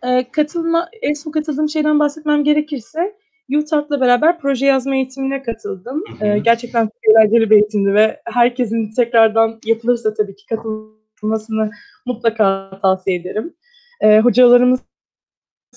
Eee, 0.04 0.28
katılma 0.32 0.90
en 1.02 1.14
son 1.14 1.32
katıldığım 1.32 1.70
şeyden 1.70 2.00
bahsetmem 2.00 2.44
gerekirse 2.44 3.16
UTAD'la 3.58 4.02
beraber 4.02 4.40
proje 4.40 4.66
yazma 4.66 4.96
eğitimine 4.96 5.44
katıldım. 5.44 6.04
Ee, 6.22 6.38
gerçekten 6.40 6.84
çok 6.86 7.10
eğlenceli 7.10 7.50
bir 7.50 7.56
eğitimdi 7.56 7.94
ve 7.94 8.22
herkesin 8.26 8.92
tekrardan 8.96 9.60
yapılırsa 9.66 10.14
tabii 10.14 10.36
ki 10.36 10.46
katılmasını 10.46 11.72
mutlaka 12.06 12.80
tavsiye 12.82 13.18
ederim. 13.18 13.54
Ee, 14.02 14.20
hocalarımız 14.20 14.80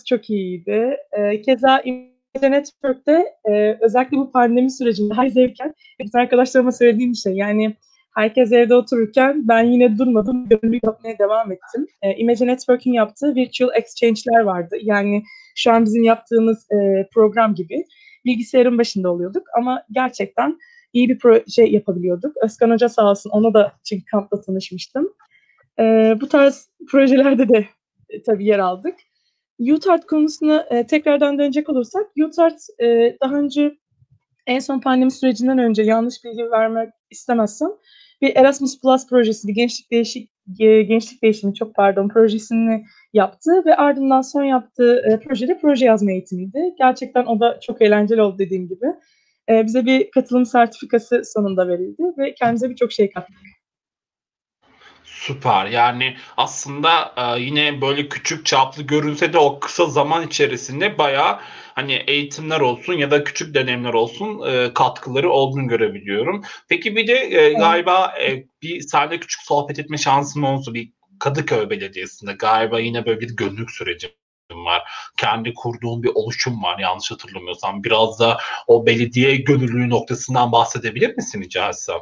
çok 0.06 0.30
iyiydi. 0.30 0.96
Ee, 1.12 1.42
keza 1.42 1.82
Network'te 2.42 3.24
e, 3.44 3.78
özellikle 3.80 4.16
bu 4.16 4.30
pandemi 4.30 4.70
sürecinde 4.70 5.14
her 5.14 5.28
zevken 5.28 5.74
bütün 6.00 6.18
arkadaşlarıma 6.18 6.72
söylediğim 6.72 7.14
şey. 7.14 7.32
Yani 7.32 7.76
Herkes 8.14 8.52
evde 8.52 8.74
otururken 8.74 9.48
ben 9.48 9.62
yine 9.62 9.98
durmadım, 9.98 10.48
gönüllü 10.48 10.80
yapmaya 10.84 11.18
devam 11.18 11.52
ettim. 11.52 11.86
E, 12.02 12.14
Image 12.16 12.46
Network'in 12.46 12.92
yaptığı 12.92 13.34
virtual 13.34 13.70
exchange'ler 13.74 14.40
vardı. 14.40 14.76
Yani 14.82 15.22
şu 15.56 15.72
an 15.72 15.84
bizim 15.84 16.02
yaptığımız 16.02 16.66
e, 16.70 17.08
program 17.14 17.54
gibi 17.54 17.84
bilgisayarın 18.24 18.78
başında 18.78 19.12
oluyorduk 19.12 19.42
ama 19.58 19.82
gerçekten 19.90 20.58
iyi 20.92 21.08
bir 21.08 21.18
proje 21.18 21.62
yapabiliyorduk. 21.62 22.36
Özkan 22.42 22.70
Hoca 22.70 22.88
sağ 22.88 23.10
olsun, 23.10 23.30
ona 23.30 23.54
da 23.54 23.72
çünkü 23.88 24.04
kampla 24.04 24.40
tanışmıştım. 24.40 25.08
E, 25.78 26.14
bu 26.20 26.28
tarz 26.28 26.68
projelerde 26.90 27.48
de 27.48 27.66
e, 28.10 28.22
tabii 28.22 28.46
yer 28.46 28.58
aldık. 28.58 28.94
UTART 29.58 30.06
konusuna 30.06 30.66
e, 30.70 30.86
tekrardan 30.86 31.38
dönecek 31.38 31.68
olursak, 31.68 32.06
UTART 32.26 32.60
e, 32.82 33.16
daha 33.22 33.34
önce 33.34 33.76
en 34.46 34.58
son 34.58 34.80
pandemi 34.80 35.10
sürecinden 35.10 35.58
önce 35.58 35.82
yanlış 35.82 36.24
bilgi 36.24 36.50
vermek 36.50 36.90
istemezsem 37.10 37.68
bir 38.24 38.36
Erasmus 38.36 38.80
Plus 38.80 39.06
projesi, 39.06 39.48
bir 39.48 39.54
gençlik 39.54 39.90
değişik 39.90 40.30
gençlik 40.58 41.22
değişimi 41.22 41.54
çok 41.54 41.74
pardon 41.74 42.08
projesini 42.08 42.84
yaptı 43.12 43.50
ve 43.66 43.76
ardından 43.76 44.20
son 44.20 44.44
yaptığı 44.44 45.02
e, 45.10 45.20
projede 45.20 45.58
proje 45.58 45.86
yazma 45.86 46.12
eğitimiydi. 46.12 46.74
Gerçekten 46.78 47.26
o 47.26 47.40
da 47.40 47.60
çok 47.60 47.82
eğlenceli 47.82 48.22
oldu 48.22 48.38
dediğim 48.38 48.68
gibi. 48.68 48.86
E, 49.48 49.66
bize 49.66 49.86
bir 49.86 50.10
katılım 50.10 50.46
sertifikası 50.46 51.22
sonunda 51.24 51.68
verildi 51.68 52.02
ve 52.18 52.34
kendimize 52.34 52.70
birçok 52.70 52.92
şey 52.92 53.10
kattık. 53.10 53.36
Süper. 55.26 55.66
Yani 55.66 56.16
aslında 56.36 57.14
e, 57.16 57.40
yine 57.40 57.80
böyle 57.80 58.08
küçük 58.08 58.46
çaplı 58.46 58.82
görünse 58.82 59.32
de 59.32 59.38
o 59.38 59.60
kısa 59.60 59.86
zaman 59.86 60.26
içerisinde 60.26 60.98
bayağı 60.98 61.40
hani 61.74 61.92
eğitimler 62.06 62.60
olsun 62.60 62.92
ya 62.92 63.10
da 63.10 63.24
küçük 63.24 63.54
deneyimler 63.54 63.94
olsun 63.94 64.40
e, 64.46 64.74
katkıları 64.74 65.30
olduğunu 65.30 65.68
görebiliyorum. 65.68 66.42
Peki 66.68 66.96
bir 66.96 67.06
de 67.06 67.14
e, 67.14 67.52
galiba 67.52 68.14
e, 68.20 68.44
bir 68.62 68.80
sahne 68.80 69.20
küçük 69.20 69.42
sohbet 69.42 69.78
etme 69.78 69.98
şansın 69.98 70.42
olsa 70.42 70.74
bir 70.74 70.92
Kadıköy 71.20 71.70
Belediyesi'nde 71.70 72.32
galiba 72.32 72.80
yine 72.80 73.06
böyle 73.06 73.20
bir 73.20 73.36
gönüllük 73.36 73.70
süreci 73.70 74.14
var. 74.50 74.82
Kendi 75.16 75.54
kurduğun 75.54 76.02
bir 76.02 76.10
oluşum 76.14 76.62
var 76.62 76.78
yanlış 76.78 77.10
hatırlamıyorsam. 77.10 77.84
Biraz 77.84 78.20
da 78.20 78.38
o 78.66 78.86
belediye 78.86 79.36
gönüllülüğü 79.36 79.90
noktasından 79.90 80.52
bahsedebilir 80.52 81.16
misin 81.16 81.42
rica 81.42 81.68
etsem? 81.68 82.00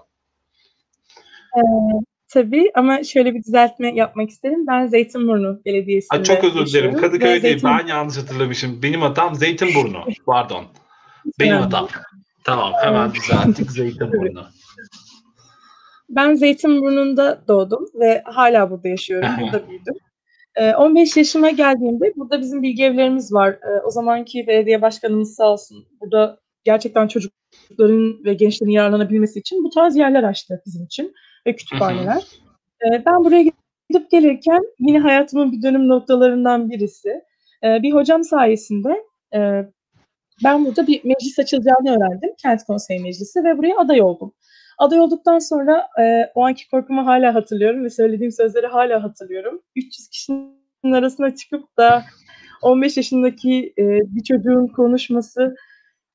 Evet. 1.56 2.11
Tabii 2.32 2.70
ama 2.74 3.04
şöyle 3.04 3.34
bir 3.34 3.44
düzeltme 3.44 3.94
yapmak 3.94 4.30
isterim. 4.30 4.66
Ben 4.66 4.86
Zeytinburnu 4.86 5.60
Belediyesi'nde 5.64 6.18
Ay 6.18 6.24
çok 6.24 6.44
özür 6.44 6.66
dilerim. 6.66 6.96
Kadıköy 6.96 7.28
değil. 7.28 7.40
Zeytin... 7.40 7.68
Ben 7.68 7.86
yanlış 7.86 8.16
hatırlamışım. 8.16 8.82
Benim 8.82 9.00
hatam 9.00 9.34
Zeytinburnu. 9.34 10.04
Pardon. 10.26 10.64
Benim 11.40 11.56
hatam. 11.56 11.88
Tamam 12.44 12.72
hemen 12.82 13.14
düzelttik 13.14 13.70
Zeytinburnu. 13.72 14.44
Ben 16.08 16.34
Zeytinburnu'nda 16.34 17.44
doğdum 17.48 17.86
ve 18.00 18.22
hala 18.24 18.70
burada 18.70 18.88
yaşıyorum. 18.88 19.28
burada 19.40 19.68
büyüdüm. 19.68 19.94
15 20.76 21.16
yaşıma 21.16 21.50
geldiğimde 21.50 22.12
burada 22.16 22.40
bizim 22.40 22.62
bilgi 22.62 22.84
evlerimiz 22.84 23.32
var. 23.32 23.58
O 23.86 23.90
zamanki 23.90 24.46
belediye 24.46 24.82
başkanımız 24.82 25.34
sağ 25.34 25.52
olsun 25.52 25.86
burada 26.00 26.38
gerçekten 26.64 27.08
çocukların 27.08 28.24
ve 28.24 28.34
gençlerin 28.34 28.70
yararlanabilmesi 28.70 29.38
için 29.38 29.64
bu 29.64 29.70
tarz 29.70 29.96
yerler 29.96 30.22
açtı 30.22 30.62
bizim 30.66 30.84
için 30.84 31.14
ve 31.46 31.56
kütüphaneler. 31.56 32.22
E, 32.84 33.04
ben 33.06 33.24
buraya 33.24 33.42
gidip 33.42 34.10
gelirken 34.10 34.60
yine 34.78 34.98
hayatımın 34.98 35.52
bir 35.52 35.62
dönüm 35.62 35.88
noktalarından 35.88 36.70
birisi. 36.70 37.22
E, 37.64 37.82
bir 37.82 37.92
hocam 37.92 38.24
sayesinde 38.24 39.02
e, 39.34 39.64
ben 40.44 40.64
burada 40.64 40.86
bir 40.86 41.04
meclis 41.04 41.38
açılacağını 41.38 41.90
öğrendim. 41.90 42.30
Kent 42.42 42.64
Konseyi 42.64 43.00
Meclisi 43.00 43.44
ve 43.44 43.58
buraya 43.58 43.78
aday 43.78 44.02
oldum. 44.02 44.34
Aday 44.78 45.00
olduktan 45.00 45.38
sonra 45.38 45.88
e, 46.00 46.30
o 46.34 46.44
anki 46.44 46.70
korkumu 46.70 47.06
hala 47.06 47.34
hatırlıyorum 47.34 47.84
ve 47.84 47.90
söylediğim 47.90 48.32
sözleri 48.32 48.66
hala 48.66 49.02
hatırlıyorum. 49.02 49.62
300 49.76 50.08
kişinin 50.08 50.92
arasına 50.92 51.34
çıkıp 51.34 51.76
da 51.78 52.04
15 52.62 52.96
yaşındaki 52.96 53.74
e, 53.78 53.84
bir 53.86 54.24
çocuğun 54.24 54.66
konuşması 54.66 55.56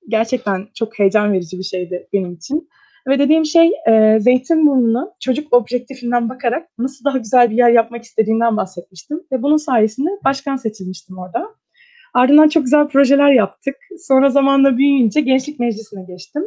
gerçekten 0.07 0.67
çok 0.73 0.99
heyecan 0.99 1.33
verici 1.33 1.57
bir 1.57 1.63
şeydi 1.63 2.07
benim 2.13 2.33
için. 2.33 2.69
Ve 3.07 3.19
dediğim 3.19 3.45
şey 3.45 3.71
e, 3.87 4.19
Zeytinburnu'na 4.19 5.11
çocuk 5.19 5.53
objektifinden 5.53 6.29
bakarak 6.29 6.67
nasıl 6.77 7.05
daha 7.05 7.17
güzel 7.17 7.49
bir 7.49 7.55
yer 7.55 7.69
yapmak 7.69 8.03
istediğinden 8.03 8.57
bahsetmiştim. 8.57 9.23
Ve 9.31 9.43
bunun 9.43 9.57
sayesinde 9.57 10.09
başkan 10.25 10.55
seçilmiştim 10.55 11.17
orada. 11.17 11.55
Ardından 12.13 12.49
çok 12.49 12.63
güzel 12.63 12.87
projeler 12.87 13.31
yaptık. 13.31 13.75
Sonra 13.99 14.29
zamanla 14.29 14.77
büyüyünce 14.77 15.21
Gençlik 15.21 15.59
Meclisi'ne 15.59 16.03
geçtim. 16.03 16.43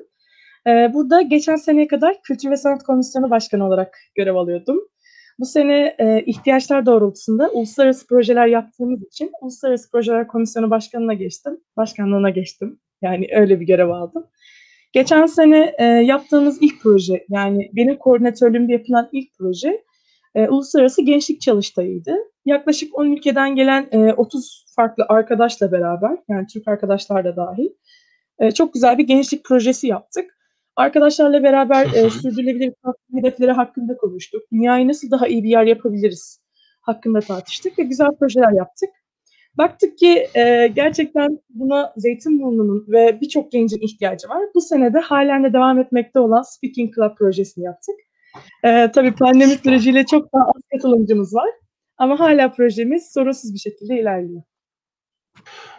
E, 0.66 0.70
burada 0.94 1.22
geçen 1.22 1.56
seneye 1.56 1.86
kadar 1.86 2.22
Kültür 2.22 2.50
ve 2.50 2.56
Sanat 2.56 2.82
Komisyonu 2.82 3.30
Başkanı 3.30 3.66
olarak 3.66 3.98
görev 4.14 4.34
alıyordum. 4.34 4.80
Bu 5.38 5.44
sene 5.44 5.94
e, 5.98 6.22
ihtiyaçlar 6.26 6.86
doğrultusunda 6.86 7.50
uluslararası 7.50 8.06
projeler 8.06 8.46
yaptığımız 8.46 9.02
için 9.02 9.30
Uluslararası 9.42 9.90
Projeler 9.90 10.26
Komisyonu 10.26 10.70
Başkanı'na 10.70 11.14
geçtim. 11.14 11.60
Başkanlığına 11.76 12.30
geçtim. 12.30 12.80
Yani 13.02 13.28
öyle 13.32 13.60
bir 13.60 13.66
görev 13.66 13.88
aldım. 13.88 14.26
Geçen 14.92 15.26
sene 15.26 15.74
e, 15.78 15.84
yaptığımız 15.84 16.58
ilk 16.62 16.82
proje, 16.82 17.26
yani 17.28 17.70
benim 17.76 17.96
koordinatörlüğümde 17.96 18.72
yapılan 18.72 19.08
ilk 19.12 19.38
proje 19.38 19.84
e, 20.34 20.48
Uluslararası 20.48 21.02
Gençlik 21.02 21.40
Çalıştayı'ydı. 21.40 22.16
Yaklaşık 22.44 22.98
10 22.98 23.06
ülkeden 23.06 23.56
gelen 23.56 23.88
e, 23.92 24.12
30 24.12 24.64
farklı 24.76 25.04
arkadaşla 25.08 25.72
beraber, 25.72 26.16
yani 26.28 26.46
Türk 26.46 26.68
arkadaşlar 26.68 27.24
da 27.24 27.36
dahil, 27.36 27.68
e, 28.38 28.50
çok 28.50 28.74
güzel 28.74 28.98
bir 28.98 29.06
gençlik 29.06 29.44
projesi 29.44 29.86
yaptık. 29.86 30.36
Arkadaşlarla 30.76 31.42
beraber 31.42 31.86
e, 31.94 32.10
sürdürülebilir 32.10 32.72
hedefleri 33.14 33.52
hakkında 33.52 33.96
konuştuk. 33.96 34.42
Dünyayı 34.52 34.88
nasıl 34.88 35.10
daha 35.10 35.28
iyi 35.28 35.44
bir 35.44 35.48
yer 35.48 35.64
yapabiliriz 35.64 36.40
hakkında 36.80 37.20
tartıştık 37.20 37.78
ve 37.78 37.82
güzel 37.82 38.10
projeler 38.18 38.52
yaptık. 38.52 38.90
Baktık 39.60 39.98
ki 39.98 40.28
e, 40.34 40.66
gerçekten 40.66 41.38
buna 41.50 41.92
Zeytinburnu'nun 41.96 42.84
ve 42.88 43.20
birçok 43.20 43.52
gencin 43.52 43.80
ihtiyacı 43.80 44.28
var. 44.28 44.42
Bu 44.54 44.60
sene 44.60 44.94
de 44.94 44.98
halen 44.98 45.44
de 45.44 45.52
devam 45.52 45.78
etmekte 45.78 46.20
olan 46.20 46.42
Speaking 46.42 46.94
Club 46.94 47.16
projesini 47.16 47.64
yaptık. 47.64 47.94
E, 48.64 48.90
tabii 48.94 49.14
pandemi 49.14 49.52
süreciyle 49.52 50.06
çok 50.06 50.32
daha 50.34 50.42
az 50.42 50.62
katılımcımız 50.72 51.34
var. 51.34 51.50
Ama 51.98 52.20
hala 52.20 52.52
projemiz 52.52 53.12
sorunsuz 53.12 53.54
bir 53.54 53.58
şekilde 53.58 54.00
ilerliyor. 54.00 54.42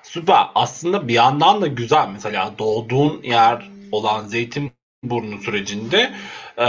Süper. 0.04 0.46
Aslında 0.56 1.08
bir 1.08 1.14
yandan 1.14 1.62
da 1.62 1.68
güzel. 1.68 2.10
Mesela 2.14 2.52
doğduğun 2.60 3.24
yer 3.24 3.72
olan 3.92 4.26
Zeytinburnu 4.26 5.38
sürecinde 5.42 6.12
e, 6.58 6.66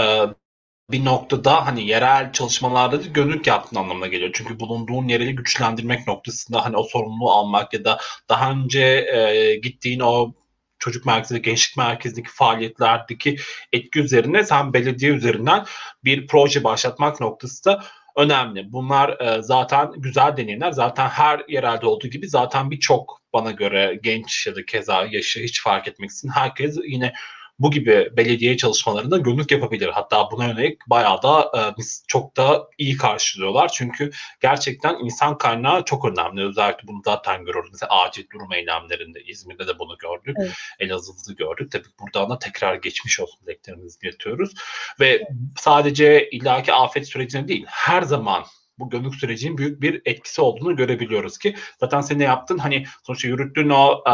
bir 0.91 1.05
noktada 1.05 1.65
hani 1.65 1.87
yerel 1.87 2.31
çalışmalarda 2.33 3.03
da 3.03 3.07
gönüllülük 3.07 3.47
yaptığın 3.47 3.75
anlamına 3.75 4.07
geliyor. 4.07 4.31
Çünkü 4.33 4.59
bulunduğun 4.59 5.07
yeri 5.07 5.35
güçlendirmek 5.35 6.07
noktasında 6.07 6.65
hani 6.65 6.77
o 6.77 6.83
sorumluluğu 6.83 7.31
almak 7.31 7.73
ya 7.73 7.85
da 7.85 7.99
daha 8.29 8.51
önce 8.51 8.81
e, 8.81 9.55
gittiğin 9.55 9.99
o 9.99 10.33
çocuk 10.79 11.05
merkezi, 11.05 11.41
gençlik 11.41 11.77
merkezindeki 11.77 12.29
faaliyetlerdeki 12.31 13.37
etki 13.73 13.99
üzerine 13.99 14.43
sen 14.43 14.73
belediye 14.73 15.11
üzerinden 15.11 15.65
bir 16.03 16.27
proje 16.27 16.63
başlatmak 16.63 17.19
noktası 17.19 17.65
da 17.65 17.83
önemli. 18.15 18.71
Bunlar 18.71 19.19
e, 19.19 19.41
zaten 19.41 19.91
güzel 19.97 20.37
deneyimler. 20.37 20.71
Zaten 20.71 21.07
her 21.07 21.41
yerelde 21.47 21.85
olduğu 21.85 22.07
gibi 22.07 22.29
zaten 22.29 22.71
birçok 22.71 23.21
bana 23.33 23.51
göre 23.51 23.99
genç 24.03 24.47
ya 24.47 24.55
da 24.55 24.65
keza 24.65 25.05
yaşı 25.11 25.39
hiç 25.39 25.63
fark 25.63 25.87
etmeksizin 25.87 26.29
herkes 26.29 26.77
yine 26.87 27.13
bu 27.59 27.71
gibi 27.71 28.09
belediye 28.17 28.57
çalışmalarında 28.57 29.17
gönüllülük 29.17 29.51
yapabilir. 29.51 29.87
Hatta 29.87 30.31
buna 30.31 30.47
yönelik 30.47 30.89
bayağı 30.89 31.21
da 31.23 31.51
e, 31.57 31.81
çok 32.07 32.37
da 32.37 32.67
iyi 32.77 32.97
karşılıyorlar. 32.97 33.67
Çünkü 33.67 34.11
gerçekten 34.41 34.95
insan 35.03 35.37
kaynağı 35.37 35.85
çok 35.85 36.05
önemli. 36.05 36.45
Özellikle 36.45 36.87
bunu 36.87 37.01
zaten 37.05 37.45
görüyoruz. 37.45 37.69
Mesela 37.73 38.01
acil 38.03 38.23
durum 38.33 38.53
eylemlerinde 38.53 39.23
İzmir'de 39.23 39.67
de 39.67 39.79
bunu 39.79 39.97
gördük. 39.97 40.35
Evet. 40.39 40.53
Elazığ'da 40.79 41.33
gördük. 41.33 41.71
Tabii 41.71 41.87
buradan 41.99 42.29
da 42.29 42.39
tekrar 42.39 42.75
geçmiş 42.75 43.19
olsun 43.19 43.39
dileklerimizi 43.45 43.97
iletiyoruz. 44.03 44.53
Ve 44.99 45.09
evet. 45.09 45.27
sadece 45.59 46.29
illaki 46.29 46.73
afet 46.73 47.07
sürecine 47.07 47.47
değil 47.47 47.65
her 47.67 48.01
zaman 48.01 48.43
bu 48.79 48.89
gönüllük 48.89 49.15
sürecinin 49.15 49.57
büyük 49.57 49.81
bir 49.81 50.01
etkisi 50.05 50.41
olduğunu 50.41 50.75
görebiliyoruz 50.75 51.37
ki 51.37 51.55
zaten 51.79 52.01
senin 52.01 52.19
ne 52.19 52.23
yaptın 52.23 52.57
hani 52.57 52.85
sonuçta 53.03 53.27
yürüttüğün 53.27 53.69
o 53.69 54.03
e, 54.07 54.13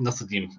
nasıl 0.00 0.28
diyeyim 0.28 0.50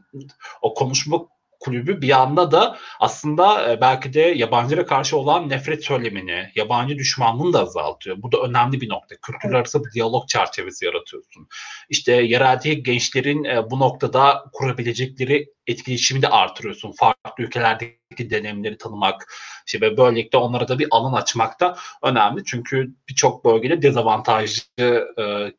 o 0.62 0.74
konuşma 0.74 1.28
kulübü 1.64 2.02
bir 2.02 2.22
anda 2.22 2.52
da 2.52 2.78
aslında 3.00 3.72
e, 3.72 3.82
belki 3.82 4.14
de 4.14 4.22
yabancılara 4.22 4.86
karşı 4.86 5.18
olan 5.18 5.50
nefret 5.50 5.86
söylemini, 5.86 6.52
yabancı 6.56 6.98
düşmanlığını 6.98 7.54
da 7.54 7.62
azaltıyor. 7.62 8.18
Bu 8.20 8.32
da 8.32 8.38
önemli 8.38 8.82
bir 8.82 8.90
nokta. 8.90 9.16
Kültürler 9.16 9.60
arası 9.60 9.86
bir 9.86 9.92
diyalog 9.92 10.28
çerçevesi 10.28 10.86
yaratıyorsun. 10.86 11.48
İşte 11.90 12.12
yereldeki 12.12 12.84
gençlerin 12.84 13.44
e, 13.44 13.70
bu 13.72 13.80
noktada 13.80 14.46
kurabilecekleri 14.54 15.50
etkileşimi 15.68 16.22
de 16.22 16.28
artırıyorsun. 16.28 16.92
Farklı 16.92 17.44
ülkelerdeki 17.44 18.30
deneyimleri 18.30 18.78
tanımak 18.78 19.34
işte 19.66 19.82
ve 19.82 19.98
böylelikle 19.98 20.38
onlara 20.38 20.68
da 20.68 20.80
bir 20.80 20.88
alan 20.92 21.14
açmak 21.14 21.60
da 21.60 21.78
önemli. 22.04 22.44
Çünkü 22.46 22.96
birçok 23.10 23.46
bölgede 23.46 23.82
dezavantajlı 23.82 25.16
e, 25.20 25.54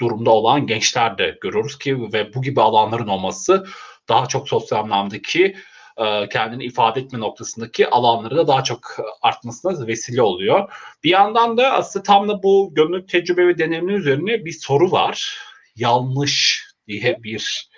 durumda 0.00 0.30
olan 0.30 0.66
gençler 0.66 1.18
de 1.18 1.38
görüyoruz 1.42 1.78
ki 1.78 2.12
ve 2.12 2.34
bu 2.34 2.42
gibi 2.42 2.60
alanların 2.60 3.08
olması 3.08 3.66
daha 4.08 4.26
çok 4.26 4.48
sosyal 4.48 4.78
anlamdaki 4.78 5.56
e, 5.96 6.28
kendini 6.28 6.64
ifade 6.64 7.00
etme 7.00 7.20
noktasındaki 7.20 7.88
alanları 7.88 8.36
da 8.36 8.48
daha 8.48 8.64
çok 8.64 8.80
artmasına 9.22 9.86
vesile 9.86 10.22
oluyor. 10.22 10.72
Bir 11.04 11.10
yandan 11.10 11.56
da 11.56 11.72
aslında 11.72 12.02
tam 12.02 12.28
da 12.28 12.42
bu 12.42 12.72
gönüllü 12.74 13.06
tecrübe 13.06 13.48
ve 13.48 13.58
deneyimler 13.58 13.94
üzerine 13.94 14.44
bir 14.44 14.52
soru 14.52 14.92
var. 14.92 15.38
Yanlış 15.76 16.66
diye 16.86 17.22
bir 17.22 17.70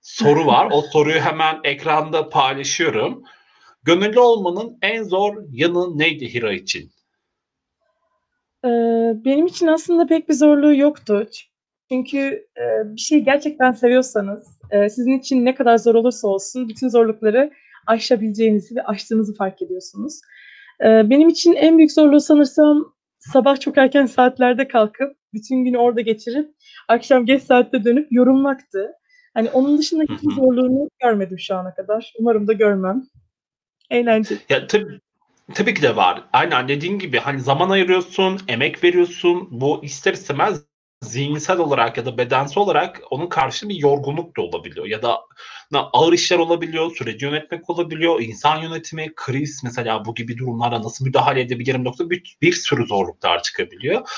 soru 0.00 0.46
var. 0.46 0.68
O 0.72 0.82
soruyu 0.82 1.20
hemen 1.20 1.60
ekranda 1.64 2.28
paylaşıyorum. 2.28 3.22
Gönüllü 3.82 4.20
olmanın 4.20 4.78
en 4.82 5.02
zor 5.02 5.36
yanı 5.50 5.98
neydi 5.98 6.34
Hira 6.34 6.52
için? 6.52 6.90
Ee, 8.64 8.68
benim 9.24 9.46
için 9.46 9.66
aslında 9.66 10.06
pek 10.06 10.28
bir 10.28 10.34
zorluğu 10.34 10.74
yoktu. 10.74 11.28
Çünkü 11.92 12.48
e, 12.56 12.94
bir 12.94 13.00
şeyi 13.00 13.24
gerçekten 13.24 13.72
seviyorsanız, 13.72 14.53
e, 14.70 14.88
sizin 14.88 15.18
için 15.18 15.44
ne 15.44 15.54
kadar 15.54 15.78
zor 15.78 15.94
olursa 15.94 16.28
olsun 16.28 16.68
bütün 16.68 16.88
zorlukları 16.88 17.50
aşabileceğinizi 17.86 18.76
ve 18.76 18.82
aştığınızı 18.82 19.34
fark 19.34 19.62
ediyorsunuz. 19.62 20.20
E, 20.80 21.10
benim 21.10 21.28
için 21.28 21.52
en 21.52 21.78
büyük 21.78 21.92
zorluğu 21.92 22.20
sanırsam 22.20 22.94
sabah 23.18 23.60
çok 23.60 23.78
erken 23.78 24.06
saatlerde 24.06 24.68
kalkıp 24.68 25.16
bütün 25.32 25.64
günü 25.64 25.78
orada 25.78 26.00
geçirip 26.00 26.50
akşam 26.88 27.26
geç 27.26 27.42
saatte 27.42 27.84
dönüp 27.84 28.06
yorumlaktı. 28.10 28.92
Hani 29.34 29.50
onun 29.50 29.78
dışında 29.78 30.02
hiçbir 30.02 30.34
zorluğunu 30.34 30.88
görmedim 31.02 31.38
şu 31.38 31.56
ana 31.56 31.74
kadar. 31.74 32.12
Umarım 32.18 32.48
da 32.48 32.52
görmem. 32.52 33.02
Eğlenceli. 33.90 34.38
Ya 34.48 34.66
tabii 34.66 35.00
Tabii 35.54 35.74
ki 35.74 35.82
de 35.82 35.96
var. 35.96 36.24
Aynen 36.32 36.68
dediğin 36.68 36.98
gibi 36.98 37.18
hani 37.18 37.40
zaman 37.40 37.70
ayırıyorsun, 37.70 38.40
emek 38.48 38.84
veriyorsun. 38.84 39.48
Bu 39.50 39.84
ister 39.84 40.12
istemez 40.12 40.64
zihinsel 41.02 41.58
olarak 41.58 41.96
ya 41.96 42.06
da 42.06 42.18
bedensel 42.18 42.58
olarak 42.62 43.00
onun 43.10 43.28
karşı 43.28 43.68
bir 43.68 43.74
yorgunluk 43.74 44.36
da 44.36 44.42
olabiliyor. 44.42 44.86
Ya 44.86 45.02
da 45.02 45.20
ağır 45.92 46.12
işler 46.12 46.38
olabiliyor, 46.38 46.96
süreci 46.96 47.24
yönetmek 47.24 47.70
olabiliyor, 47.70 48.20
insan 48.20 48.62
yönetimi, 48.62 49.12
kriz 49.16 49.60
mesela 49.64 50.04
bu 50.04 50.14
gibi 50.14 50.38
durumlara 50.38 50.82
nasıl 50.82 51.04
müdahale 51.04 51.40
edebilirim 51.40 51.84
nokta 51.84 52.10
bir, 52.10 52.36
bir 52.42 52.52
sürü 52.52 52.86
zorluklar 52.86 53.42
çıkabiliyor. 53.42 54.08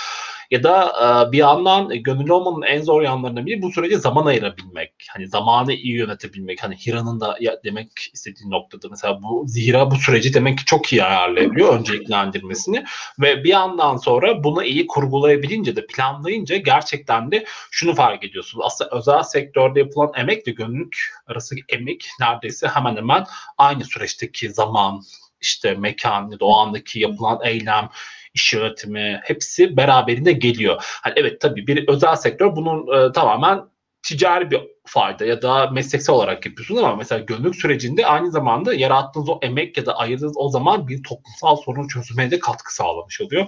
Ya 0.51 0.63
da 0.63 0.93
e, 1.29 1.33
bir 1.33 1.39
yandan 1.39 2.03
gönüllü 2.03 2.33
olmanın 2.33 2.63
en 2.63 2.83
zor 2.83 3.03
yanlarından 3.03 3.47
biri 3.47 3.63
bu 3.63 3.73
sürece 3.73 3.99
zaman 3.99 4.27
ayırabilmek. 4.27 4.93
Hani 5.11 5.29
zamanı 5.29 5.73
iyi 5.73 5.97
yönetebilmek. 5.97 6.65
Hani 6.65 6.77
Hira'nın 6.77 7.21
da 7.21 7.37
ya 7.41 7.57
demek 7.65 7.89
istediği 8.13 8.51
noktada 8.51 8.89
mesela 8.91 9.23
bu 9.23 9.45
Zira 9.47 9.91
bu 9.91 9.97
süreci 9.97 10.35
demek 10.35 10.59
ki 10.59 10.65
çok 10.65 10.93
iyi 10.93 11.05
ayarlayabiliyor 11.05 11.79
önceliklendirmesini 11.79 12.85
ve 13.21 13.45
bir 13.45 13.49
yandan 13.49 13.97
sonra 13.97 14.45
bunu 14.45 14.65
iyi 14.65 14.87
kurgulayabilince 14.87 15.77
de 15.77 15.87
planlayınca 15.87 16.57
gerçekten 16.57 17.33
de 17.33 17.45
şunu 17.71 17.95
fark 17.95 18.25
ediyorsunuz. 18.25 18.65
Aslında 18.67 18.91
özel 18.97 19.23
sektörde 19.23 19.79
yapılan 19.79 20.13
emek 20.17 20.49
ve 20.49 20.53
gönüllülük 20.53 21.06
arası 21.27 21.57
emek 21.69 22.07
neredeyse 22.21 22.69
hemen 22.69 22.97
hemen 22.97 23.27
aynı 23.59 23.85
süreçteki 23.85 24.51
zaman, 24.51 25.03
işte 25.41 25.75
mekan 25.75 26.33
o 26.41 26.57
andaki 26.57 27.01
yapılan 27.01 27.41
eylem, 27.45 27.89
iş 28.35 28.53
yönetimi 28.53 29.21
hepsi 29.25 29.77
beraberinde 29.77 30.33
geliyor. 30.33 30.99
Hani 31.03 31.15
evet 31.17 31.41
tabii 31.41 31.67
bir 31.67 31.89
özel 31.89 32.17
sektör 32.17 32.57
bunun 32.57 33.09
e, 33.09 33.13
tamamen 33.13 33.63
ticari 34.07 34.51
bir 34.51 34.61
fayda 34.85 35.25
ya 35.25 35.43
da 35.43 35.71
mesleksel 35.71 36.15
olarak 36.15 36.47
yapıyorsunuz 36.47 36.83
ama 36.83 36.97
mesela 36.97 37.21
gönüllülük 37.21 37.57
sürecinde 37.57 38.07
aynı 38.07 38.31
zamanda 38.31 38.75
yarattığınız 38.75 39.29
o 39.29 39.39
emek 39.43 39.77
ya 39.77 39.87
da 39.87 39.99
ayırdığınız 39.99 40.37
o 40.37 40.49
zaman 40.49 40.89
bir 40.89 41.03
toplumsal 41.03 41.57
sorun 41.57 41.89
çözümüne 41.89 42.31
de 42.31 42.39
katkı 42.39 42.75
sağlamış 42.75 43.21
oluyor. 43.21 43.47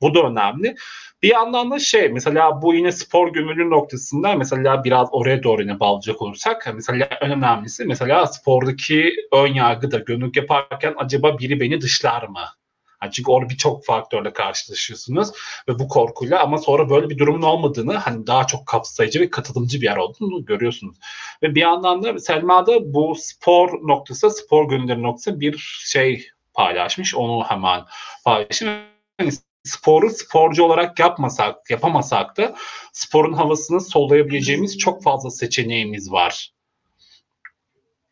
Bu 0.00 0.14
da 0.14 0.22
önemli. 0.22 0.74
Bir 1.22 1.28
yandan 1.28 1.70
da 1.70 1.78
şey 1.78 2.08
mesela 2.08 2.62
bu 2.62 2.74
yine 2.74 2.92
spor 2.92 3.32
gönüllü 3.32 3.70
noktasında 3.70 4.34
mesela 4.34 4.84
biraz 4.84 5.08
oraya 5.12 5.42
doğru 5.42 5.62
yine 5.62 5.80
bağlayacak 5.80 6.22
olursak 6.22 6.70
mesela 6.74 7.08
en 7.20 7.30
önemlisi 7.30 7.84
mesela 7.84 8.26
spordaki 8.26 9.12
ön 9.32 9.54
yargı 9.54 9.90
da 9.90 9.98
gönüllülük 9.98 10.36
yaparken 10.36 10.94
acaba 10.96 11.38
biri 11.38 11.60
beni 11.60 11.80
dışlar 11.80 12.22
mı? 12.22 12.59
Yani 13.02 13.12
çünkü 13.12 13.30
orada 13.30 13.50
birçok 13.50 13.84
faktörle 13.84 14.32
karşılaşıyorsunuz 14.32 15.28
ve 15.68 15.78
bu 15.78 15.88
korkuyla 15.88 16.42
ama 16.42 16.58
sonra 16.58 16.90
böyle 16.90 17.10
bir 17.10 17.18
durumun 17.18 17.42
olmadığını 17.42 17.96
hani 17.96 18.26
daha 18.26 18.46
çok 18.46 18.66
kapsayıcı 18.66 19.20
ve 19.20 19.30
katılımcı 19.30 19.80
bir 19.80 19.86
yer 19.86 19.96
olduğunu 19.96 20.44
görüyorsunuz. 20.44 20.96
Ve 21.42 21.54
bir 21.54 21.60
yandan 21.60 22.02
da 22.02 22.18
Selma'da 22.18 22.94
bu 22.94 23.14
spor 23.18 23.88
noktası, 23.88 24.30
spor 24.30 24.68
gönülleri 24.68 25.02
noktası 25.02 25.40
bir 25.40 25.82
şey 25.86 26.28
paylaşmış. 26.54 27.14
Onu 27.14 27.44
hemen 27.44 27.84
paylaşayım. 28.24 28.74
Yani 29.20 29.32
sporu 29.64 30.10
sporcu 30.10 30.64
olarak 30.64 30.98
yapmasak, 30.98 31.70
yapamasak 31.70 32.36
da 32.36 32.54
sporun 32.92 33.32
havasını 33.32 33.80
soluyabileceğimiz 33.80 34.78
çok 34.78 35.02
fazla 35.02 35.30
seçeneğimiz 35.30 36.12
var 36.12 36.52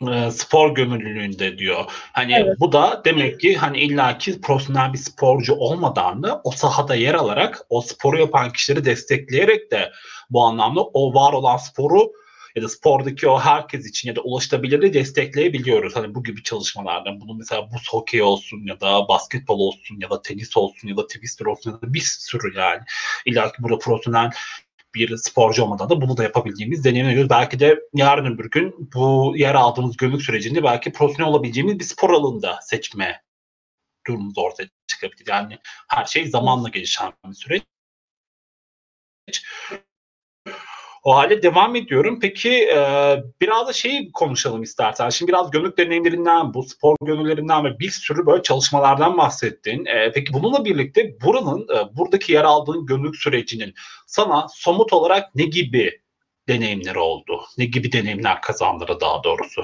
e, 0.07 0.31
spor 0.31 0.75
gönüllülüğünde 0.75 1.59
diyor. 1.59 1.85
Hani 2.13 2.33
evet. 2.33 2.57
bu 2.61 2.73
da 2.73 3.03
demek 3.05 3.41
ki 3.41 3.57
hani 3.57 3.81
illaki 3.81 4.41
profesyonel 4.41 4.93
bir 4.93 4.99
sporcu 4.99 5.55
olmadan 5.55 6.23
da 6.23 6.41
o 6.45 6.51
sahada 6.51 6.95
yer 6.95 7.15
alarak 7.15 7.61
o 7.69 7.81
sporu 7.81 8.19
yapan 8.19 8.53
kişileri 8.53 8.85
destekleyerek 8.85 9.71
de 9.71 9.91
bu 10.31 10.45
anlamda 10.45 10.81
o 10.81 11.15
var 11.15 11.33
olan 11.33 11.57
sporu 11.57 12.13
ya 12.57 12.63
da 12.63 12.69
spordaki 12.69 13.29
o 13.29 13.41
herkes 13.41 13.87
için 13.87 14.09
ya 14.09 14.17
da 14.17 14.21
ulaşılabilirliği 14.21 14.93
destekleyebiliyoruz. 14.93 15.97
Hani 15.97 16.15
bu 16.15 16.23
gibi 16.23 16.43
çalışmalardan. 16.43 17.21
Bunu 17.21 17.35
mesela 17.35 17.73
buz 17.73 17.89
hokey 17.91 18.23
olsun 18.23 18.67
ya 18.67 18.81
da 18.81 19.09
basketbol 19.09 19.59
olsun 19.59 20.01
ya 20.01 20.11
da 20.11 20.23
tenis 20.23 20.57
olsun 20.57 20.89
ya 20.89 20.97
da 20.97 21.07
twister 21.07 21.47
olsun 21.47 21.71
ya 21.71 21.89
da 21.89 21.95
bir 21.95 22.01
sürü 22.01 22.59
yani. 22.59 22.81
İlla 23.27 23.53
ki 23.53 23.63
burada 23.63 23.79
profesyonel 23.79 24.31
bir 24.95 25.17
sporcu 25.17 25.63
olmadan 25.63 25.91
da 25.91 26.01
bunu 26.01 26.17
da 26.17 26.23
yapabildiğimiz 26.23 26.85
deneyimliyoruz. 26.85 27.31
Belki 27.31 27.61
de 27.61 27.81
yarın 27.95 28.35
öbür 28.35 28.51
gün 28.51 28.91
bu 28.95 29.35
yer 29.37 29.55
aldığımız 29.55 29.97
gönüllük 29.97 30.23
sürecinde 30.23 30.63
belki 30.63 30.93
profesyonel 30.93 31.33
olabileceğimiz 31.33 31.79
bir 31.79 31.85
spor 31.85 32.11
alanında 32.11 32.59
seçme 32.63 33.23
durumumuz 34.07 34.39
ortaya 34.39 34.69
çıkabilir. 34.87 35.25
Yani 35.29 35.59
her 35.89 36.05
şey 36.05 36.27
zamanla 36.29 36.69
gelişen 36.69 37.13
bir 37.27 37.35
süreç. 37.35 37.63
O 41.05 41.17
halde 41.17 41.43
devam 41.43 41.77
ediyorum. 41.77 42.19
Peki 42.23 42.51
e, 42.51 42.79
biraz 43.41 43.69
da 43.69 43.73
şeyi 43.73 44.13
konuşalım 44.13 44.63
istersen. 44.63 45.09
Şimdi 45.11 45.33
biraz 45.33 45.51
gönüllük 45.51 45.79
deneyimlerinden, 45.79 46.55
bu 46.55 46.63
spor 46.63 46.97
gönüllerinden 47.03 47.65
ve 47.65 47.79
bir 47.79 47.91
sürü 47.91 48.27
böyle 48.27 48.43
çalışmalardan 48.43 49.19
bahsettin. 49.19 49.87
E, 49.87 50.13
peki 50.13 50.33
bununla 50.33 50.65
birlikte 50.65 51.21
buranın, 51.21 51.63
e, 51.63 51.97
buradaki 51.97 52.33
yer 52.33 52.45
aldığın 52.45 52.87
gönüllük 52.87 53.17
sürecinin 53.17 53.75
sana 54.07 54.47
somut 54.49 54.93
olarak 54.93 55.35
ne 55.35 55.45
gibi 55.45 56.01
deneyimleri 56.49 56.99
oldu? 56.99 57.41
Ne 57.59 57.65
gibi 57.65 57.93
deneyimler 57.93 58.41
kazandırdı 58.41 58.99
daha 59.01 59.25
doğrusu? 59.25 59.63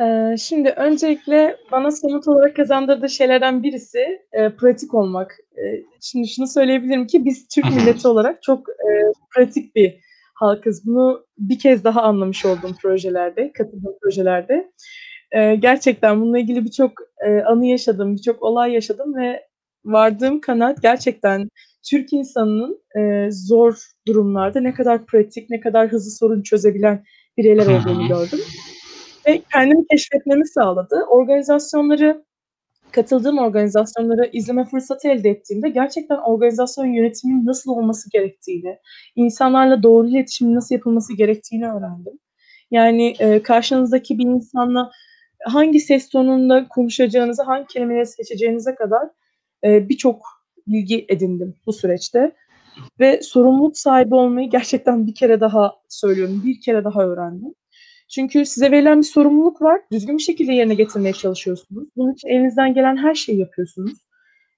Ee, 0.00 0.36
şimdi 0.38 0.68
öncelikle 0.70 1.56
bana 1.72 1.90
somut 1.90 2.28
olarak 2.28 2.56
kazandırdığı 2.56 3.08
şeylerden 3.10 3.62
birisi 3.62 4.22
e, 4.32 4.48
pratik 4.48 4.94
olmak. 4.94 5.36
E, 5.56 5.62
şimdi 6.00 6.28
şunu 6.28 6.46
söyleyebilirim 6.46 7.06
ki 7.06 7.24
biz 7.24 7.48
Türk 7.48 7.64
milleti 7.76 8.08
olarak 8.08 8.42
çok 8.42 8.68
e, 8.68 8.90
pratik 9.34 9.76
bir 9.76 10.00
halkız. 10.34 10.86
Bunu 10.86 11.26
bir 11.38 11.58
kez 11.58 11.84
daha 11.84 12.02
anlamış 12.02 12.44
oldum 12.44 12.76
projelerde, 12.82 13.52
katıldığım 13.52 13.94
projelerde. 14.02 14.72
E, 15.32 15.54
gerçekten 15.54 16.20
bununla 16.20 16.38
ilgili 16.38 16.64
birçok 16.64 16.92
e, 17.26 17.42
anı 17.42 17.66
yaşadım, 17.66 18.16
birçok 18.16 18.42
olay 18.42 18.72
yaşadım 18.72 19.16
ve 19.16 19.42
vardığım 19.84 20.40
kanaat 20.40 20.82
gerçekten 20.82 21.48
Türk 21.90 22.12
insanının 22.12 22.82
e, 22.98 23.30
zor 23.30 23.74
durumlarda 24.06 24.60
ne 24.60 24.74
kadar 24.74 25.06
pratik, 25.06 25.50
ne 25.50 25.60
kadar 25.60 25.88
hızlı 25.88 26.10
sorun 26.10 26.42
çözebilen 26.42 27.04
bireyler 27.38 27.66
olduğunu 27.66 28.08
gördüm 28.08 28.40
ve 29.26 29.42
kendimi 29.52 29.86
keşfetmemi 29.90 30.48
sağladı. 30.48 31.04
Organizasyonları, 31.08 32.24
katıldığım 32.90 33.38
organizasyonları 33.38 34.30
izleme 34.32 34.64
fırsatı 34.64 35.08
elde 35.08 35.30
ettiğimde 35.30 35.68
gerçekten 35.68 36.16
organizasyon 36.16 36.86
yönetiminin 36.86 37.46
nasıl 37.46 37.70
olması 37.70 38.10
gerektiğini, 38.10 38.78
insanlarla 39.16 39.82
doğru 39.82 40.08
iletişimin 40.08 40.54
nasıl 40.54 40.74
yapılması 40.74 41.16
gerektiğini 41.16 41.66
öğrendim. 41.66 42.18
Yani 42.70 43.14
e, 43.18 43.42
karşınızdaki 43.42 44.18
bir 44.18 44.24
insanla 44.24 44.90
hangi 45.44 45.80
ses 45.80 46.08
tonunda 46.08 46.68
konuşacağınızı, 46.68 47.42
hangi 47.42 47.66
kelimeleri 47.66 48.06
seçeceğinize 48.06 48.74
kadar 48.74 49.08
e, 49.64 49.88
birçok 49.88 50.22
bilgi 50.66 51.06
edindim 51.08 51.54
bu 51.66 51.72
süreçte. 51.72 52.32
Ve 53.00 53.22
sorumluluk 53.22 53.78
sahibi 53.78 54.14
olmayı 54.14 54.50
gerçekten 54.50 55.06
bir 55.06 55.14
kere 55.14 55.40
daha 55.40 55.74
söylüyorum, 55.88 56.42
bir 56.46 56.60
kere 56.60 56.84
daha 56.84 57.02
öğrendim. 57.04 57.54
Çünkü 58.14 58.46
size 58.46 58.70
verilen 58.70 58.98
bir 58.98 59.06
sorumluluk 59.06 59.62
var. 59.62 59.80
Düzgün 59.92 60.18
bir 60.18 60.22
şekilde 60.22 60.52
yerine 60.52 60.74
getirmeye 60.74 61.12
çalışıyorsunuz. 61.12 61.88
Bunun 61.96 62.12
için 62.12 62.28
elinizden 62.28 62.74
gelen 62.74 62.96
her 62.96 63.14
şeyi 63.14 63.38
yapıyorsunuz. 63.38 63.92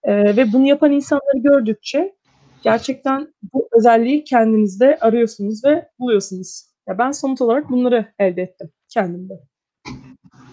Ee, 0.03 0.37
ve 0.37 0.53
bunu 0.53 0.67
yapan 0.67 0.93
insanları 0.93 1.39
gördükçe 1.39 2.15
gerçekten 2.63 3.35
bu 3.55 3.69
özelliği 3.79 4.25
kendinizde 4.25 4.99
arıyorsunuz 5.01 5.65
ve 5.65 5.89
buluyorsunuz. 5.99 6.63
Ya 6.89 6.99
ben 6.99 7.11
somut 7.11 7.41
olarak 7.41 7.71
bunları 7.71 8.13
elde 8.19 8.43
ettim 8.43 8.71
kendimde. 8.89 9.35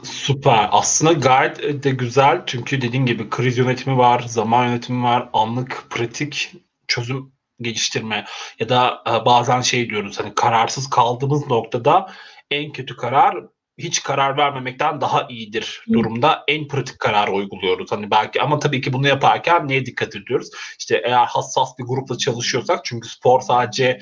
Süper. 0.04 0.70
Aslında 0.72 1.14
gayet 1.14 1.84
de 1.84 1.92
güzel 1.92 2.42
çünkü 2.46 2.82
dediğin 2.82 3.06
gibi 3.06 3.30
kriz 3.30 3.58
yönetimi 3.58 3.98
var, 3.98 4.24
zaman 4.28 4.68
yönetimi 4.68 5.04
var, 5.04 5.30
anlık 5.34 5.88
pratik 5.90 6.54
çözüm 6.88 7.34
geliştirme 7.62 8.26
ya 8.60 8.70
da 8.70 9.04
e, 9.08 9.26
bazen 9.26 9.62
şey 9.62 9.90
diyoruz 9.90 10.20
hani 10.20 10.36
kararsız 10.36 10.90
kaldığımız 10.90 11.48
noktada 11.48 12.10
en 12.54 12.72
kötü 12.72 12.96
karar 12.96 13.36
hiç 13.78 14.04
karar 14.04 14.38
vermemekten 14.38 15.02
daha 15.02 15.28
iyidir 15.30 15.86
durumda 15.94 16.44
en 16.48 16.68
pratik 16.68 17.00
kararı 17.00 17.32
uyguluyoruz. 17.32 17.92
Hani 17.92 18.12
belki 18.12 18.42
ama 18.42 18.60
tabii 18.60 18.82
ki 18.82 18.94
bunu 18.94 19.08
yaparken 19.08 19.68
neye 19.68 19.86
dikkat 19.86 20.16
ediyoruz? 20.16 20.50
İşte 20.80 21.02
eğer 21.06 21.26
hassas 21.26 21.80
bir 21.80 21.84
grupla 21.84 22.18
çalışıyorsak 22.18 22.86
çünkü 22.86 23.10
spor 23.10 23.42
sadece 23.42 24.00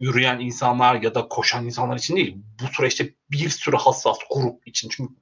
yürüyen 0.00 0.40
insanlar 0.40 0.94
ya 1.02 1.14
da 1.14 1.28
koşan 1.28 1.64
insanlar 1.64 1.96
için 1.96 2.16
değil. 2.16 2.36
Bu 2.62 2.74
süreçte 2.74 3.14
bir 3.30 3.48
sürü 3.48 3.76
hassas 3.76 4.18
grup 4.30 4.68
için. 4.68 4.88
Çünkü 4.88 5.14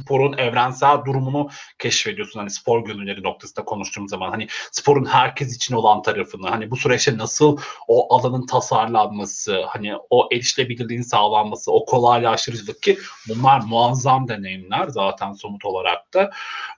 sporun 0.00 0.38
evrensel 0.38 1.04
durumunu 1.04 1.48
keşfediyorsun. 1.78 2.40
Hani 2.40 2.50
spor 2.50 2.84
gönülleri 2.84 3.22
noktasında 3.22 3.64
konuştuğum 3.64 4.08
zaman 4.08 4.30
hani 4.30 4.46
sporun 4.72 5.04
herkes 5.04 5.56
için 5.56 5.74
olan 5.74 6.02
tarafını 6.02 6.48
hani 6.48 6.70
bu 6.70 6.76
süreçte 6.76 7.18
nasıl 7.18 7.58
o 7.88 8.14
alanın 8.14 8.46
tasarlanması 8.46 9.62
hani 9.68 9.92
o 10.10 10.28
erişilebilirliğin 10.32 11.02
sağlanması 11.02 11.72
o 11.72 11.84
kolaylaştırıcılık 11.84 12.82
ki 12.82 12.98
bunlar 13.28 13.60
muazzam 13.60 14.28
deneyimler 14.28 14.88
zaten 14.88 15.32
somut 15.32 15.64
olarak 15.64 16.14
da. 16.14 16.30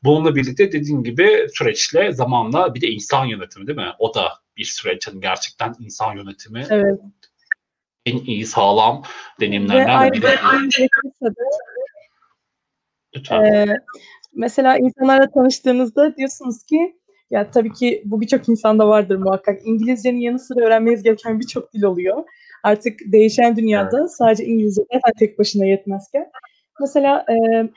Bununla 0.05 0.35
birlikte 0.35 0.73
dediğim 0.73 1.05
gibi 1.05 1.47
süreçle 1.55 2.13
zamanla 2.13 2.75
bir 2.75 2.81
de 2.81 2.87
insan 2.89 3.25
yönetimi 3.25 3.67
değil 3.67 3.79
mi? 3.79 3.93
O 3.99 4.15
da 4.15 4.33
bir 4.57 4.65
süreç 4.65 5.09
hani 5.09 5.21
gerçekten 5.21 5.75
insan 5.79 6.17
yönetimi 6.17 6.67
Evet. 6.71 7.01
en 8.07 8.19
iyi 8.19 8.47
sağlam 8.47 9.03
Ve 9.41 9.47
deneyimlerden 9.47 10.13
biri. 10.13 10.27
ayrıca 10.39 10.89
Lütfen. 13.19 13.45
Ee, 13.45 13.67
mesela 14.35 14.77
insanlarla 14.79 15.31
tanıştığınızda 15.31 16.17
diyorsunuz 16.17 16.65
ki 16.65 16.97
ya 17.31 17.51
tabii 17.51 17.73
ki 17.73 18.03
bu 18.05 18.21
birçok 18.21 18.49
insanda 18.49 18.89
vardır 18.89 19.17
muhakkak. 19.17 19.61
İngilizcenin 19.65 20.21
yanı 20.21 20.39
sıra 20.39 20.65
öğrenmeniz 20.65 21.03
gereken 21.03 21.41
birçok 21.41 21.75
dil 21.75 21.83
oluyor. 21.83 22.25
Artık 22.63 23.01
değişen 23.07 23.57
dünyada 23.57 24.09
sadece 24.09 24.45
İngilizce 24.45 24.83
zaten 24.93 25.13
tek 25.19 25.39
başına 25.39 25.65
yetmezken. 25.65 26.31
Mesela 26.81 27.27
e, 27.31 27.69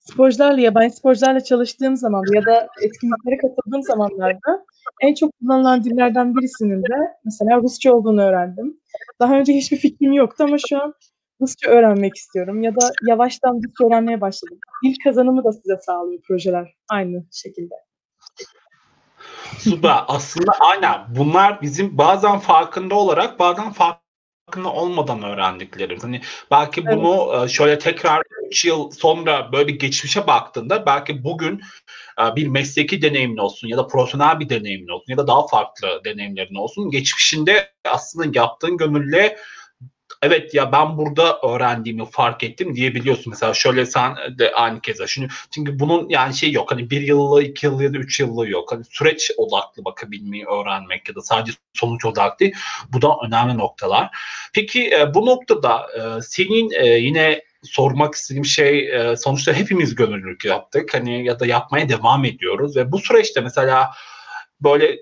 sporcularla, 0.00 0.60
yabancı 0.60 0.96
sporcularla 0.96 1.40
çalıştığım 1.40 1.96
zaman 1.96 2.24
ya 2.34 2.46
da 2.46 2.68
etkinliklere 2.82 3.36
katıldığım 3.36 3.82
zamanlarda 3.82 4.64
en 5.02 5.14
çok 5.14 5.30
kullanılan 5.40 5.84
dillerden 5.84 6.36
birisinin 6.36 6.82
de 6.82 6.96
mesela 7.24 7.60
Rusça 7.62 7.92
olduğunu 7.92 8.22
öğrendim. 8.22 8.80
Daha 9.20 9.38
önce 9.38 9.52
hiçbir 9.52 9.76
fikrim 9.76 10.12
yoktu 10.12 10.44
ama 10.44 10.56
şu 10.68 10.82
an 10.82 10.94
Rusça 11.40 11.70
öğrenmek 11.70 12.16
istiyorum 12.16 12.62
ya 12.62 12.76
da 12.76 12.90
yavaştan 13.08 13.54
Rusça 13.54 13.86
öğrenmeye 13.86 14.20
başladım. 14.20 14.58
Dil 14.84 14.94
kazanımı 15.04 15.44
da 15.44 15.52
size 15.52 15.76
sağlıyor 15.86 16.22
projeler 16.22 16.74
aynı 16.88 17.24
şekilde. 17.32 17.74
Süper. 19.58 20.04
Aslında 20.08 20.52
aynen. 20.60 21.00
Bunlar 21.08 21.62
bizim 21.62 21.98
bazen 21.98 22.38
farkında 22.38 22.94
olarak 22.94 23.38
bazen 23.38 23.72
farkında 23.72 24.72
olmadan 24.72 25.22
öğrendiklerimiz. 25.22 26.04
Hani 26.04 26.20
belki 26.50 26.82
Evet. 26.86 26.96
bunu 26.96 27.44
e, 27.44 27.48
şöyle 27.48 27.78
tekrar 27.78 28.22
3 28.46 28.64
yıl 28.64 28.90
sonra 28.90 29.52
böyle 29.52 29.68
bir 29.68 29.78
geçmişe 29.78 30.26
baktığında 30.26 30.86
belki 30.86 31.24
bugün 31.24 31.60
e, 32.20 32.36
bir 32.36 32.46
mesleki 32.46 33.02
deneyimin 33.02 33.36
olsun 33.36 33.68
ya 33.68 33.76
da 33.76 33.86
profesyonel 33.86 34.40
bir 34.40 34.48
deneyimin 34.48 34.88
olsun 34.88 35.06
ya 35.08 35.16
da 35.16 35.26
daha 35.26 35.46
farklı 35.46 36.00
deneyimlerin 36.04 36.54
olsun. 36.54 36.90
Geçmişinde 36.90 37.72
aslında 37.84 38.38
yaptığın 38.38 38.76
gönülle 38.76 39.36
evet 40.22 40.54
ya 40.54 40.72
ben 40.72 40.98
burada 40.98 41.38
öğrendiğimi 41.40 42.10
fark 42.10 42.42
ettim 42.42 42.76
diyebiliyorsun. 42.76 43.30
Mesela 43.30 43.54
şöyle 43.54 43.86
sen 43.86 44.16
de 44.38 44.52
aynı 44.52 44.80
keza. 44.80 45.06
Şimdi, 45.06 45.28
çünkü 45.50 45.78
bunun 45.78 46.08
yani 46.08 46.34
şey 46.34 46.52
yok. 46.52 46.72
Hani 46.72 46.90
bir 46.90 47.00
yıllığı, 47.00 47.42
iki 47.42 47.66
yıllığı 47.66 47.84
ya 47.84 47.94
da 47.94 47.98
üç 47.98 48.20
yıllığı 48.20 48.48
yok. 48.48 48.72
Hani 48.72 48.84
süreç 48.84 49.30
odaklı 49.36 49.84
bakabilmeyi 49.84 50.46
öğrenmek 50.46 51.08
ya 51.08 51.14
da 51.14 51.20
sadece 51.20 51.52
sonuç 51.74 52.04
odaklı. 52.04 52.46
Bu 52.92 53.02
da 53.02 53.08
önemli 53.26 53.58
noktalar. 53.58 54.10
Peki 54.54 54.90
e, 54.90 55.14
bu 55.14 55.26
noktada 55.26 55.86
e, 55.96 56.22
senin 56.22 56.70
e, 56.70 56.86
yine 56.86 57.42
sormak 57.62 58.14
istediğim 58.14 58.44
şey 58.44 58.88
e, 58.88 59.16
sonuçta 59.16 59.52
hepimiz 59.52 59.94
gönüllülük 59.94 60.44
yaptık. 60.44 60.94
Hani 60.94 61.24
ya 61.24 61.40
da 61.40 61.46
yapmaya 61.46 61.88
devam 61.88 62.24
ediyoruz 62.24 62.76
ve 62.76 62.92
bu 62.92 62.98
süreçte 62.98 63.40
mesela 63.40 63.90
böyle 64.60 64.98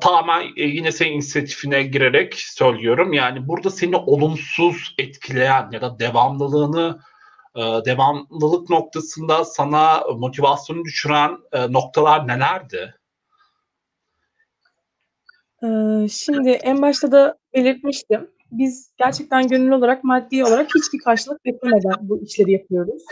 tamamen 0.00 0.42
e, 0.56 0.64
yine 0.64 0.92
senin 0.92 1.12
inisiyatifine 1.12 1.82
girerek 1.82 2.34
söylüyorum. 2.34 3.12
Yani 3.12 3.48
burada 3.48 3.70
seni 3.70 3.96
olumsuz 3.96 4.94
etkileyen 4.98 5.70
ya 5.72 5.80
da 5.80 5.98
devamlılığını 5.98 6.98
e, 7.56 7.60
devamlılık 7.60 8.70
noktasında 8.70 9.44
sana 9.44 10.04
motivasyonu 10.16 10.84
düşüren 10.84 11.38
e, 11.52 11.72
noktalar 11.72 12.28
nelerdi? 12.28 12.94
Ee, 15.62 16.08
şimdi 16.08 16.50
en 16.50 16.82
başta 16.82 17.12
da 17.12 17.38
belirtmiştim. 17.54 18.30
Biz 18.52 18.92
gerçekten 18.98 19.48
gönüllü 19.48 19.74
olarak 19.74 20.04
maddi 20.04 20.44
olarak 20.44 20.68
hiçbir 20.74 20.98
karşılık 20.98 21.44
beklemeden 21.44 21.94
bu 22.00 22.22
işleri 22.22 22.52
yapıyoruz. 22.52 23.02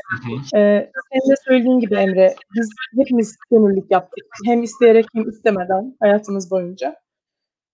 Ee, 0.54 0.90
senin 1.10 1.30
de 1.30 1.34
söylediğin 1.44 1.80
gibi 1.80 1.94
Emre, 1.94 2.34
biz 2.54 2.68
hepimiz 2.98 3.36
gönüllülük 3.50 3.90
yaptık. 3.90 4.26
Hem 4.46 4.62
isteyerek 4.62 5.06
hem 5.14 5.28
istemeden 5.28 5.96
hayatımız 6.00 6.50
boyunca. 6.50 6.96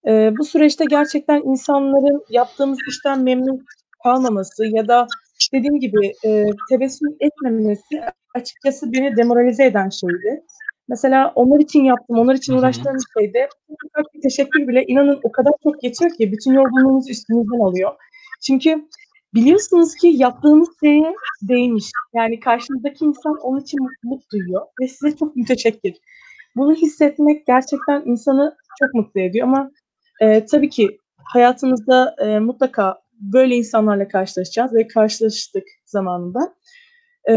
Ee, 0.09 0.33
bu 0.39 0.45
süreçte 0.45 0.85
gerçekten 0.85 1.43
insanların 1.43 2.25
yaptığımız 2.31 2.79
işten 2.89 3.23
memnun 3.23 3.65
kalmaması 4.03 4.67
ya 4.67 4.89
da 4.89 5.07
dediğim 5.55 5.81
gibi 5.81 6.13
e, 6.25 6.47
tebessüm 6.71 7.17
etmemesi 7.21 8.01
açıkçası 8.35 8.93
beni 8.93 9.17
demoralize 9.17 9.65
eden 9.65 9.89
şeydi. 9.89 10.43
Mesela 10.89 11.33
onlar 11.35 11.61
için 11.61 11.85
yaptım, 11.85 12.19
onlar 12.19 12.35
için 12.35 12.53
uğraştığım 12.53 12.97
şeyde 13.19 13.49
ufak 13.69 14.15
bir 14.15 14.21
teşekkür 14.21 14.69
bile 14.69 14.85
inanın 14.87 15.21
o 15.23 15.33
kadar 15.33 15.53
çok 15.63 15.85
yetiyor 15.85 16.11
ki 16.11 16.33
bütün 16.33 16.53
yorgunluğumuzu 16.53 17.11
üstümüzden 17.11 17.61
alıyor. 17.61 17.93
Çünkü 18.47 18.89
biliyorsunuz 19.35 19.95
ki 19.95 20.07
yaptığınız 20.07 20.69
şeye 20.85 21.15
değmiş. 21.43 21.85
Yani 22.15 22.41
karşınızdaki 22.41 23.05
insan 23.05 23.37
onun 23.43 23.61
için 23.61 23.81
mutluluk 23.83 24.33
duyuyor 24.33 24.63
ve 24.81 24.89
size 24.89 25.17
çok 25.17 25.37
müteşekkir. 25.37 25.97
Bunu 26.57 26.75
hissetmek 26.75 27.47
gerçekten 27.47 28.03
insanı 28.05 28.57
çok 28.79 28.95
mutlu 28.95 29.21
ediyor 29.21 29.49
ama 29.49 29.71
e, 30.21 30.47
tabii 30.47 30.69
ki 30.69 30.99
hayatımızda 31.25 32.17
e, 32.19 32.39
mutlaka 32.39 33.01
böyle 33.21 33.57
insanlarla 33.57 34.09
karşılaşacağız 34.09 34.75
ve 34.75 34.87
karşılaştık 34.87 35.65
zamanında. 35.85 36.55
E, 37.29 37.33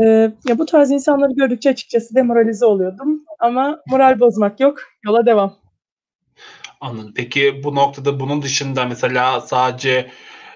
ya 0.48 0.58
bu 0.58 0.66
tarz 0.66 0.92
insanları 0.92 1.34
gördükçe 1.34 1.70
açıkçası 1.70 2.16
demoralize 2.16 2.66
oluyordum 2.66 3.24
ama 3.40 3.80
moral 3.88 4.20
bozmak 4.20 4.60
yok, 4.60 4.80
yola 5.06 5.26
devam. 5.26 5.56
Anladım. 6.82 7.14
Peki 7.16 7.62
bu 7.64 7.76
noktada 7.76 8.20
bunun 8.20 8.42
dışında 8.42 8.86
mesela 8.86 9.42
sadece 9.42 10.12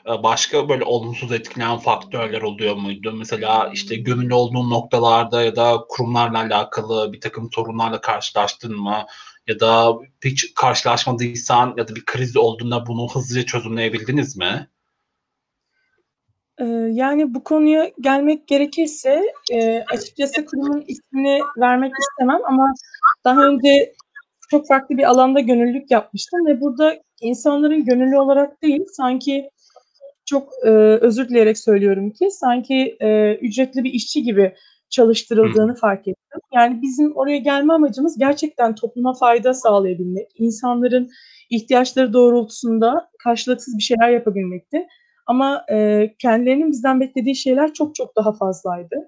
e, 0.08 0.24
başka 0.24 0.69
böyle 0.69 0.84
olumsuz 0.84 1.32
etkileyen 1.32 1.78
faktörler 1.78 2.41
oluyor 2.41 2.76
muydu? 2.76 3.13
Mesela 3.17 3.69
işte 3.74 3.96
gönüllü 3.96 4.34
olduğun 4.34 4.69
noktalarda 4.69 5.43
ya 5.43 5.56
da 5.56 5.86
kurumlarla 5.89 6.39
alakalı 6.39 7.13
bir 7.13 7.22
takım 7.22 7.50
sorunlarla 7.52 8.02
karşılaştın 8.02 8.76
mı? 8.76 9.06
Ya 9.48 9.60
da 9.60 9.93
hiç 10.26 10.54
karşılaşmadıysan 10.56 11.74
ya 11.78 11.88
da 11.88 11.96
bir 11.96 12.06
kriz 12.06 12.38
olduğunda 12.38 12.86
bunu 12.86 13.08
hızlıca 13.13 13.46
çözümleyebildiniz 13.46 14.38
mi? 14.38 14.67
Ee, 16.60 16.66
yani 16.92 17.34
bu 17.34 17.44
konuya 17.44 17.92
gelmek 18.02 18.48
gerekirse 18.48 19.24
e, 19.52 19.84
açıkçası 19.92 20.46
kurumun 20.46 20.84
ismini 20.88 21.39
vermek 21.58 21.94
istemem 22.00 22.39
ama 22.46 22.74
daha 23.26 23.48
önce 23.48 23.94
çok 24.52 24.68
farklı 24.68 24.98
bir 24.98 25.04
alanda 25.04 25.39
gönüllülük 25.39 25.92
yapmıştım 25.92 26.46
ve 26.48 26.62
burada 26.62 26.96
insanların 27.22 27.86
gönüllü 27.86 28.18
olarak 28.18 28.62
değil 28.62 28.84
sanki 28.92 29.50
çok 30.26 30.50
e, 30.66 30.70
özür 31.02 31.30
dileyerek 31.30 31.58
söylüyorum 31.58 32.12
ki 32.12 32.32
sanki 32.32 32.98
e, 33.00 33.36
ücretli 33.36 33.84
bir 33.84 33.94
işçi 33.94 34.24
gibi 34.24 34.56
çalıştırıldığını 34.89 35.76
fark 35.76 36.08
ettim. 36.08 36.42
Yani 36.54 36.82
bizim 36.82 37.16
oraya 37.16 37.38
gelme 37.38 37.74
amacımız 37.74 38.18
gerçekten 38.18 38.76
topluma 38.76 39.13
fayda 39.13 39.54
sağlayabilmek, 39.54 40.28
insanların 40.36 41.10
ihtiyaçları 41.50 42.13
doğrultusunda 42.13 43.10
karşılıksız 43.24 43.78
bir 43.78 43.84
şeyler 43.84 44.10
yapabilmekti. 44.10 44.88
Ama 45.28 45.66
e, 45.72 46.10
kendilerinin 46.20 46.72
bizden 46.72 47.00
beklediği 47.00 47.36
şeyler 47.36 47.74
çok 47.74 47.96
çok 47.96 48.16
daha 48.16 48.34
fazlaydı. 48.34 49.08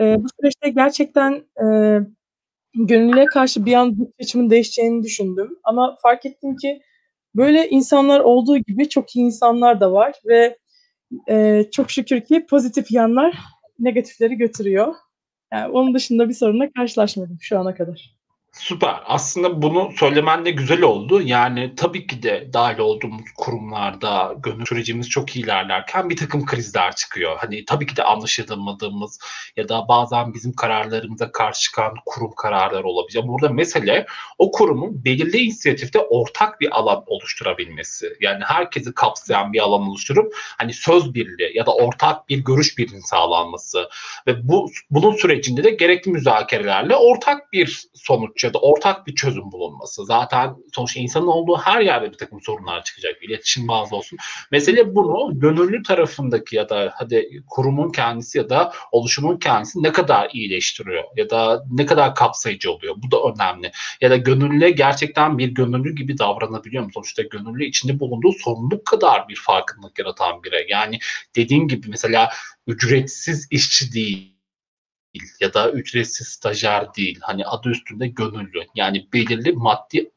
E, 0.00 0.16
bu 0.22 0.26
süreçte 0.40 0.70
gerçekten 0.70 1.32
e, 1.62 1.66
gönüllüye 2.74 3.24
karşı 3.24 3.66
bir 3.66 3.74
an 3.74 3.98
bakış 3.98 4.14
açımın 4.20 4.50
değişeceğini 4.50 5.02
düşündüm. 5.02 5.58
Ama 5.64 5.96
fark 6.02 6.26
ettim 6.26 6.56
ki 6.56 6.80
böyle 7.34 7.68
insanlar 7.68 8.20
olduğu 8.20 8.58
gibi 8.58 8.88
çok 8.88 9.16
iyi 9.16 9.24
insanlar 9.24 9.80
da 9.80 9.92
var 9.92 10.14
ve 10.26 10.58
e, 11.28 11.64
çok 11.72 11.90
şükür 11.90 12.20
ki 12.20 12.46
pozitif 12.46 12.90
yanlar 12.92 13.38
negatifleri 13.78 14.34
götürüyor. 14.36 14.94
Yani 15.52 15.72
onun 15.72 15.94
dışında 15.94 16.28
bir 16.28 16.34
sorunla 16.34 16.72
karşılaşmadım 16.72 17.38
şu 17.40 17.58
ana 17.58 17.74
kadar. 17.74 18.15
Süper. 18.58 19.00
Aslında 19.04 19.62
bunu 19.62 19.92
söylemen 19.96 20.44
de 20.44 20.50
güzel 20.50 20.82
oldu. 20.82 21.20
Yani 21.22 21.74
tabii 21.76 22.06
ki 22.06 22.22
de 22.22 22.50
dahil 22.52 22.78
olduğumuz 22.78 23.24
kurumlarda 23.36 24.34
gönül 24.38 24.66
sürecimiz 24.66 25.08
çok 25.08 25.36
ilerlerken 25.36 26.10
bir 26.10 26.16
takım 26.16 26.46
krizler 26.46 26.96
çıkıyor. 26.96 27.36
Hani 27.38 27.64
tabii 27.64 27.86
ki 27.86 27.96
de 27.96 28.04
anlaşılamadığımız 28.04 29.18
ya 29.56 29.68
da 29.68 29.88
bazen 29.88 30.34
bizim 30.34 30.52
kararlarımıza 30.52 31.32
karşı 31.32 31.60
çıkan 31.60 31.94
kurum 32.06 32.32
kararları 32.36 32.86
olabilir. 32.86 33.22
Burada 33.26 33.48
mesele 33.48 34.06
o 34.38 34.50
kurumun 34.50 35.04
belirli 35.04 35.38
inisiyatifte 35.38 36.00
ortak 36.00 36.60
bir 36.60 36.78
alan 36.78 37.04
oluşturabilmesi. 37.06 38.16
Yani 38.20 38.44
herkesi 38.44 38.94
kapsayan 38.94 39.52
bir 39.52 39.60
alan 39.60 39.88
oluşturup 39.88 40.34
hani 40.36 40.72
söz 40.72 41.14
birliği 41.14 41.56
ya 41.56 41.66
da 41.66 41.74
ortak 41.74 42.28
bir 42.28 42.38
görüş 42.38 42.78
birliğinin 42.78 43.04
sağlanması 43.04 43.88
ve 44.26 44.48
bu 44.48 44.70
bunun 44.90 45.16
sürecinde 45.16 45.64
de 45.64 45.70
gerekli 45.70 46.10
müzakerelerle 46.10 46.96
ortak 46.96 47.52
bir 47.52 47.86
sonuç 47.94 48.45
ya 48.46 48.54
da 48.54 48.58
ortak 48.58 49.06
bir 49.06 49.14
çözüm 49.14 49.52
bulunması. 49.52 50.04
Zaten 50.04 50.54
sonuçta 50.72 51.00
insanın 51.00 51.26
olduğu 51.26 51.56
her 51.56 51.80
yerde 51.80 52.12
bir 52.12 52.18
takım 52.18 52.42
sorunlar 52.42 52.84
çıkacak. 52.84 53.22
İletişim 53.22 53.68
bazı 53.68 53.96
olsun. 53.96 54.18
Mesele 54.52 54.94
bunu 54.94 55.40
gönüllü 55.40 55.82
tarafındaki 55.82 56.56
ya 56.56 56.68
da 56.68 56.92
hadi 56.94 57.42
kurumun 57.46 57.92
kendisi 57.92 58.38
ya 58.38 58.50
da 58.50 58.72
oluşumun 58.92 59.38
kendisi 59.38 59.82
ne 59.82 59.92
kadar 59.92 60.30
iyileştiriyor 60.32 61.04
ya 61.16 61.30
da 61.30 61.64
ne 61.70 61.86
kadar 61.86 62.14
kapsayıcı 62.14 62.72
oluyor. 62.72 62.94
Bu 62.98 63.10
da 63.10 63.16
önemli. 63.22 63.72
Ya 64.00 64.10
da 64.10 64.16
gönüllüye 64.16 64.70
gerçekten 64.70 65.38
bir 65.38 65.48
gönüllü 65.48 65.94
gibi 65.94 66.18
davranabiliyor 66.18 66.84
mu? 66.84 66.90
Sonuçta 66.94 67.22
gönüllü 67.22 67.64
içinde 67.64 68.00
bulunduğu 68.00 68.32
sorumluluk 68.32 68.86
kadar 68.86 69.28
bir 69.28 69.36
farkındalık 69.36 69.98
yaratan 69.98 70.42
biri. 70.42 70.66
Yani 70.68 70.98
dediğin 71.36 71.68
gibi 71.68 71.88
mesela 71.88 72.30
ücretsiz 72.66 73.48
işçi 73.50 73.92
değil 73.92 74.35
değil 75.20 75.32
ya 75.40 75.54
da 75.54 75.70
ücretsiz 75.70 76.28
stajyer 76.28 76.94
değil. 76.94 77.18
Hani 77.22 77.46
adı 77.46 77.68
üstünde 77.68 78.06
gönüllü. 78.08 78.66
Yani 78.74 79.08
belirli 79.12 79.52
maddi 79.52 80.10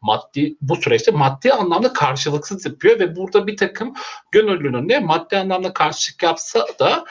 maddi 0.00 0.56
bu 0.60 0.76
süreçte 0.76 1.10
maddi 1.10 1.52
anlamda 1.52 1.92
karşılıksız 1.92 2.66
yapıyor 2.66 2.98
ve 2.98 3.16
burada 3.16 3.46
bir 3.46 3.56
takım 3.56 3.94
gönüllünün 4.32 4.88
de 4.88 4.98
maddi 4.98 5.38
anlamda 5.38 5.72
karşılık 5.72 6.22
yapsa 6.22 6.66
da 6.78 7.04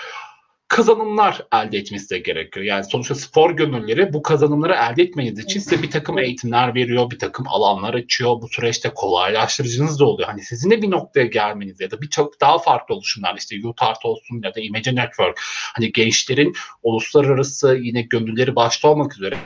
kazanımlar 0.67 1.47
elde 1.53 1.77
etmesi 1.77 2.09
de 2.09 2.19
gerekiyor. 2.19 2.65
Yani 2.65 2.83
sonuçta 2.83 3.15
spor 3.15 3.51
gönülleri 3.51 4.13
bu 4.13 4.23
kazanımları 4.23 4.73
elde 4.73 5.03
etmeniz 5.03 5.39
için 5.39 5.59
size 5.59 5.83
bir 5.83 5.91
takım 5.91 6.17
eğitimler 6.19 6.75
veriyor, 6.75 7.11
bir 7.11 7.19
takım 7.19 7.47
alanlar 7.47 7.93
açıyor. 7.93 8.41
Bu 8.41 8.47
süreçte 8.47 8.89
kolaylaştırıcınız 8.95 9.99
da 9.99 10.05
oluyor. 10.05 10.29
Hani 10.29 10.41
sizin 10.41 10.71
de 10.71 10.81
bir 10.81 10.91
noktaya 10.91 11.25
gelmeniz 11.25 11.81
ya 11.81 11.91
da 11.91 12.01
birçok 12.01 12.41
daha 12.41 12.59
farklı 12.59 12.95
oluşumlar 12.95 13.35
işte 13.37 13.67
UTART 13.67 14.05
olsun 14.05 14.41
ya 14.43 14.55
da 14.55 14.59
Image 14.59 14.95
Network 14.95 15.39
hani 15.73 15.91
gençlerin 15.91 16.55
uluslararası 16.83 17.75
yine 17.81 18.01
gönülleri 18.01 18.55
başta 18.55 18.87
olmak 18.87 19.17
üzere 19.17 19.37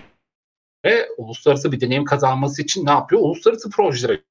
ve 0.86 1.08
uluslararası 1.18 1.72
bir 1.72 1.82
deneyim 1.82 2.06
kazanması 2.06 2.62
için 2.62 2.86
ne 2.86 2.92
yapıyor? 2.92 3.22
Uluslararası 3.22 3.70
projelere 3.70 4.22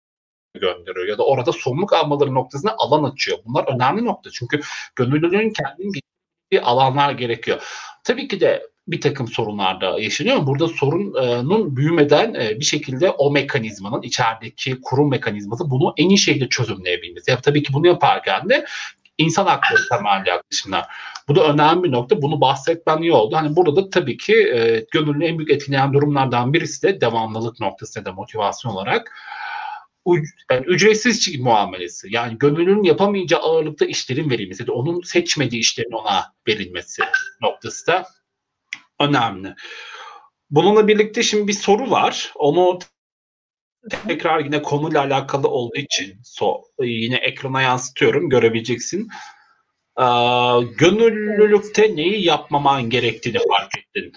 gönderiyor 0.55 1.07
ya 1.07 1.19
da 1.19 1.27
orada 1.27 1.53
sorumluluk 1.53 1.93
almaları 1.93 2.35
noktasına 2.35 2.75
alan 2.79 3.05
açıyor. 3.05 3.39
Bunlar 3.47 3.75
önemli 3.75 4.05
nokta 4.05 4.31
çünkü 4.31 4.61
gönüllülüğün 4.97 5.53
kendini 5.53 5.93
alanlar 6.63 7.13
gerekiyor. 7.13 7.63
Tabii 8.05 8.29
ki 8.29 8.41
de 8.41 8.63
bir 8.89 9.01
takım 9.01 9.29
sorunlar 9.29 9.81
da 9.81 10.01
yaşanıyor. 10.01 10.47
Burada 10.47 10.69
sorunun 10.69 11.77
büyümeden 11.77 12.35
e, 12.35 12.61
bir 12.61 12.65
şekilde 12.65 13.11
o 13.11 13.31
mekanizmanın 13.31 14.03
içerideki 14.03 14.81
kurum 14.83 15.11
mekanizması 15.11 15.71
bunu 15.71 15.95
en 15.97 16.09
iyi 16.09 16.19
şekilde 16.19 16.49
çözümleyebilmesi. 16.49 17.31
Ya, 17.31 17.41
tabii 17.41 17.63
ki 17.63 17.73
bunu 17.73 17.87
yaparken 17.87 18.49
de 18.49 18.65
insan 19.19 19.47
hakları 19.47 19.89
temelli 19.89 20.29
yaklaşımlar. 20.29 20.87
Bu 21.29 21.35
da 21.35 21.45
önemli 21.45 21.83
bir 21.83 21.93
nokta. 21.93 22.23
Bunu 22.23 22.41
bahsetmen 22.41 23.03
iyi 23.03 23.13
oldu. 23.13 23.37
Hani 23.37 23.57
burada 23.57 23.77
da 23.77 23.91
tabii 23.91 24.17
ki 24.17 24.35
e, 24.35 24.87
gönüllü 24.93 25.25
en 25.25 25.39
büyük 25.39 25.51
etkileyen 25.51 25.93
durumlardan 25.93 26.53
birisi 26.53 26.83
de 26.83 27.01
devamlılık 27.01 27.61
noktası 27.61 28.05
da 28.05 28.13
motivasyon 28.13 28.73
olarak 28.73 29.13
yani 30.51 30.67
ücretsiz 30.67 31.41
muamelesi. 31.41 32.09
Yani 32.11 32.39
gönüllünün 32.39 32.83
yapamayacağı 32.83 33.41
ağırlıkta 33.41 33.85
işlerin 33.85 34.31
verilmesi 34.31 34.67
de 34.67 34.73
onun 34.73 35.01
seçmediği 35.01 35.61
işlerin 35.61 35.93
ona 35.93 36.33
verilmesi 36.49 37.03
noktası 37.43 37.87
da 37.87 38.07
önemli. 39.01 39.55
Bununla 40.51 40.89
birlikte 40.89 41.23
şimdi 41.23 41.49
bir 41.49 41.53
soru 41.53 41.91
var. 41.91 42.33
Onu 42.35 42.79
tekrar 44.09 44.41
yine 44.41 44.63
konuyla 44.63 45.01
alakalı 45.01 45.49
olduğu 45.49 45.79
için 45.79 46.21
so, 46.25 46.63
yine 46.81 47.17
ekrana 47.17 47.63
yansıtıyorum. 47.63 48.31
Görebileceksin. 48.31 49.09
Ee, 50.01 50.05
gönüllülükte 50.79 51.97
neyi 51.97 52.25
yapmaman 52.25 52.91
gerektiğini 52.91 53.39
fark 53.49 53.79
ettin 53.79 54.13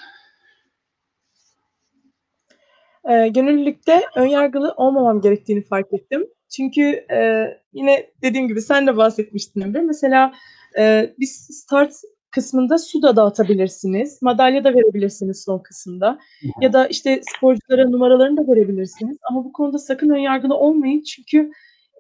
e, 3.10 3.28
gönüllülükte 3.28 4.02
önyargılı 4.16 4.74
olmamam 4.78 5.22
gerektiğini 5.22 5.62
fark 5.64 5.94
ettim. 5.94 6.28
Çünkü 6.56 6.82
e, 7.12 7.48
yine 7.74 8.12
dediğim 8.22 8.48
gibi 8.48 8.62
sen 8.62 8.88
de 8.88 8.98
bahsetmiştin 8.98 9.62
Emre. 9.62 9.82
Mesela 9.82 10.34
e, 10.80 11.14
bir 11.20 11.26
start 11.26 11.94
kısmında 12.32 12.78
su 12.78 13.02
da 13.02 13.16
dağıtabilirsiniz. 13.16 14.22
Madalya 14.22 14.64
da 14.64 14.70
verebilirsiniz 14.74 15.44
son 15.44 15.60
kısımda. 15.60 16.20
Ya 16.62 16.74
da 16.74 16.88
işte 16.88 17.22
sporculara 17.36 17.90
numaralarını 17.90 18.38
da 18.38 18.52
verebilirsiniz. 18.52 19.18
Ama 19.30 19.46
bu 19.46 19.54
konuda 19.54 19.78
sakın 19.78 20.10
önyargılı 20.10 20.56
olmayın. 20.56 21.04
Çünkü 21.04 21.52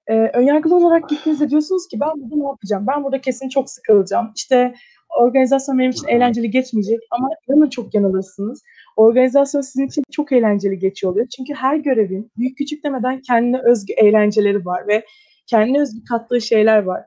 e, 0.07 0.13
önyargılı 0.13 0.75
olarak 0.75 1.09
gittiğinizde 1.09 1.49
diyorsunuz 1.49 1.87
ki 1.87 1.99
ben 1.99 2.09
burada 2.15 2.35
ne 2.35 2.47
yapacağım? 2.47 2.85
Ben 2.87 3.03
burada 3.03 3.21
kesin 3.21 3.49
çok 3.49 3.69
sıkılacağım. 3.69 4.31
İşte 4.35 4.73
organizasyon 5.19 5.79
benim 5.79 5.91
için 5.91 6.07
eğlenceli 6.07 6.51
geçmeyecek 6.51 6.99
ama 7.11 7.29
inanın 7.47 7.69
çok 7.69 7.93
yanılırsınız. 7.93 8.63
Organizasyon 8.95 9.61
sizin 9.61 9.87
için 9.87 10.03
çok 10.11 10.31
eğlenceli 10.31 10.79
geçiyor 10.79 11.13
oluyor. 11.13 11.27
Çünkü 11.37 11.53
her 11.53 11.75
görevin 11.75 12.31
büyük 12.37 12.57
küçük 12.57 12.83
demeden 12.83 13.21
kendine 13.21 13.61
özgü 13.61 13.93
eğlenceleri 13.93 14.65
var 14.65 14.87
ve 14.87 15.05
kendine 15.47 15.81
özgü 15.81 16.03
kattığı 16.09 16.41
şeyler 16.41 16.83
var. 16.83 17.05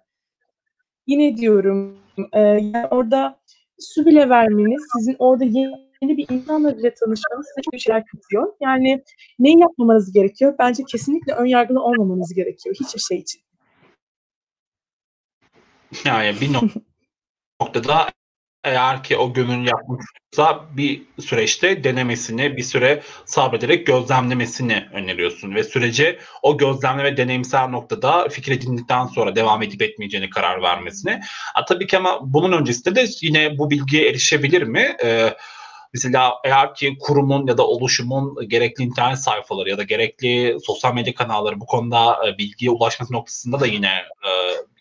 Yine 1.06 1.36
diyorum 1.36 1.98
e, 2.32 2.40
yani 2.40 2.86
orada 2.90 3.40
su 3.78 4.06
bile 4.06 4.28
vermeniz, 4.28 4.82
sizin 4.96 5.16
orada 5.18 5.44
yeni 5.44 6.16
bir 6.16 6.26
insanla 6.30 6.78
bile 6.78 6.94
tanışmanız 6.94 7.46
size 7.46 7.62
çok 7.70 7.80
şeyler 7.80 8.04
katıyor. 8.06 8.52
Yani 8.60 9.02
neyi 9.38 9.60
yapmamanız 9.60 10.12
gerekiyor? 10.12 10.54
Bence 10.58 10.82
kesinlikle 10.84 11.32
ön 11.32 11.46
yargılı 11.46 11.82
olmamanız 11.82 12.34
gerekiyor 12.34 12.74
hiçbir 12.80 13.00
şey 13.00 13.18
için. 13.18 13.40
Yani 16.04 16.40
bir 16.40 16.50
noktada 17.60 18.10
eğer 18.64 19.02
ki 19.02 19.16
o 19.16 19.32
gönül 19.32 19.66
yapmışsa 19.66 20.64
bir 20.76 21.02
süreçte 21.20 21.84
denemesini, 21.84 22.56
bir 22.56 22.62
süre 22.62 23.02
sabrederek 23.24 23.86
gözlemlemesini 23.86 24.88
öneriyorsun 24.92 25.54
ve 25.54 25.64
sürece 25.64 26.18
o 26.42 26.58
gözlemleme 26.58 27.16
deneyimsel 27.16 27.68
noktada 27.68 28.28
fikir 28.28 28.52
edindikten 28.52 29.06
sonra 29.06 29.36
devam 29.36 29.62
edip 29.62 29.82
etmeyeceğini 29.82 30.30
karar 30.30 30.62
vermesini. 30.62 31.20
Ha, 31.54 31.64
tabii 31.64 31.86
ki 31.86 31.98
ama 31.98 32.18
bunun 32.22 32.52
öncesinde 32.52 32.94
de 32.94 33.06
yine 33.22 33.58
bu 33.58 33.70
bilgiye 33.70 34.08
erişebilir 34.08 34.62
mi? 34.62 34.96
Ee, 35.04 35.34
Mesela 35.94 36.34
eğer 36.44 36.74
ki 36.74 36.96
kurumun 37.00 37.46
ya 37.46 37.58
da 37.58 37.66
oluşumun 37.66 38.48
gerekli 38.48 38.84
internet 38.84 39.18
sayfaları 39.18 39.70
ya 39.70 39.78
da 39.78 39.82
gerekli 39.82 40.56
sosyal 40.66 40.94
medya 40.94 41.14
kanalları 41.14 41.60
bu 41.60 41.66
konuda 41.66 42.28
e, 42.28 42.38
bilgiye 42.38 42.70
ulaşması 42.70 43.12
noktasında 43.12 43.60
da 43.60 43.66
yine 43.66 43.92
e, 44.26 44.30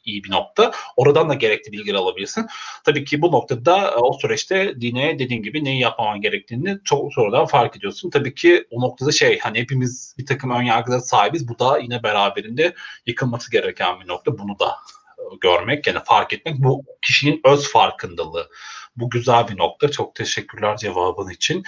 iyi 0.06 0.24
bir 0.24 0.32
nokta. 0.32 0.72
Oradan 0.97 1.30
da 1.30 1.34
gerekli 1.34 1.72
bilgileri 1.72 1.97
alabilirsin. 1.97 2.47
Tabii 2.84 3.06
ki 3.06 3.22
bu 3.22 3.32
noktada 3.32 3.91
e, 3.91 3.95
o 3.95 4.14
süreçte 4.14 4.82
dine 4.82 5.20
dediğin 5.20 5.43
gibi 5.43 5.64
neyi 5.64 5.80
yapmaman 5.80 6.22
gerektiğini 6.22 6.78
çok 6.84 7.14
sonradan 7.14 7.45
fark 7.45 7.78
ediyorsun. 7.78 8.10
Tabii 8.10 8.36
ki 8.36 8.68
o 8.72 8.82
noktada 8.82 9.12
şey 9.12 9.39
hani 9.39 9.60
hepimiz 9.60 10.16
bir 10.18 10.26
takım 10.26 10.51
ön 10.51 10.62
yargılara 10.62 11.01
sahibiz. 11.01 11.47
Bu 11.47 11.60
da 11.60 11.78
yine 11.78 12.04
beraberinde 12.04 12.74
yıkılması 13.06 13.51
gereken 13.51 13.99
bir 13.99 14.08
nokta. 14.08 14.38
Bunu 14.38 14.60
da 14.60 14.76
e, 15.18 15.24
görmek 15.41 15.88
yani 15.88 15.99
fark 16.06 16.34
etmek 16.34 16.56
bu 16.58 16.84
kişinin 17.01 17.41
öz 17.45 17.72
farkındalığı. 17.72 18.49
Bu 18.95 19.10
güzel 19.10 19.47
bir 19.47 19.58
nokta. 19.58 19.91
Çok 19.91 20.16
teşekkürler 20.16 20.78
cevabın 20.78 21.30
için. 21.30 21.64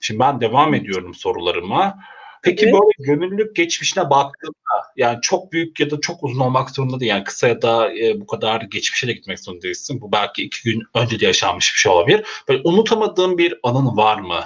Şimdi 0.00 0.20
ben 0.20 0.40
devam 0.40 0.74
ediyorum 0.74 1.14
sorularıma. 1.14 1.98
Peki 2.46 2.64
evet. 2.64 2.74
böyle 2.74 3.12
gönüllülük 3.12 3.56
geçmişine 3.56 4.10
baktığında 4.10 4.56
yani 4.96 5.18
çok 5.22 5.52
büyük 5.52 5.80
ya 5.80 5.90
da 5.90 6.00
çok 6.00 6.24
uzun 6.24 6.40
olmak 6.40 6.70
zorunda 6.70 7.00
değil. 7.00 7.10
Yani 7.10 7.24
kısa 7.24 7.48
ya 7.48 7.62
da 7.62 7.94
e, 7.94 8.20
bu 8.20 8.26
kadar 8.26 8.60
geçmişe 8.60 9.06
de 9.06 9.12
gitmek 9.12 9.40
zorunda 9.40 9.62
değilsin. 9.62 10.00
Bu 10.00 10.12
belki 10.12 10.42
iki 10.42 10.70
gün 10.70 10.82
önce 10.94 11.20
de 11.20 11.26
yaşanmış 11.26 11.74
bir 11.74 11.78
şey 11.78 11.92
olabilir. 11.92 12.26
Böyle 12.48 12.60
unutamadığın 12.64 13.38
bir 13.38 13.58
anın 13.62 13.96
var 13.96 14.20
mı? 14.20 14.40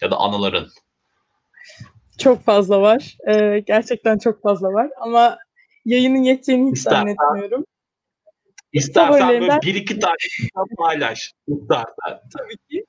Ya 0.00 0.10
da 0.10 0.16
anıların? 0.16 0.68
Çok 2.18 2.44
fazla 2.44 2.80
var. 2.80 3.16
Ee, 3.28 3.62
gerçekten 3.66 4.18
çok 4.18 4.42
fazla 4.42 4.72
var. 4.72 4.90
Ama 5.00 5.38
yayının 5.84 6.22
yeteceğini 6.22 6.70
hiç 6.70 6.78
İstersen, 6.78 6.98
zannetmiyorum. 6.98 7.64
İstersen 8.72 9.28
böyle 9.28 9.58
bir 9.62 9.74
iki 9.74 9.98
tane 9.98 10.14
paylaş. 10.78 11.32
İstersen. 11.46 12.20
Tabii 12.38 12.56
ki. 12.70 12.84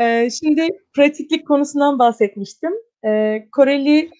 Ee, 0.00 0.28
şimdi 0.30 0.68
pratiklik 0.94 1.46
konusundan 1.46 1.98
bahsetmiştim. 1.98 2.72
E, 3.06 3.42
Koreli 3.52 4.10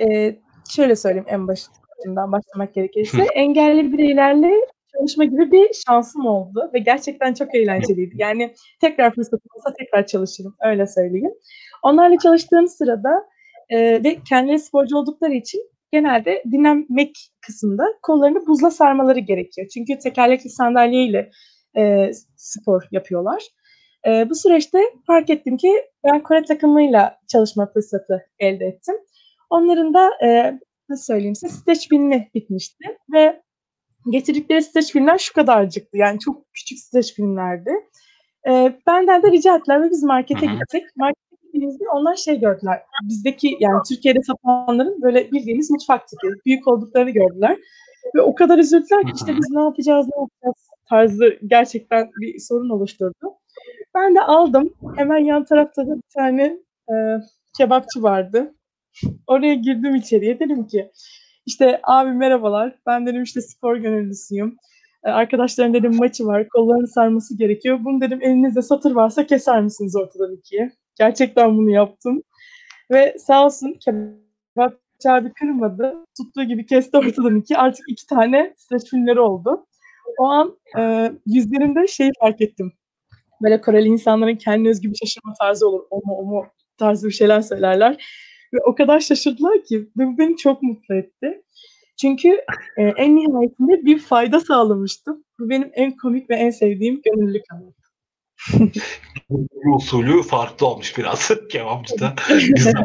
e, 0.00 0.36
şöyle 0.70 0.96
söyleyeyim 0.96 1.26
en 1.28 1.48
başından 1.48 2.32
başlamak 2.32 2.74
gerekirse 2.74 3.22
engelli 3.34 3.92
bireylerle 3.92 4.52
çalışma 4.98 5.24
gibi 5.24 5.52
bir 5.52 5.70
şansım 5.86 6.26
oldu 6.26 6.70
ve 6.74 6.78
gerçekten 6.78 7.34
çok 7.34 7.54
eğlenceliydi. 7.54 8.14
Yani 8.18 8.54
tekrar 8.80 9.14
fırsatım 9.14 9.50
olsa 9.56 9.74
tekrar 9.78 10.06
çalışırım 10.06 10.56
öyle 10.66 10.86
söyleyeyim. 10.86 11.34
Onlarla 11.82 12.18
çalıştığım 12.18 12.68
sırada 12.68 13.26
e, 13.68 14.04
ve 14.04 14.18
kendileri 14.28 14.58
sporcu 14.58 14.96
oldukları 14.96 15.34
için 15.34 15.60
genelde 15.92 16.42
dinlenmek 16.52 17.30
kısmında 17.46 17.84
kollarını 18.02 18.46
buzla 18.46 18.70
sarmaları 18.70 19.18
gerekiyor. 19.18 19.68
Çünkü 19.74 19.98
tekerlekli 19.98 20.50
sandalyeyle 20.50 21.30
e, 21.76 22.10
spor 22.36 22.82
yapıyorlar. 22.92 23.42
E, 24.06 24.30
bu 24.30 24.34
süreçte 24.34 24.78
fark 25.06 25.30
ettim 25.30 25.56
ki 25.56 25.72
ben 26.04 26.22
Kore 26.22 26.44
takımıyla 26.44 27.18
çalışma 27.28 27.66
fırsatı 27.66 28.26
elde 28.38 28.64
ettim. 28.64 28.94
Onların 29.50 29.94
da 29.94 30.10
e, 30.22 30.58
nasıl 30.88 31.04
söyleyeyim 31.04 31.34
size 31.34 31.54
streç 31.54 31.88
filmi 31.88 32.30
bitmişti 32.34 32.98
ve 33.12 33.42
getirdikleri 34.10 34.62
streç 34.62 34.92
filmler 34.92 35.18
şu 35.18 35.34
kadarcıktı. 35.34 35.96
Yani 35.96 36.18
çok 36.18 36.52
küçük 36.52 36.78
streç 36.78 37.14
filmlerdi. 37.14 37.70
E, 38.48 38.78
benden 38.86 39.22
de 39.22 39.30
rica 39.30 39.56
ettiler 39.56 39.82
ve 39.82 39.90
biz 39.90 40.02
markete 40.02 40.46
gittik. 40.46 40.84
Markete 40.96 41.36
gittiğimizde 41.42 41.84
onlar 41.94 42.16
şey 42.16 42.40
gördüler. 42.40 42.82
Bizdeki 43.08 43.56
yani 43.60 43.80
Türkiye'de 43.88 44.20
satanların 44.22 45.02
böyle 45.02 45.32
bildiğimiz 45.32 45.70
mutfak 45.70 46.08
tipi 46.08 46.26
büyük 46.46 46.68
olduklarını 46.68 47.10
gördüler. 47.10 47.58
Ve 48.14 48.20
o 48.20 48.34
kadar 48.34 48.58
üzüldüler 48.58 49.02
ki 49.06 49.12
işte 49.16 49.36
biz 49.36 49.50
ne 49.50 49.62
yapacağız 49.62 50.06
ne 50.06 50.20
yapacağız 50.20 50.68
tarzı 50.88 51.38
gerçekten 51.46 52.10
bir 52.20 52.38
sorun 52.38 52.70
oluşturdu. 52.70 53.34
Ben 53.94 54.14
de 54.14 54.20
aldım. 54.20 54.74
Hemen 54.96 55.18
yan 55.18 55.44
tarafta 55.44 55.86
da 55.86 55.96
bir 55.96 56.14
tane 56.14 56.42
e, 56.90 56.94
kebapçı 57.58 58.02
vardı. 58.02 58.54
Oraya 59.26 59.54
girdim 59.54 59.94
içeriye. 59.94 60.40
Dedim 60.40 60.66
ki 60.66 60.90
işte 61.46 61.80
abi 61.82 62.10
merhabalar. 62.10 62.78
Ben 62.86 63.06
dedim 63.06 63.22
işte 63.22 63.40
spor 63.40 63.76
gönüllüsüyüm. 63.76 64.56
E, 65.04 65.10
arkadaşlarım 65.10 65.74
dedim 65.74 65.96
maçı 65.96 66.26
var. 66.26 66.48
Kollarını 66.48 66.88
sarması 66.88 67.38
gerekiyor. 67.38 67.78
Bunu 67.84 68.00
dedim 68.00 68.22
elinizde 68.22 68.62
satır 68.62 68.92
varsa 68.92 69.26
keser 69.26 69.62
misiniz 69.62 69.96
ortadan 69.96 70.36
ikiye? 70.36 70.72
Gerçekten 70.98 71.58
bunu 71.58 71.70
yaptım. 71.70 72.22
Ve 72.90 73.16
sağ 73.18 73.44
olsun 73.46 73.78
kebapçı 73.84 75.10
abi 75.10 75.32
kırmadı. 75.32 75.94
Tuttuğu 76.18 76.44
gibi 76.44 76.66
kesti 76.66 76.98
ortadan 76.98 77.36
iki. 77.36 77.58
Artık 77.58 77.84
iki 77.88 78.06
tane 78.06 78.54
streç 78.56 78.90
filmleri 78.90 79.20
oldu. 79.20 79.66
O 80.18 80.24
an 80.24 80.58
e, 80.78 81.12
yüzlerinde 81.26 81.86
şeyi 81.86 82.10
fark 82.20 82.40
ettim 82.40 82.72
böyle 83.42 83.60
Koreli 83.60 83.88
insanların 83.88 84.36
kendi 84.36 84.68
özgü 84.68 84.90
bir 84.90 84.96
şaşırma 84.96 85.34
tarzı 85.40 85.68
olur. 85.68 85.82
O 85.90 85.96
mu 85.96 86.16
o 86.18 86.24
mu 86.24 86.46
tarzı 86.78 87.06
bir 87.06 87.12
şeyler 87.12 87.40
söylerler. 87.40 88.04
Ve 88.54 88.58
o 88.66 88.74
kadar 88.74 89.00
şaşırdılar 89.00 89.64
ki 89.64 89.88
bu 89.96 90.18
beni 90.18 90.36
çok 90.36 90.62
mutlu 90.62 90.94
etti. 90.94 91.42
Çünkü 92.00 92.28
e, 92.78 92.82
en 92.82 93.16
nihayetinde 93.16 93.84
bir 93.84 93.98
fayda 93.98 94.40
sağlamıştım. 94.40 95.24
Bu 95.38 95.50
benim 95.50 95.70
en 95.74 95.96
komik 95.96 96.30
ve 96.30 96.34
en 96.34 96.50
sevdiğim 96.50 97.02
gönüllülük 97.02 97.44
anı. 97.52 97.72
usulü 99.76 100.22
farklı 100.22 100.66
olmuş 100.66 100.98
biraz 100.98 101.30
kebapçıda. 101.50 102.14
Güzel. 102.28 102.84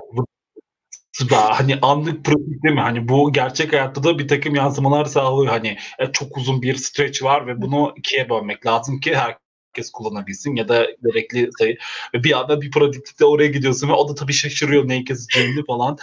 hani 1.31 1.75
anlık 1.81 2.25
pratik 2.25 2.63
değil 2.63 2.75
mi? 2.75 2.81
Hani 2.81 3.07
bu 3.07 3.33
gerçek 3.33 3.73
hayatta 3.73 4.03
da 4.03 4.19
bir 4.19 4.27
takım 4.27 4.55
yansımalar 4.55 5.05
sağlıyor. 5.05 5.51
Hani 5.51 5.77
e, 5.99 6.11
çok 6.11 6.37
uzun 6.37 6.61
bir 6.61 6.75
stretch 6.75 7.23
var 7.23 7.47
ve 7.47 7.61
bunu 7.61 7.93
ikiye 7.97 8.29
bölmek 8.29 8.65
lazım 8.65 8.99
ki 8.99 9.15
her 9.15 9.37
herkes 9.79 9.91
kullanabilsin 9.91 10.55
ya 10.55 10.67
da 10.67 10.87
gerekli 11.03 11.49
sayı 11.59 11.77
ve 12.13 12.23
bir 12.23 12.39
anda 12.39 12.61
bir 12.61 12.71
pratiklikte 12.71 13.25
oraya 13.25 13.47
gidiyorsun 13.47 13.89
ve 13.89 13.93
o 13.93 14.09
da 14.09 14.15
tabii 14.15 14.33
şaşırıyor 14.33 14.87
neyi 14.87 15.03
keseceğini 15.03 15.65
falan. 15.65 15.97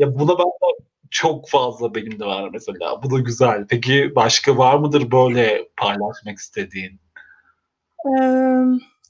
ya 0.00 0.18
buna 0.18 0.38
ben 0.38 0.44
çok 1.10 1.48
fazla 1.48 1.94
benim 1.94 2.20
de 2.20 2.24
var 2.24 2.50
mesela. 2.52 3.02
Bu 3.02 3.10
da 3.10 3.20
güzel. 3.20 3.66
Peki 3.68 4.12
başka 4.16 4.58
var 4.58 4.78
mıdır 4.78 5.10
böyle 5.10 5.68
paylaşmak 5.76 6.38
istediğin? 6.38 7.00
Ee, 8.06 8.62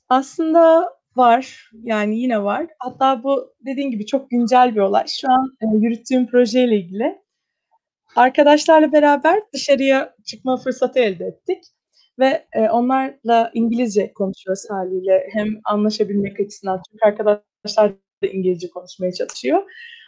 aslında 0.09 0.89
var. 1.17 1.71
Yani 1.83 2.19
yine 2.19 2.43
var. 2.43 2.67
Hatta 2.79 3.23
bu 3.23 3.55
dediğin 3.67 3.91
gibi 3.91 4.07
çok 4.07 4.31
güncel 4.31 4.75
bir 4.75 4.81
olay. 4.81 5.05
Şu 5.21 5.31
an 5.31 5.57
e, 5.61 5.67
yürüttüğüm 5.77 6.27
projeyle 6.27 6.77
ilgili. 6.77 7.19
Arkadaşlarla 8.17 8.93
beraber 8.93 9.41
dışarıya 9.53 10.15
çıkma 10.25 10.57
fırsatı 10.57 10.99
elde 10.99 11.25
ettik 11.25 11.65
ve 12.19 12.47
e, 12.53 12.69
onlarla 12.69 13.51
İngilizce 13.55 14.13
konuşuyoruz 14.13 14.65
haliyle 14.71 15.29
hem 15.33 15.49
anlaşabilmek 15.65 16.41
açısından 16.41 16.83
çünkü 16.91 17.05
arkadaşlar 17.05 17.91
da 17.93 18.27
İngilizce 18.27 18.71
konuşmaya 18.71 19.13
çalışıyor. 19.13 19.63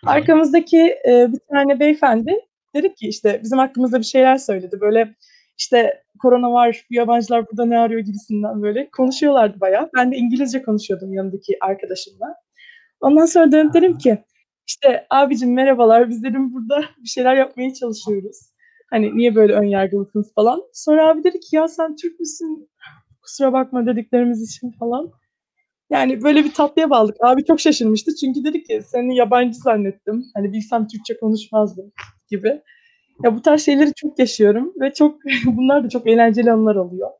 Arkamızdaki 0.07 0.81
e, 1.09 1.29
bir 1.33 1.41
tane 1.53 1.81
beyefendi 1.81 2.37
dedi 2.75 2.95
ki 2.95 3.09
işte 3.09 3.41
bizim 3.43 3.59
hakkımızda 3.59 3.99
bir 3.99 4.05
şeyler 4.05 4.37
söyledi 4.37 4.81
böyle 4.81 5.15
işte 5.59 6.03
korona 6.23 6.53
var, 6.53 6.87
yabancılar 6.91 7.47
burada 7.51 7.65
ne 7.65 7.79
arıyor 7.79 8.01
gibisinden 8.01 8.63
böyle 8.63 8.91
konuşuyorlardı 8.91 9.61
bayağı. 9.61 9.91
Ben 9.97 10.13
de 10.13 10.17
İngilizce 10.17 10.63
konuşuyordum 10.63 11.15
yanındaki 11.15 11.57
arkadaşımla. 11.61 12.35
Ondan 13.01 13.27
sonra 13.27 13.53
dönüp 13.53 13.75
dedim 13.75 13.99
ki 13.99 14.19
işte 14.67 15.07
abicim 15.11 15.55
merhabalar 15.55 16.09
biz 16.09 16.23
dedim 16.23 16.53
burada 16.55 16.85
bir 16.99 17.09
şeyler 17.09 17.37
yapmaya 17.37 17.75
çalışıyoruz. 17.75 18.37
Hani 18.91 19.16
niye 19.16 19.34
böyle 19.34 19.53
ön 19.55 19.64
yargılısınız 19.64 20.34
falan. 20.34 20.62
Sonra 20.72 21.09
abi 21.09 21.24
dedi 21.24 21.41
ki 21.41 21.57
ya 21.57 21.68
sen 21.68 21.97
Türk 21.97 22.20
müsün? 22.20 22.70
Kusura 23.22 23.53
bakma 23.53 23.86
dediklerimiz 23.86 24.43
için 24.43 24.70
falan. 24.70 25.11
Yani 25.91 26.22
böyle 26.22 26.45
bir 26.45 26.53
tatlıya 26.53 26.91
bağladık. 26.91 27.16
Abi 27.20 27.45
çok 27.45 27.61
şaşırmıştı 27.61 28.14
çünkü 28.14 28.45
dedi 28.45 28.62
ki 28.62 28.82
seni 28.86 29.16
yabancı 29.16 29.59
zannettim. 29.59 30.24
Hani 30.34 30.53
bilsem 30.53 30.86
Türkçe 30.86 31.18
konuşmazdım 31.18 31.93
gibi. 32.30 32.62
Ya 33.24 33.36
bu 33.36 33.43
tarz 33.43 33.64
şeyleri 33.64 33.95
çok 33.95 34.18
yaşıyorum 34.18 34.72
ve 34.80 34.93
çok 34.93 35.18
bunlar 35.47 35.84
da 35.84 35.88
çok 35.88 36.07
eğlenceli 36.07 36.53
anılar 36.53 36.76
oluyor. 36.76 37.11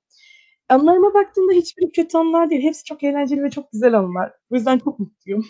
Anılarıma 0.69 1.15
baktığımda 1.15 1.53
hiçbir 1.53 1.93
kötü 1.93 2.19
anılar 2.19 2.51
değil. 2.51 2.63
Hepsi 2.63 2.85
çok 2.85 3.05
eğlenceli 3.05 3.43
ve 3.43 3.51
çok 3.51 3.73
güzel 3.73 3.99
anılar. 3.99 4.33
O 4.51 4.55
yüzden 4.55 4.79
çok 4.79 4.99
mutluyum. 4.99 5.47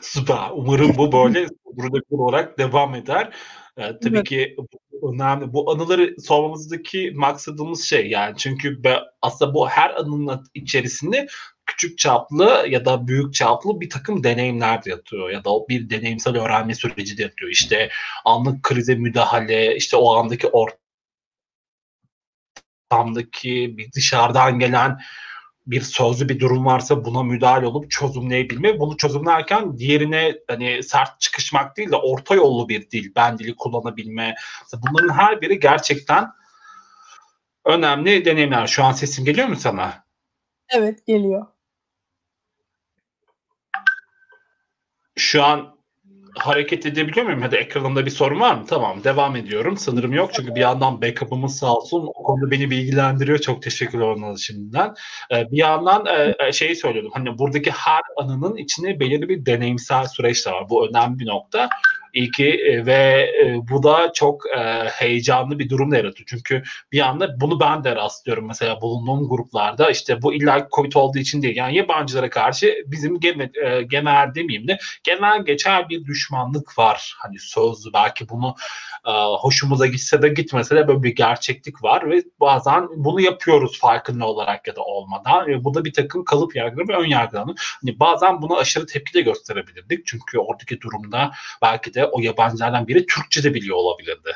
Süper. 0.00 0.50
Umarım 0.54 0.92
bu 0.98 1.12
böyle 1.12 1.46
burada 1.64 1.98
olarak 2.10 2.58
devam 2.58 2.94
eder. 2.94 3.34
Ee, 3.78 3.98
tabii 4.02 4.16
evet. 4.16 4.28
ki 4.28 4.56
bu 5.02 5.12
önemli. 5.12 5.52
Bu 5.52 5.70
anıları 5.70 6.20
sormamızdaki 6.20 7.12
maksadımız 7.14 7.84
şey 7.84 8.06
yani 8.10 8.36
çünkü 8.36 8.84
be, 8.84 9.00
aslında 9.22 9.54
bu 9.54 9.68
her 9.68 9.90
anının 9.90 10.46
içerisinde 10.54 11.26
küçük 11.66 11.98
çaplı 11.98 12.66
ya 12.68 12.84
da 12.84 13.08
büyük 13.08 13.34
çaplı 13.34 13.80
bir 13.80 13.90
takım 13.90 14.24
deneyimler 14.24 14.84
de 14.84 14.90
yatıyor 14.90 15.30
ya 15.30 15.44
da 15.44 15.50
bir 15.68 15.90
deneyimsel 15.90 16.36
öğrenme 16.36 16.74
süreci 16.74 17.18
de 17.18 17.22
yatıyor. 17.22 17.50
İşte 17.50 17.90
anlık 18.24 18.62
krize 18.62 18.94
müdahale, 18.94 19.76
işte 19.76 19.96
o 19.96 20.14
andaki 20.14 20.48
ortamdaki 22.90 23.78
bir 23.78 23.92
dışarıdan 23.92 24.58
gelen 24.58 24.98
bir 25.70 25.80
sözlü 25.80 26.28
bir 26.28 26.40
durum 26.40 26.66
varsa 26.66 27.04
buna 27.04 27.22
müdahale 27.22 27.66
olup 27.66 27.90
çözümleyebilme. 27.90 28.80
Bunu 28.80 28.96
çözümlerken 28.96 29.78
diğerine 29.78 30.38
hani 30.48 30.82
sert 30.82 31.20
çıkışmak 31.20 31.76
değil 31.76 31.90
de 31.90 31.96
orta 31.96 32.34
yollu 32.34 32.68
bir 32.68 32.90
dil, 32.90 33.12
ben 33.16 33.38
dili 33.38 33.56
kullanabilme. 33.56 34.34
Bunların 34.72 35.14
her 35.14 35.40
biri 35.40 35.60
gerçekten 35.60 36.30
önemli 37.64 38.24
deneyimler. 38.24 38.66
Şu 38.66 38.84
an 38.84 38.92
sesim 38.92 39.24
geliyor 39.24 39.48
mu 39.48 39.56
sana? 39.56 40.04
Evet 40.68 41.06
geliyor. 41.06 41.46
Şu 45.16 45.44
an 45.44 45.77
hareket 46.34 46.86
edebiliyor 46.86 47.26
muyum? 47.26 47.42
Hadi 47.42 47.56
ekranımda 47.56 48.06
bir 48.06 48.10
sorun 48.10 48.40
var 48.40 48.54
mı? 48.54 48.64
Tamam 48.68 49.04
devam 49.04 49.36
ediyorum. 49.36 49.76
Sanırım 49.76 50.12
yok 50.12 50.30
çünkü 50.34 50.54
bir 50.54 50.60
yandan 50.60 51.02
backup'ımız 51.02 51.58
sağ 51.58 51.74
olsun. 51.74 52.08
O 52.14 52.22
konuda 52.22 52.50
beni 52.50 52.70
bilgilendiriyor. 52.70 53.38
Çok 53.38 53.62
teşekkürler 53.62 54.06
ona 54.06 54.36
şimdiden. 54.36 54.94
Ee, 55.32 55.50
bir 55.50 55.58
yandan 55.58 56.06
e, 56.06 56.34
e, 56.38 56.52
şeyi 56.52 56.76
söylüyordum. 56.76 57.10
Hani 57.14 57.38
buradaki 57.38 57.70
her 57.70 58.00
anının 58.16 58.56
içinde 58.56 59.00
belirli 59.00 59.28
bir 59.28 59.46
deneyimsel 59.46 60.06
süreç 60.06 60.46
de 60.46 60.50
var. 60.50 60.68
Bu 60.70 60.88
önemli 60.88 61.18
bir 61.18 61.26
nokta. 61.26 61.68
İyi 62.18 62.30
ki 62.30 62.48
e, 62.48 62.86
ve 62.86 63.30
e, 63.42 63.68
bu 63.68 63.82
da 63.82 64.12
çok 64.14 64.42
e, 64.46 64.60
heyecanlı 64.88 65.58
bir 65.58 65.68
durum 65.68 65.94
yaratıyor. 65.94 66.26
Çünkü 66.26 66.62
bir 66.92 67.00
anda 67.00 67.40
bunu 67.40 67.60
ben 67.60 67.84
de 67.84 67.96
rastlıyorum 67.96 68.46
mesela 68.46 68.80
bulunduğum 68.80 69.28
gruplarda 69.28 69.90
işte 69.90 70.22
bu 70.22 70.34
illa 70.34 70.68
Covid 70.72 70.92
olduğu 70.92 71.18
için 71.18 71.42
değil. 71.42 71.56
Yani 71.56 71.76
yabancılara 71.76 72.30
karşı 72.30 72.74
bizim 72.86 73.20
genel, 73.20 74.34
demeyeyim 74.34 74.68
de 74.68 74.78
genel 75.04 75.44
geçer 75.44 75.88
bir 75.88 76.04
düşmanlık 76.04 76.78
var. 76.78 77.14
Hani 77.18 77.38
sözlü 77.38 77.92
belki 77.92 78.28
bunu 78.28 78.54
hoşumuza 79.40 79.86
gitse 79.86 80.22
de 80.22 80.28
gitmese 80.28 80.76
de 80.76 80.88
böyle 80.88 81.02
bir 81.02 81.14
gerçeklik 81.14 81.82
var 81.82 82.10
ve 82.10 82.22
bazen 82.40 82.88
bunu 82.96 83.20
yapıyoruz 83.20 83.80
farkında 83.80 84.26
olarak 84.26 84.66
ya 84.66 84.76
da 84.76 84.82
olmadan. 84.82 85.50
E, 85.50 85.64
bu 85.64 85.74
da 85.74 85.84
bir 85.84 85.92
takım 85.92 86.24
kalıp 86.24 86.56
yargıları 86.56 86.88
ve 86.88 86.96
ön 86.96 87.08
yargılarını. 87.08 87.54
Hani 87.58 88.00
bazen 88.00 88.42
buna 88.42 88.56
aşırı 88.56 88.86
tepki 88.86 89.14
de 89.14 89.20
gösterebilirdik. 89.20 90.06
Çünkü 90.06 90.38
oradaki 90.38 90.80
durumda 90.80 91.30
belki 91.62 91.94
de 91.94 92.06
o 92.12 92.20
yabancılardan 92.20 92.88
biri 92.88 93.06
Türkçe 93.06 93.42
de 93.42 93.54
biliyor 93.54 93.76
olabilirdi. 93.76 94.30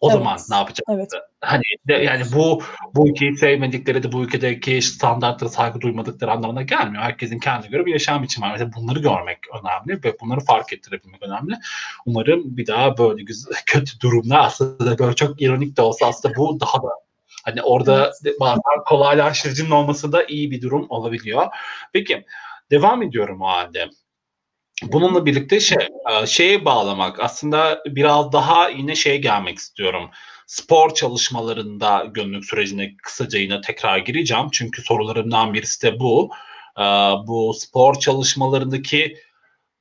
O 0.00 0.10
evet. 0.10 0.18
zaman 0.18 0.38
ne 0.50 0.56
yapacak? 0.56 0.86
Evet. 0.90 1.10
Hani 1.40 1.62
de, 1.88 1.92
yani 1.92 2.24
bu 2.34 2.62
bu 2.94 3.08
ülkeyi 3.08 3.36
sevmedikleri 3.36 4.02
de 4.02 4.12
bu 4.12 4.22
ülkedeki 4.22 4.82
standartlara 4.82 5.50
saygı 5.50 5.80
duymadıkları 5.80 6.32
anlamına 6.32 6.62
gelmiyor. 6.62 7.02
Herkesin 7.02 7.38
kendine 7.38 7.70
göre 7.70 7.86
bir 7.86 7.92
yaşam 7.92 8.22
biçimi 8.22 8.46
var. 8.46 8.52
Mesela 8.52 8.70
bunları 8.76 8.98
görmek 8.98 9.38
önemli 9.48 10.04
ve 10.04 10.16
bunları 10.20 10.40
fark 10.40 10.72
ettirebilmek 10.72 11.22
önemli. 11.22 11.54
Umarım 12.06 12.56
bir 12.56 12.66
daha 12.66 12.98
böyle 12.98 13.22
güzel, 13.22 13.54
kötü 13.66 14.00
durumlar 14.00 14.38
aslında 14.44 14.98
böyle 14.98 15.14
çok 15.14 15.42
ironik 15.42 15.76
de 15.76 15.82
olsa 15.82 16.06
aslında 16.06 16.34
bu 16.36 16.60
daha 16.60 16.82
da 16.82 16.88
Hani 17.44 17.62
orada 17.62 18.12
evet. 18.24 18.40
bazen 18.40 18.84
kolaylaştırıcının 18.86 19.70
olması 19.70 20.12
da 20.12 20.24
iyi 20.24 20.50
bir 20.50 20.62
durum 20.62 20.86
olabiliyor. 20.88 21.46
Peki 21.92 22.24
Devam 22.70 23.02
ediyorum 23.02 23.42
o 23.42 23.46
halde. 23.46 23.90
Bununla 24.82 25.26
birlikte 25.26 25.60
şey, 25.60 25.88
e, 26.22 26.26
şeye 26.26 26.64
bağlamak 26.64 27.20
aslında 27.20 27.82
biraz 27.86 28.32
daha 28.32 28.68
yine 28.68 28.94
şeye 28.94 29.16
gelmek 29.16 29.58
istiyorum. 29.58 30.10
Spor 30.46 30.94
çalışmalarında 30.94 32.04
gönüllülük 32.14 32.44
sürecine 32.44 32.96
kısaca 33.02 33.38
yine 33.38 33.60
tekrar 33.60 33.98
gireceğim. 33.98 34.46
Çünkü 34.52 34.82
sorularımdan 34.82 35.54
birisi 35.54 35.82
de 35.82 36.00
bu. 36.00 36.30
E, 36.78 36.82
bu 37.26 37.54
spor 37.54 37.98
çalışmalarındaki 38.00 39.16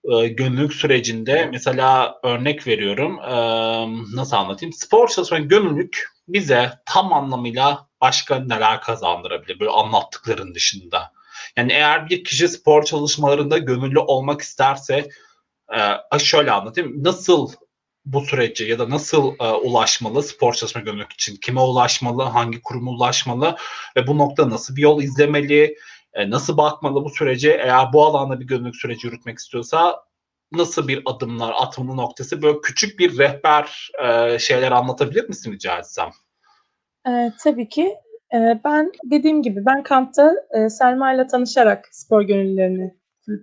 e, 0.04 0.28
gönüllülük 0.28 0.74
sürecinde 0.74 1.50
mesela 1.52 2.20
örnek 2.24 2.68
veriyorum 2.68 3.18
nasıl 4.16 4.36
anlatayım 4.36 4.74
spor 4.74 5.08
çalışma 5.08 5.40
gönüllülük 5.40 6.08
bize 6.28 6.72
tam 6.86 7.14
anlamıyla 7.14 7.88
başka 8.02 8.40
neler 8.40 8.82
kazandırabilir 8.82 9.60
böyle 9.60 9.72
anlattıkların 9.72 10.56
dışında. 10.56 11.12
Yani 11.58 11.74
eğer 11.74 12.10
bir 12.10 12.24
kişi 12.24 12.48
spor 12.48 12.84
çalışmalarında 12.84 13.58
gönüllü 13.58 14.00
olmak 14.00 14.42
isterse 14.42 15.10
e, 16.14 16.20
şöyle 16.20 16.52
anlatayım. 16.52 17.04
Nasıl 17.04 17.50
bu 18.06 18.22
süreci 18.22 18.64
ya 18.64 18.80
da 18.80 18.90
nasıl 18.90 19.34
e, 19.40 19.52
ulaşmalı 19.52 20.24
spor 20.24 20.54
çalışma 20.54 20.82
gönüllülük 20.82 21.14
için? 21.14 21.36
Kime 21.36 21.62
ulaşmalı? 21.62 22.24
Hangi 22.24 22.62
kuruma 22.62 22.92
ulaşmalı? 22.92 23.56
Ve 23.98 24.08
bu 24.08 24.18
nokta 24.18 24.50
nasıl 24.50 24.76
bir 24.76 24.82
yol 24.82 25.02
izlemeli? 25.02 25.78
E, 26.14 26.30
nasıl 26.30 26.58
bakmalı 26.58 27.06
bu 27.06 27.10
sürece? 27.10 27.52
Eğer 27.52 27.94
bu 27.94 28.06
alanda 28.06 28.40
bir 28.40 28.46
gönüllülük 28.46 28.76
süreci 28.76 29.08
yürütmek 29.08 29.38
istiyorsa 29.38 30.04
nasıl 30.52 30.88
bir 30.88 31.02
adımlar 31.06 31.54
atmalı 31.58 31.98
noktası? 31.98 32.42
Böyle 32.42 32.62
küçük 32.62 33.00
bir 33.00 33.18
rehber 33.18 33.90
e, 34.04 34.40
şeyler 34.40 34.72
anlatabilir 34.72 35.30
misin 35.30 35.52
rica 35.52 35.78
etsem? 35.78 36.12
E, 37.08 37.32
tabii 37.44 37.70
ki. 37.70 37.96
Eee, 38.34 38.60
ben 38.66 38.92
dediğim 39.06 39.42
gibi 39.44 39.66
ben 39.66 39.84
kampta, 39.84 40.34
eee, 40.56 40.70
Selma 40.70 41.14
ile 41.14 41.28
tanışarak 41.28 41.88
spor 41.92 42.22
gönüllülerini 42.22 42.94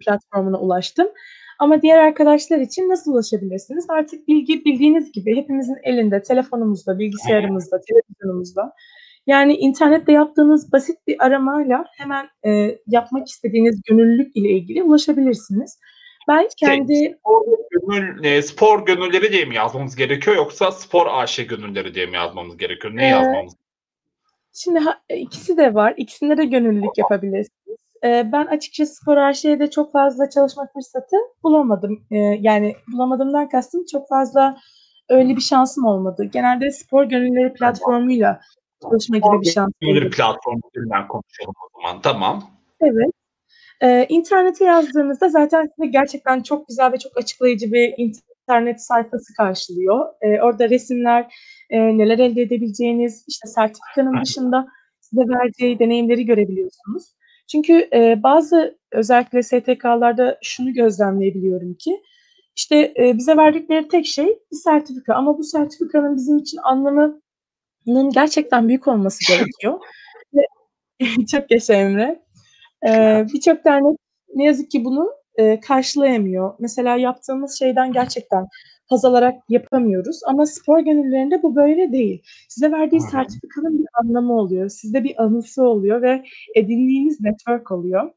platformuna 0.05 0.61
ulaştım. 0.61 1.09
Ama 1.59 1.83
diğer 1.83 1.99
arkadaşlar 1.99 2.59
için 2.59 2.89
nasıl 2.89 3.13
ulaşabilirsiniz? 3.13 3.87
Artık 3.91 4.29
bilgi 4.29 4.65
bildiğiniz 4.65 5.13
gibi 5.13 5.37
hepimizin 5.37 5.77
elinde, 5.83 6.23
telefonumuzda, 6.23 6.99
bilgisayarımızda, 6.99 7.81
televizyonumuzda. 7.89 8.73
Yani 9.27 9.55
internette 9.57 10.13
yaptığınız 10.13 10.73
basit 10.73 10.97
bir 11.07 11.17
aramayla 11.27 11.85
hemen, 11.99 12.27
eee, 12.45 12.79
yapmak 12.87 13.29
istediğiniz 13.29 13.81
gönüllülük 13.89 14.37
ile 14.37 14.49
ilgili 14.51 14.83
ulaşabilirsiniz. 14.83 15.79
Ben 16.29 16.41
şey, 16.41 16.49
kendi 16.57 16.95
Şey, 16.95 17.15
spor 17.19 17.45
gönül 17.71 18.25
eee, 18.25 18.43
spor 18.43 18.87
gönülleri 18.87 19.33
diye 19.33 19.45
mi 19.45 19.55
yazmamız 19.55 19.97
gerekiyor 19.97 20.37
yoksa 20.37 20.73
spor 20.73 21.07
AŞ 21.11 21.47
gönülleri 21.47 21.95
diye 21.95 22.07
mi 22.07 22.15
yazmamız 22.15 22.57
gerekiyor? 22.57 22.97
Ne 22.97 23.03
Eee 23.03 23.09
yazmamız 23.09 23.55
Şimdi 24.55 24.79
ha 24.79 25.01
e, 25.09 25.17
ikisi 25.17 25.57
de 25.57 25.75
var. 25.75 25.95
İkisinde 25.97 26.37
de 26.37 26.45
gönüllülük 26.45 26.99
yapabilirsiniz. 26.99 27.77
Eee, 28.05 28.29
ben 28.33 28.47
açıkçası 28.47 28.95
spor 28.95 29.17
AŞ'de 29.17 29.71
çok 29.71 29.93
fazla 29.93 30.31
çalışma 30.31 30.67
fırsatı 30.75 31.17
bulamadım. 31.43 32.05
Eee, 32.11 32.39
yani 32.43 32.77
bulamadığımdan 32.93 33.49
kastım 33.49 33.85
çok 33.93 34.09
fazla 34.09 34.57
öyle 35.09 35.37
bir 35.37 35.41
şansım 35.41 35.85
olmadı. 35.87 36.25
Genelde 36.25 36.71
spor 36.71 37.05
gönüllüleri 37.05 37.53
platformuyla 37.55 38.41
çalışma 38.83 39.17
gibi 39.17 39.41
bir 39.41 39.51
şans 39.51 39.71
Gönüllü 39.81 40.11
platformu 40.11 40.61
üzerinden 40.75 41.09
konuşalım 41.09 41.55
o 41.65 41.81
zaman. 41.83 42.01
Tamam. 42.03 42.43
Evet. 42.81 43.11
Eee, 43.83 44.07
internete 44.09 44.65
yazdığınızda 44.65 45.29
zaten 45.29 45.71
size 45.77 45.89
gerçekten 45.89 46.43
çok 46.43 46.69
güzel 46.69 46.93
ve 46.93 46.99
çok 46.99 47.19
açıklayıcı 47.19 47.73
bir 47.73 47.95
internet 47.97 48.30
sayfası 48.81 49.35
karşılıyor. 49.37 50.07
Eee, 50.25 50.41
orada 50.43 50.71
resimler, 50.71 51.35
eee, 51.71 51.99
neler 51.99 52.19
elde 52.19 52.43
edebileceğiniz, 52.43 53.25
işte 53.29 53.49
sertifikanın 53.49 54.23
dışında 54.25 54.67
size 55.01 55.23
vereceği 55.23 55.79
deneyimleri 55.79 56.27
görebiliyorsunuz. 56.27 57.05
Çünkü, 57.53 57.89
eee, 57.93 58.21
bazı 58.23 58.79
özellikle 58.93 59.43
STK'larda 59.43 60.39
şunu 60.43 60.73
gözlemleyebiliyorum 60.75 61.75
ki, 61.75 62.03
işte, 62.57 62.93
eee, 62.99 63.15
bize 63.19 63.37
verdikleri 63.37 63.89
tek 63.89 64.07
şey 64.07 64.27
bir 64.53 64.57
sertifika 64.57 65.15
ama 65.15 65.39
bu 65.39 65.45
sertifikanın 65.45 66.17
bizim 66.17 66.39
için 66.39 66.59
anlamının 66.65 67.23
gerçekten 68.15 68.69
büyük 68.69 68.89
olması 68.89 69.21
gerekiyor 69.29 69.81
Çok 71.33 71.51
yaşa 71.53 71.75
Emre. 71.75 72.23
Eee, 72.87 73.27
birçok 73.35 73.67
dernek 73.67 73.99
ne 74.37 74.45
yazık 74.45 74.71
ki 74.71 74.85
bunu, 74.87 75.11
eee, 75.39 75.61
karşılayamıyor. 75.61 76.55
Mesela 76.61 76.97
yaptığımız 76.97 77.59
şeyden 77.59 77.93
gerçekten 77.93 78.47
haz 78.91 79.05
alarak 79.05 79.35
yapamıyoruz 79.49 80.21
ama 80.27 80.47
spor 80.47 80.81
gönüllülerinde 80.81 81.43
bu 81.43 81.57
böyle 81.57 81.93
değil. 81.93 82.23
Size 82.49 82.73
verdiği 82.73 83.01
sertifikanın 83.01 83.79
bir 83.79 83.87
anlamı 84.03 84.33
oluyor. 84.39 84.69
Sizde 84.69 85.05
bir 85.05 85.23
anısı 85.25 85.63
oluyor 85.65 86.03
ve 86.03 86.23
edindiğiniz 86.57 87.21
network 87.21 87.73
oluyor. 87.73 88.11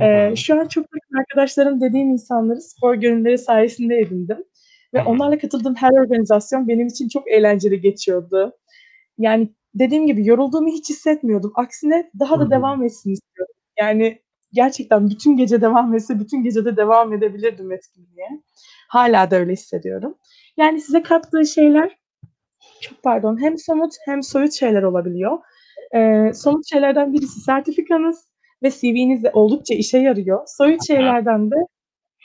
Eee, 0.00 0.34
şu 0.36 0.60
an 0.60 0.68
çok 0.68 0.84
yakın 0.96 1.18
arkadaşlarım 1.20 1.80
dediğim 1.80 2.10
insanları 2.10 2.60
spor 2.62 2.94
gönüllüleri 2.94 3.38
sayesinde 3.38 3.98
edindim 3.98 4.38
ve 4.94 5.02
onlarla 5.04 5.38
katıldığım 5.38 5.74
her 5.74 5.92
organizasyon 5.92 6.68
benim 6.68 6.86
için 6.86 7.08
çok 7.08 7.30
eğlenceli 7.32 7.80
geçiyordu. 7.80 8.52
Yani 9.18 9.50
dediğim 9.74 10.06
gibi 10.06 10.26
yorulduğumu 10.28 10.68
hiç 10.68 10.90
hissetmiyordum. 10.90 11.52
Aksine 11.56 12.10
daha 12.20 12.40
da 12.40 12.50
devam 12.50 12.84
etsin 12.84 13.12
istiyordum. 13.12 13.54
Yani 13.80 14.20
gerçekten 14.56 15.10
bütün 15.10 15.36
gece 15.36 15.60
devam 15.60 15.94
etse 15.94 16.20
bütün 16.20 16.42
gece 16.42 16.64
de 16.64 16.76
devam 16.76 17.12
edebilirdim 17.12 17.72
etkinliğe. 17.72 18.28
Hâlâ 18.88 19.30
da 19.30 19.36
öyle 19.36 19.52
hissediyorum. 19.52 20.14
Yani 20.56 20.80
size 20.80 21.02
kattığı 21.02 21.46
şeyler 21.46 21.98
çok 22.82 23.02
pardon, 23.02 23.42
hem 23.42 23.58
somut 23.58 23.94
hem 24.04 24.22
soyut 24.22 24.52
şeyler 24.52 24.82
olabiliyor. 24.82 25.38
Eee, 25.94 26.32
somut 26.34 26.70
şeylerden 26.70 27.12
birisi 27.12 27.40
sertifikanız 27.40 28.28
ve 28.62 28.70
CV'nizde 28.70 29.30
oldukça 29.32 29.74
işe 29.74 29.98
yarıyor. 29.98 30.42
Soyut 30.46 30.86
şeylerden 30.86 31.50
de 31.50 31.56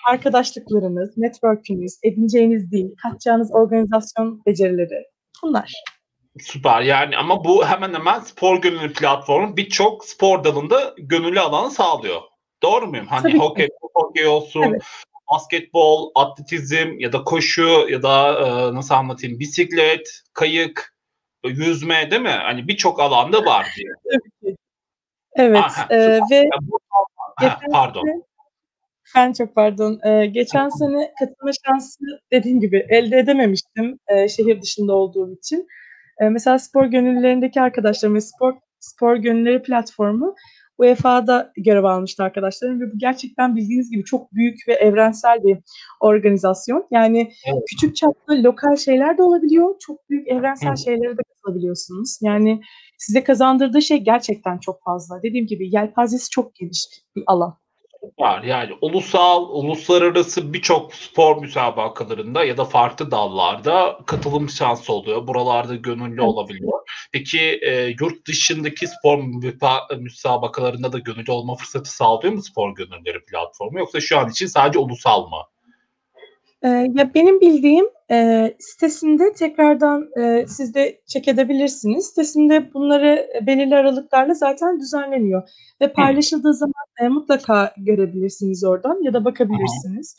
arkadaşlıklarınız, 0.10 1.18
network'ünüz, 1.18 2.00
edineceğiniz 2.04 2.72
dil, 2.72 2.90
katacağınız 3.04 3.52
organizasyon 3.54 4.42
becerileri 4.46 5.06
bunlar. 5.44 5.74
Süper 6.40 6.82
yani 6.82 7.18
ama 7.18 7.44
bu 7.44 7.66
hemen 7.66 7.94
hemen 7.94 8.20
spor 8.20 8.62
gönüllü 8.62 8.94
platformu 8.94 9.58
birçok 9.58 10.06
spor 10.06 10.44
dalında 10.44 10.94
gönüllü 10.98 11.40
alanı 11.40 11.72
sağlıyor. 11.72 12.22
Doğru 12.64 12.88
muyum? 12.88 13.08
Hani 13.08 13.22
Tabii 13.22 13.32
ki. 13.34 13.40
hokey, 13.40 13.68
hokey 13.94 14.28
olsun, 14.28 14.62
Evet. 14.64 14.82
basketbol, 15.32 16.12
atletizm 16.16 17.00
ya 17.00 17.14
da 17.14 17.24
koşu 17.24 17.88
ya 17.90 18.04
da 18.04 18.40
e, 18.40 18.76
nasıl 18.76 18.96
anlatayım 18.96 19.40
bisiklet, 19.40 20.22
kayık, 20.34 20.96
yüzme 21.44 22.12
değil 22.12 22.22
mi? 22.22 22.30
Hani 22.30 22.68
birçok 22.68 23.00
alanda 23.00 23.46
var 23.46 23.68
diye. 23.78 23.88
Tabii 24.12 24.52
ki. 24.52 24.58
Evet, 25.36 25.58
Aha, 25.58 25.70
süper. 25.90 26.32
ve 26.32 26.50
bu- 26.62 26.80
Ha, 27.36 27.60
pardon. 27.72 28.02
sene 28.06 28.22
Ben 29.16 29.34
çok 29.34 29.56
pardon. 29.56 30.00
Eee, 30.06 30.26
geçen 30.26 30.70
sene 30.70 31.12
katılma 31.20 31.52
şansı 31.66 32.00
dediğim 32.32 32.60
gibi 32.60 32.86
elde 32.90 33.18
edememiştim, 33.18 34.00
eee, 34.10 34.28
şehir 34.30 34.62
dışında 34.62 34.94
olduğum 34.96 35.34
için. 35.34 35.68
Eee, 36.22 36.30
mesela 36.30 36.60
spor 36.60 36.86
gönüllülerindeki 36.86 37.62
arkadaşlarım 37.62 38.22
spor 38.22 38.54
spor 38.80 39.16
gönüllüleri 39.16 39.62
platformu 39.64 40.36
UEFA'da 40.78 41.52
görev 41.58 41.84
almıştı 41.84 42.24
arkadaşlarım 42.24 42.82
ve 42.82 42.94
bu 42.94 42.98
gerçekten 42.98 43.56
bildiğiniz 43.56 43.92
gibi 43.92 44.04
çok 44.04 44.34
büyük 44.34 44.68
ve 44.68 44.74
evrensel 44.74 45.44
bir 45.44 45.58
organizasyon. 46.00 46.88
Yani 46.92 47.32
Evet. 47.54 47.64
küçük 47.70 47.96
çaplı 47.96 48.44
lokal 48.44 48.76
şeyler 48.76 49.18
de 49.18 49.24
olabiliyor, 49.24 49.76
çok 49.80 50.10
büyük 50.10 50.28
evrensel 50.28 50.76
şeylere 50.76 51.18
de 51.18 51.22
katılabiliyorsunuz. 51.34 52.20
Yani 52.22 52.62
size 52.98 53.24
kazandırdığı 53.24 53.82
şey 53.82 53.98
gerçekten 53.98 54.58
çok 54.58 54.84
fazla. 54.84 55.24
Dediğim 55.24 55.48
gibi 55.48 55.76
yelpazesi 55.76 56.30
çok 56.30 56.56
geniş 56.56 56.88
bir 57.16 57.24
alan. 57.28 57.61
Var 58.20 58.44
yani 58.44 58.72
ulusal, 58.82 59.50
uluslararası 59.50 60.54
birçok 60.54 60.94
spor 60.96 61.42
müsabakalarında 61.42 62.46
ya 62.46 62.58
da 62.58 62.66
farklı 62.66 63.12
dallarda 63.12 63.98
katılım 64.06 64.50
şansı 64.50 64.94
oluyor. 64.94 65.28
Buralarda 65.28 65.76
gönüllü 65.76 66.22
olabiliyor. 66.22 66.80
Peki 67.12 67.60
e, 67.62 67.96
yurt 68.00 68.28
dışındaki 68.28 68.88
spor 68.88 69.24
müsabakalarında 69.98 70.94
da 70.94 71.00
gönüllü 71.00 71.32
olma 71.32 71.56
fırsatı 71.56 71.96
sağlıyor 71.96 72.34
mu 72.34 72.44
spor 72.44 72.76
gönüllüleri 72.76 73.26
platformu 73.26 73.80
yoksa 73.80 74.00
şu 74.02 74.20
an 74.20 74.30
için 74.30 74.48
sadece 74.48 74.80
ulusal 74.80 75.28
mı? 75.28 75.42
Eee, 76.64 76.92
ya, 76.96 77.14
benim 77.14 77.42
bildiğim, 77.42 77.86
eee, 78.12 78.56
sitesinde 78.60 79.34
tekrardan, 79.34 80.10
eee, 80.18 80.46
siz 80.48 80.76
de 80.76 81.02
check 81.08 81.28
edebilirsiniz. 81.28 82.06
Sitesinde 82.08 82.74
bunları, 82.74 83.30
eee, 83.36 83.48
belirli 83.48 83.76
aralıklarla 83.76 84.34
zaten 84.34 84.80
düzenleniyor 84.80 85.44
ve 85.82 85.94
paylaşıldığı 85.94 86.54
zaman, 86.54 86.74
eee, 87.02 87.08
mutlaka 87.10 87.74
görebilirsiniz 87.78 88.64
oradan 88.64 89.04
ya 89.04 89.14
da 89.14 89.26
bakabilirsiniz. 89.26 90.18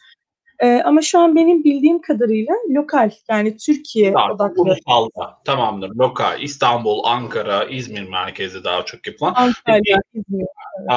Eee, 0.62 0.82
ama 0.84 1.02
şu 1.02 1.18
an 1.18 1.36
benim 1.36 1.64
bildiğim 1.64 2.00
kadarıyla 2.00 2.54
lokal, 2.70 3.10
yani 3.30 3.56
Türkiye 3.56 4.14
Daha 4.14 4.32
odaklı 4.32 4.62
ulusalda. 4.62 5.38
Tamamdır. 5.44 5.90
Lokal. 5.96 6.42
İstanbul, 6.42 7.04
Ankara, 7.04 7.64
İzmir 7.64 8.08
merkezi 8.08 8.64
daha 8.64 8.84
çok 8.84 9.06
yapılan. 9.06 9.34
Antalya, 9.36 9.96
İzmir, 10.14 10.46
evet. 10.80 10.90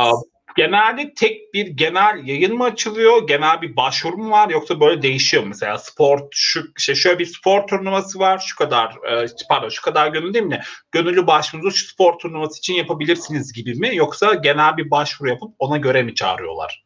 Genelde 0.55 1.13
tek 1.13 1.53
bir 1.53 1.67
genel 1.67 2.27
yayın 2.27 2.57
mı 2.57 2.63
açılıyor? 2.63 3.27
Genel 3.27 3.61
bir 3.61 3.75
başvuru 3.75 4.17
mu 4.17 4.31
var 4.31 4.49
yoksa 4.49 4.79
böyle 4.79 5.01
değişiyor 5.01 5.43
mu? 5.43 5.49
Mesela 5.49 5.77
spor 5.77 6.19
şu 6.31 6.63
işte 6.77 6.95
şöyle 6.95 7.19
bir 7.19 7.25
spor 7.25 7.67
turnuvası 7.67 8.19
var. 8.19 8.43
Şu 8.47 8.55
kadar 8.55 8.95
eee, 9.09 9.27
pardon 9.49 9.69
şu 9.69 9.81
kadar 9.81 10.07
gönüllü 10.07 10.33
değil 10.33 10.45
mi 10.45 10.61
gönüllü 10.91 11.27
başvurunuzu 11.27 11.77
şu 11.77 11.87
spor 11.87 12.19
turnuvası 12.19 12.59
için 12.59 12.73
yapabilirsiniz 12.73 13.53
gibi 13.53 13.75
mi? 13.75 13.95
Yoksa 13.95 14.33
genel 14.33 14.77
bir 14.77 14.91
başvuru 14.91 15.29
yapıp 15.29 15.55
ona 15.59 15.77
göre 15.77 16.03
mi 16.03 16.15
çağırıyorlar? 16.15 16.85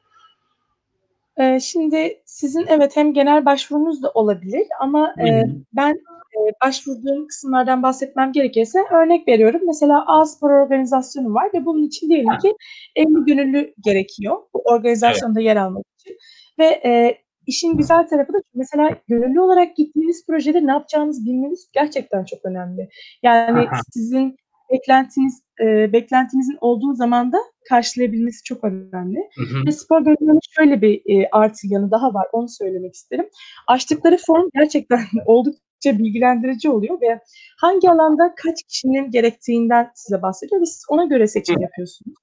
Ee, 1.37 1.59
şimdi 1.59 2.21
sizin 2.25 2.67
evet 2.67 2.95
hem 2.95 3.13
genel 3.13 3.45
başvurunuz 3.45 4.03
da 4.03 4.09
olabilir 4.09 4.67
ama 4.79 5.13
e, 5.27 5.43
ben 5.73 5.93
e, 5.93 6.18
başvurduğum 6.65 7.27
kısımlardan 7.27 7.83
bahsetmem 7.83 8.31
gerekirse 8.31 8.79
örnek 8.93 9.27
veriyorum. 9.27 9.61
Mesela 9.67 10.03
A 10.07 10.25
spor 10.25 10.49
organizasyonu 10.49 11.33
var 11.33 11.49
ve 11.53 11.65
bunun 11.65 11.83
için 11.83 12.09
diyelim 12.09 12.37
ki 12.37 12.55
50 12.95 13.07
gönüllü 13.25 13.73
gerekiyor 13.83 14.37
bu 14.53 14.61
organizasyonda 14.65 15.39
yer 15.39 15.55
almak 15.55 15.85
için. 15.99 16.17
Ve 16.59 16.65
e, 16.65 17.17
işin 17.47 17.77
güzel 17.77 18.07
tarafı 18.07 18.33
da 18.33 18.37
mesela 18.53 18.89
gönüllü 19.07 19.41
olarak 19.41 19.75
gittiğiniz 19.75 20.25
projede 20.27 20.67
ne 20.67 20.71
yapacağınızı 20.71 21.25
bilmeniz 21.25 21.69
gerçekten 21.73 22.25
çok 22.25 22.45
önemli. 22.45 22.89
Yani 23.23 23.67
sizin 23.91 24.35
beklentiniz 24.71 25.41
e, 25.61 25.93
beklentinizin 25.93 26.57
olduğu 26.61 26.93
zaman 26.93 27.31
da 27.31 27.37
karşılayabilmesi 27.69 28.43
çok 28.43 28.63
önemli. 28.63 29.19
Hı 29.35 29.41
hı. 29.41 29.65
Ve 29.67 29.71
spor 29.71 30.01
gönüllülerinin 30.01 30.39
şöyle 30.49 30.81
bir 30.81 31.01
e, 31.05 31.29
artı 31.31 31.67
yanı 31.67 31.91
daha 31.91 32.13
var. 32.13 32.27
Onu 32.31 32.49
söylemek 32.49 32.93
isterim. 32.93 33.29
Açtıkları 33.67 34.17
form 34.27 34.49
gerçekten 34.55 34.99
oldukça 35.25 35.68
bilgilendirici 35.85 36.69
oluyor 36.69 37.01
ve 37.01 37.19
hangi 37.57 37.89
alanda 37.89 38.35
kaç 38.35 38.63
kişinin 38.63 39.11
gerektiğinden 39.11 39.91
size 39.95 40.21
bahsediyor 40.21 40.61
ve 40.61 40.65
siz 40.65 40.83
ona 40.89 41.05
göre 41.05 41.27
seçim 41.27 41.61
yapıyorsunuz. 41.61 42.17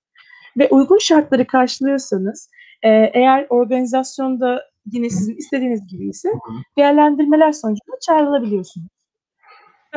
Ve 0.59 0.69
uygun 0.69 0.99
şartları 0.99 1.47
karşılıyorsanız 1.47 2.51
e, 2.83 2.89
eğer 3.15 3.47
organizasyonda 3.51 4.63
yine 4.93 5.11
sizin 5.11 5.37
istediğiniz 5.37 5.87
gibi 5.87 6.09
ise 6.09 6.29
değerlendirmeler 6.79 7.53
sonucunda 7.53 7.97
çağrılabiliyorsunuz. 8.07 8.96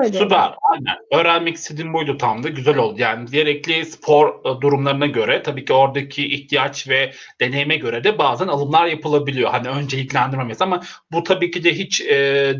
Öyle. 0.01 0.17
Süper. 0.17 0.53
Aynen. 0.61 0.95
Öğrenmek 1.11 1.55
istediğim 1.55 1.93
buydu 1.93 2.17
tam 2.17 2.43
da. 2.43 2.49
Güzel 2.49 2.77
oldu. 2.77 2.95
Yani 2.97 3.29
gerekli 3.31 3.85
spor 3.85 4.27
e, 4.45 4.61
durumlarına 4.61 5.05
göre 5.05 5.43
tabii 5.43 5.65
ki 5.65 5.73
oradaki 5.73 6.27
ihtiyaç 6.27 6.89
ve 6.89 7.11
deneyime 7.41 7.75
göre 7.75 8.03
de 8.03 8.17
bazen 8.17 8.47
alımlar 8.47 8.85
yapılabiliyor. 8.85 9.49
Hani 9.49 9.67
önceliklendirmemesi 9.67 10.63
ama 10.63 10.81
bu 11.11 11.23
tabii 11.23 11.51
ki 11.51 11.63
de 11.63 11.73
hiç 11.73 12.01
e, 12.01 12.15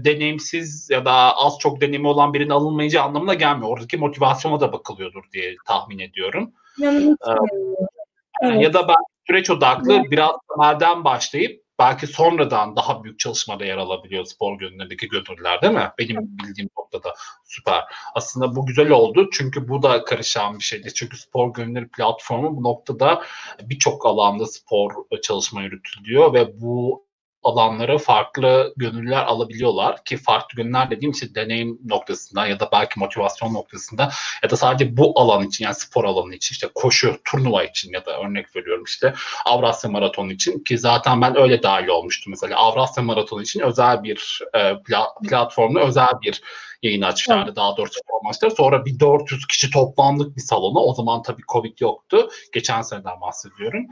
deneyimsiz 0.05 0.89
ya 0.89 1.05
da 1.05 1.11
az 1.37 1.59
çok 1.59 1.81
deneyimi 1.81 2.07
olan 2.07 2.33
birinin 2.33 2.49
alınmayacağı 2.49 3.03
anlamına 3.03 3.33
gelmiyor. 3.33 3.69
Oradaki 3.69 3.97
motivasyona 3.97 4.59
da 4.59 4.73
bakılıyordur 4.73 5.23
diye 5.33 5.55
tahmin 5.67 5.99
ediyorum. 5.99 6.51
Yani, 6.77 7.15
ee, 7.27 7.31
evet. 8.41 8.61
Ya 8.61 8.73
da 8.73 8.87
ben 8.87 8.95
süreç 9.27 9.49
odaklı 9.49 9.93
evet. 9.93 10.11
biraz 10.11 10.31
temelden 10.49 11.03
başlayıp 11.03 11.68
belki 11.79 12.07
sonradan 12.07 12.75
daha 12.75 13.03
büyük 13.03 13.19
çalışmada 13.19 13.65
yer 13.65 13.77
alabiliyor 13.77 14.25
spor 14.25 14.57
gönüllerindeki 14.57 15.07
gönüllüler 15.07 15.61
değil 15.61 15.73
mi? 15.73 15.91
Benim 15.99 16.17
bildiğim 16.21 16.69
noktada 16.77 17.13
süper. 17.45 17.83
Aslında 18.15 18.55
bu 18.55 18.65
güzel 18.65 18.89
oldu 18.89 19.29
çünkü 19.33 19.67
bu 19.67 19.83
da 19.83 20.03
karışan 20.03 20.59
bir 20.59 20.63
şeydi. 20.63 20.93
Çünkü 20.93 21.17
spor 21.17 21.53
gönülleri 21.53 21.87
platformu 21.87 22.57
bu 22.57 22.63
noktada 22.63 23.23
birçok 23.61 24.05
alanda 24.05 24.45
spor 24.45 24.91
çalışma 25.23 25.61
yürütülüyor 25.61 26.33
ve 26.33 26.61
bu 26.61 27.08
alanlara 27.43 27.97
farklı 27.97 28.73
gönüllüler 28.77 29.23
alabiliyorlar 29.23 30.03
ki 30.03 30.17
farklı 30.17 30.63
gönüller 30.63 30.91
dediğim 30.91 31.11
işte 31.11 31.35
deneyim 31.35 31.79
noktasında 31.85 32.47
ya 32.47 32.59
da 32.59 32.69
belki 32.71 32.99
motivasyon 32.99 33.53
noktasında 33.53 34.09
ya 34.43 34.49
da 34.49 34.57
sadece 34.57 34.97
bu 34.97 35.19
alan 35.19 35.47
için 35.47 35.65
yani 35.65 35.75
spor 35.75 36.03
alanı 36.03 36.35
için 36.35 36.53
işte 36.53 36.67
koşu 36.75 37.17
turnuva 37.25 37.63
için 37.63 37.93
ya 37.93 38.05
da 38.05 38.19
örnek 38.19 38.55
veriyorum 38.55 38.83
işte 38.83 39.13
Avrasya 39.45 39.91
Maratonu 39.91 40.31
için 40.31 40.59
ki 40.59 40.77
zaten 40.77 41.21
ben 41.21 41.37
öyle 41.37 41.63
dahil 41.63 41.87
olmuştum. 41.87 42.31
Mesela 42.31 42.57
Avrasya 42.57 43.03
Maratonu 43.03 43.41
için 43.41 43.59
özel 43.59 44.03
bir 44.03 44.39
e, 44.55 44.73
platformda 45.29 45.79
özel 45.79 46.21
bir 46.21 46.41
yayın 46.83 47.01
açmışlardı 47.01 47.43
evet. 47.45 47.55
daha 47.55 47.77
doğrusu 47.77 47.99
formatlar. 48.07 48.49
Sonra 48.49 48.85
bir 48.85 48.99
400 48.99 49.47
kişi 49.47 49.69
toplandık 49.69 50.37
bir 50.37 50.41
salona. 50.41 50.79
O 50.79 50.93
zaman 50.93 51.21
tabii 51.21 51.41
Covid 51.51 51.79
yoktu. 51.79 52.29
Geçen 52.53 52.81
seneden 52.81 53.21
bahsediyorum. 53.21 53.87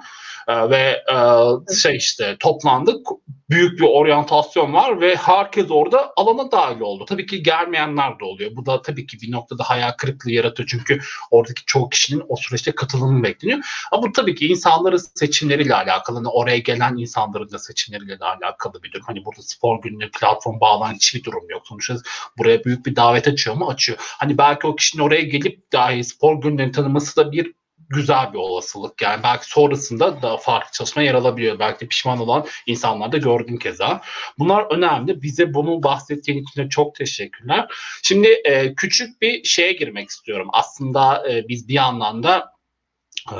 Ee, 0.48 0.70
ve 0.70 1.04
e, 1.14 1.18
şey 1.74 1.98
işte 1.98 2.38
toplandık. 2.40 3.08
Büyük 3.50 3.80
bir 3.80 3.86
oryantasyon 3.86 4.74
var 4.74 5.02
ve 5.02 5.16
herkes 5.16 5.66
orada 5.70 6.14
alana 6.18 6.52
dahil 6.52 6.80
oldu. 6.80 7.06
Tabii 7.06 7.26
ki 7.26 7.44
gelmeyenler 7.44 8.20
de 8.20 8.26
oluyor. 8.26 8.52
Bu 8.56 8.66
da 8.66 8.82
tabii 8.82 9.08
ki 9.08 9.18
bir 9.22 9.32
noktada 9.32 9.64
hayal 9.64 9.92
kırıklığı 9.92 10.32
yaratıyor. 10.32 10.70
Çünkü 10.72 11.00
oradaki 11.32 11.66
çoğu 11.66 11.90
kişinin 11.90 12.24
o 12.28 12.36
süreçte 12.36 12.72
katılımı 12.72 13.24
bekleniyor. 13.24 13.60
Ama 13.92 14.04
bu 14.04 14.12
tabii 14.12 14.36
ki 14.36 14.48
insanların 14.48 14.98
seçimleriyle 15.16 15.76
alakalı. 15.76 16.18
Hani 16.18 16.28
oraya 16.28 16.58
gelen 16.58 16.98
insanların 16.98 17.52
da 17.52 17.60
seçimleriyle 17.60 18.20
de 18.20 18.26
alakalı 18.26 18.84
bir 18.84 18.92
durum. 18.92 19.06
Hani 19.08 19.26
burada 19.26 19.42
spor 19.42 19.82
gününe 19.82 20.10
platform 20.20 20.60
bağlanan 20.60 20.94
hiçbir 20.94 21.24
durum 21.24 21.50
yok. 21.50 21.68
Sonuçta 21.68 21.96
buraya 22.38 22.64
büyük 22.64 22.77
büyük 22.78 22.86
bir 22.86 22.96
davet 22.96 23.28
açıyor 23.28 23.56
mu? 23.56 23.70
Açıyor. 23.70 23.98
Hani 24.02 24.38
belki 24.38 24.68
o 24.68 24.76
kişinin 24.76 25.04
oraya 25.04 25.22
gelip 25.22 25.72
dahi 25.72 26.04
spor 26.04 26.42
günlerini 26.42 26.72
tanıması 26.72 27.16
da 27.16 27.32
bir 27.32 27.54
güzel 27.90 28.34
bir 28.34 28.38
olasılık. 28.38 29.02
Yani 29.02 29.24
belki 29.24 29.50
sonrasında 29.50 30.22
da 30.22 30.38
farklı 30.38 30.72
çalışma 30.72 31.02
yer 31.02 31.14
alabiliyor. 31.14 31.60
Belki 31.60 31.80
de 31.80 31.88
pişman 31.88 32.20
olan 32.20 32.46
insanlar 32.68 33.12
da 33.12 33.18
gördüm 33.18 33.58
keza. 33.60 34.02
Bunlar 34.40 34.66
önemli. 34.72 35.22
Bize 35.22 35.54
bunu 35.54 35.84
bahsettiğin 35.84 36.44
için 36.44 36.64
de 36.64 36.70
çok 36.70 36.96
teşekkürler. 36.96 37.68
Şimdi 38.04 38.28
e, 38.28 38.76
küçük 38.76 39.22
bir 39.22 39.44
şeye 39.44 39.74
girmek 39.74 40.10
istiyorum. 40.10 40.48
Aslında 40.54 41.32
e, 41.32 41.48
biz 41.48 41.68
bir 41.68 41.74
yandan 41.74 42.24
da 42.24 42.52
e, 43.32 43.38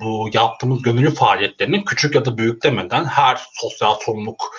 bu 0.00 0.30
yaptığımız 0.32 0.82
gönüllü 0.82 1.14
faaliyetlerini 1.14 1.84
küçük 1.84 2.14
ya 2.14 2.24
da 2.24 2.38
büyük 2.38 2.62
demeden 2.62 3.04
her 3.04 3.40
sosyal 3.52 3.94
sorumluluk 3.94 4.56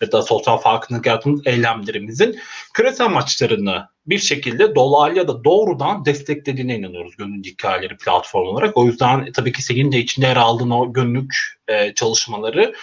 ya 0.00 0.12
da 0.12 0.22
sosyal 0.22 0.58
farkındalık 0.58 1.06
yarattığımız 1.06 1.46
eylemlerimizin 1.46 2.38
küresel 2.74 3.06
amaçlarını 3.06 3.88
bir 4.06 4.18
şekilde 4.18 4.74
dolaylı 4.74 5.18
ya 5.18 5.28
da 5.28 5.44
doğrudan 5.44 6.04
desteklediğine 6.04 6.76
inanıyoruz 6.76 7.16
gönüllü 7.16 7.42
hikayeleri 7.42 7.96
platform 7.96 8.46
olarak. 8.46 8.76
O 8.76 8.86
yüzden 8.86 9.32
tabii 9.32 9.52
ki 9.52 9.62
senin 9.62 9.92
de 9.92 9.98
içinde 9.98 10.26
yer 10.26 10.36
aldığın 10.36 10.70
o 10.70 10.92
gönüllük 10.92 11.34
e, 11.68 11.94
çalışmaları 11.94 12.74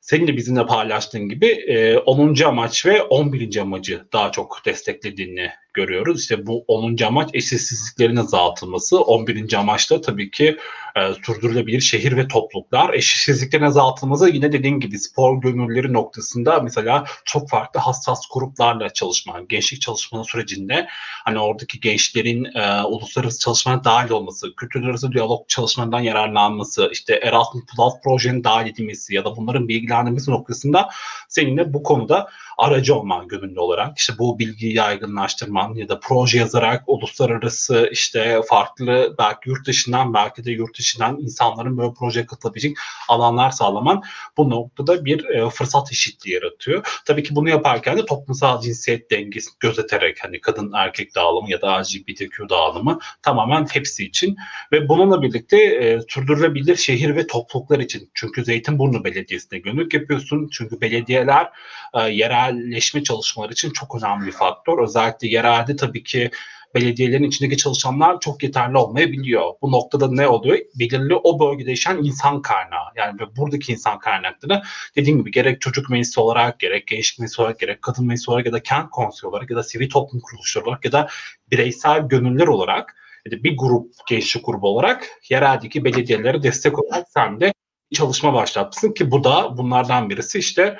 senin 0.00 0.26
de 0.26 0.36
bizimle 0.36 0.66
paylaştığın 0.66 1.28
gibi 1.28 1.46
e, 1.46 1.98
10. 1.98 2.42
amaç 2.44 2.86
ve 2.86 3.02
11. 3.02 3.56
amacı 3.56 4.04
daha 4.12 4.32
çok 4.32 4.62
desteklediğini 4.64 5.50
görüyoruz. 5.74 6.20
İşte 6.20 6.46
bu 6.46 6.64
10. 6.68 6.96
amaç 7.06 7.30
eşitsizliklerin 7.34 8.16
azaltılması. 8.16 9.00
11. 9.00 9.54
amaçta 9.54 10.00
tabii 10.00 10.30
ki 10.30 10.56
e, 10.96 11.14
sürdürülebilir 11.26 11.80
şehir 11.80 12.16
ve 12.16 12.28
topluluklar. 12.28 12.94
Eşitsizliklerin 12.94 13.64
azaltılması 13.64 14.28
yine 14.28 14.52
dediğim 14.52 14.80
gibi 14.80 14.98
spor 14.98 15.40
gönülleri 15.40 15.92
noktasında 15.92 16.60
mesela 16.60 17.04
çok 17.24 17.50
farklı 17.50 17.80
hassas 17.80 18.20
gruplarla 18.34 18.92
çalışma, 18.92 19.40
gençlik 19.48 19.80
çalışmanın 19.80 20.22
sürecinde 20.22 20.86
hani 21.24 21.38
oradaki 21.38 21.80
gençlerin 21.80 22.44
e, 22.44 22.82
uluslararası 22.82 23.38
çalışmaya 23.38 23.84
dahil 23.84 24.10
olması, 24.10 24.56
kültürler 24.56 24.88
arası 24.88 25.12
diyalog 25.12 25.48
çalışmalarından 25.48 26.00
yararlanması, 26.00 26.88
işte 26.92 27.14
Erasmus 27.14 27.64
Plus 27.64 27.94
projenin 28.04 28.44
dahil 28.44 28.70
edilmesi 28.70 29.14
ya 29.14 29.24
da 29.24 29.36
bunların 29.36 29.68
bilgilendirmesi 29.68 30.30
noktasında 30.30 30.88
seninle 31.28 31.74
bu 31.74 31.82
konuda 31.82 32.28
aracı 32.58 32.94
olman 32.94 33.28
gönüllü 33.28 33.60
olarak 33.60 33.98
işte 33.98 34.12
bu 34.18 34.38
bilgiyi 34.38 34.74
yaygınlaştırman 34.74 35.74
ya 35.74 35.88
da 35.88 36.00
proje 36.00 36.38
yazarak 36.38 36.84
uluslararası 36.86 37.88
işte 37.92 38.40
farklı 38.48 39.14
belki 39.18 39.48
yurt 39.50 39.66
dışından 39.66 40.14
belki 40.14 40.44
de 40.44 40.50
yurt 40.50 40.78
dışından 40.78 41.18
insanların 41.20 41.78
böyle 41.78 41.92
projeye 41.94 42.26
katılabilecek 42.26 42.76
alanlar 43.08 43.50
sağlaman 43.50 44.02
bu 44.36 44.50
noktada 44.50 45.04
bir 45.04 45.24
e, 45.24 45.50
fırsat 45.50 45.92
eşitliği 45.92 46.34
yaratıyor. 46.34 47.00
Tabii 47.04 47.22
ki 47.22 47.34
bunu 47.34 47.48
yaparken 47.48 47.98
de 47.98 48.06
toplumsal 48.06 48.60
cinsiyet 48.60 49.10
dengesini 49.10 49.54
gözeterek 49.60 50.24
hani 50.24 50.40
kadın 50.40 50.72
erkek 50.74 51.14
dağılımı 51.14 51.50
ya 51.50 51.60
da 51.60 51.82
LGBTQ 51.82 52.48
dağılımı 52.48 52.98
tamamen 53.22 53.66
hepsi 53.72 54.04
için 54.04 54.36
ve 54.72 54.88
bununla 54.88 55.22
birlikte 55.22 55.56
e, 55.56 56.00
sürdürülebilir 56.08 56.76
şehir 56.76 57.16
ve 57.16 57.26
topluluklar 57.26 57.78
için. 57.78 58.10
Çünkü 58.14 58.44
Zeytinburnu 58.44 59.04
Belediyesi'ne 59.04 59.58
gönüllük 59.58 59.94
yapıyorsun. 59.94 60.48
Çünkü 60.52 60.80
belediyeler 60.80 61.48
e, 61.94 62.00
yerel 62.00 62.41
yerelleşme 62.46 63.02
çalışmaları 63.02 63.52
için 63.52 63.70
çok 63.70 64.02
önemli 64.02 64.26
bir 64.26 64.32
faktör. 64.32 64.78
Özellikle 64.82 65.28
yerelde 65.28 65.76
tabii 65.76 66.02
ki 66.02 66.30
belediyelerin 66.74 67.22
içindeki 67.22 67.56
çalışanlar 67.56 68.20
çok 68.20 68.42
yeterli 68.42 68.76
olmayabiliyor. 68.76 69.52
Bu 69.62 69.72
noktada 69.72 70.08
ne 70.10 70.28
oluyor? 70.28 70.58
Belirli 70.78 71.14
o 71.14 71.40
bölgede 71.40 71.70
yaşayan 71.70 72.04
insan 72.04 72.42
kaynağı. 72.42 72.86
Yani 72.96 73.20
buradaki 73.36 73.72
insan 73.72 73.98
kaynakları 73.98 74.62
dediğim 74.96 75.18
gibi 75.18 75.30
gerek 75.30 75.60
çocuk 75.60 75.90
meclisi 75.90 76.20
olarak, 76.20 76.58
gerek 76.58 76.86
gençlik 76.86 77.18
meclisi 77.18 77.42
olarak, 77.42 77.58
gerek 77.58 77.82
kadın 77.82 78.06
meclisi 78.06 78.30
olarak 78.30 78.46
ya 78.46 78.52
da 78.52 78.62
kent 78.62 78.90
konseyi 78.90 79.28
olarak 79.28 79.50
ya 79.50 79.56
da 79.56 79.62
sivil 79.62 79.90
toplum 79.90 80.20
kuruluşları 80.20 80.64
olarak 80.64 80.84
ya 80.84 80.92
da 80.92 81.08
bireysel 81.50 82.08
gönüller 82.08 82.46
olarak 82.46 82.96
ya 83.26 83.32
da 83.32 83.44
bir 83.44 83.56
grup 83.56 83.92
gençlik 84.08 84.46
grubu 84.46 84.68
olarak 84.68 85.08
yereldeki 85.30 85.84
belediyelere 85.84 86.42
destek 86.42 86.78
olarak 86.78 87.06
sen 87.08 87.40
de 87.40 87.52
çalışma 87.94 88.34
başlatmışsın 88.34 88.92
ki 88.92 89.10
bu 89.10 89.24
da 89.24 89.56
bunlardan 89.56 90.10
birisi 90.10 90.38
işte 90.38 90.78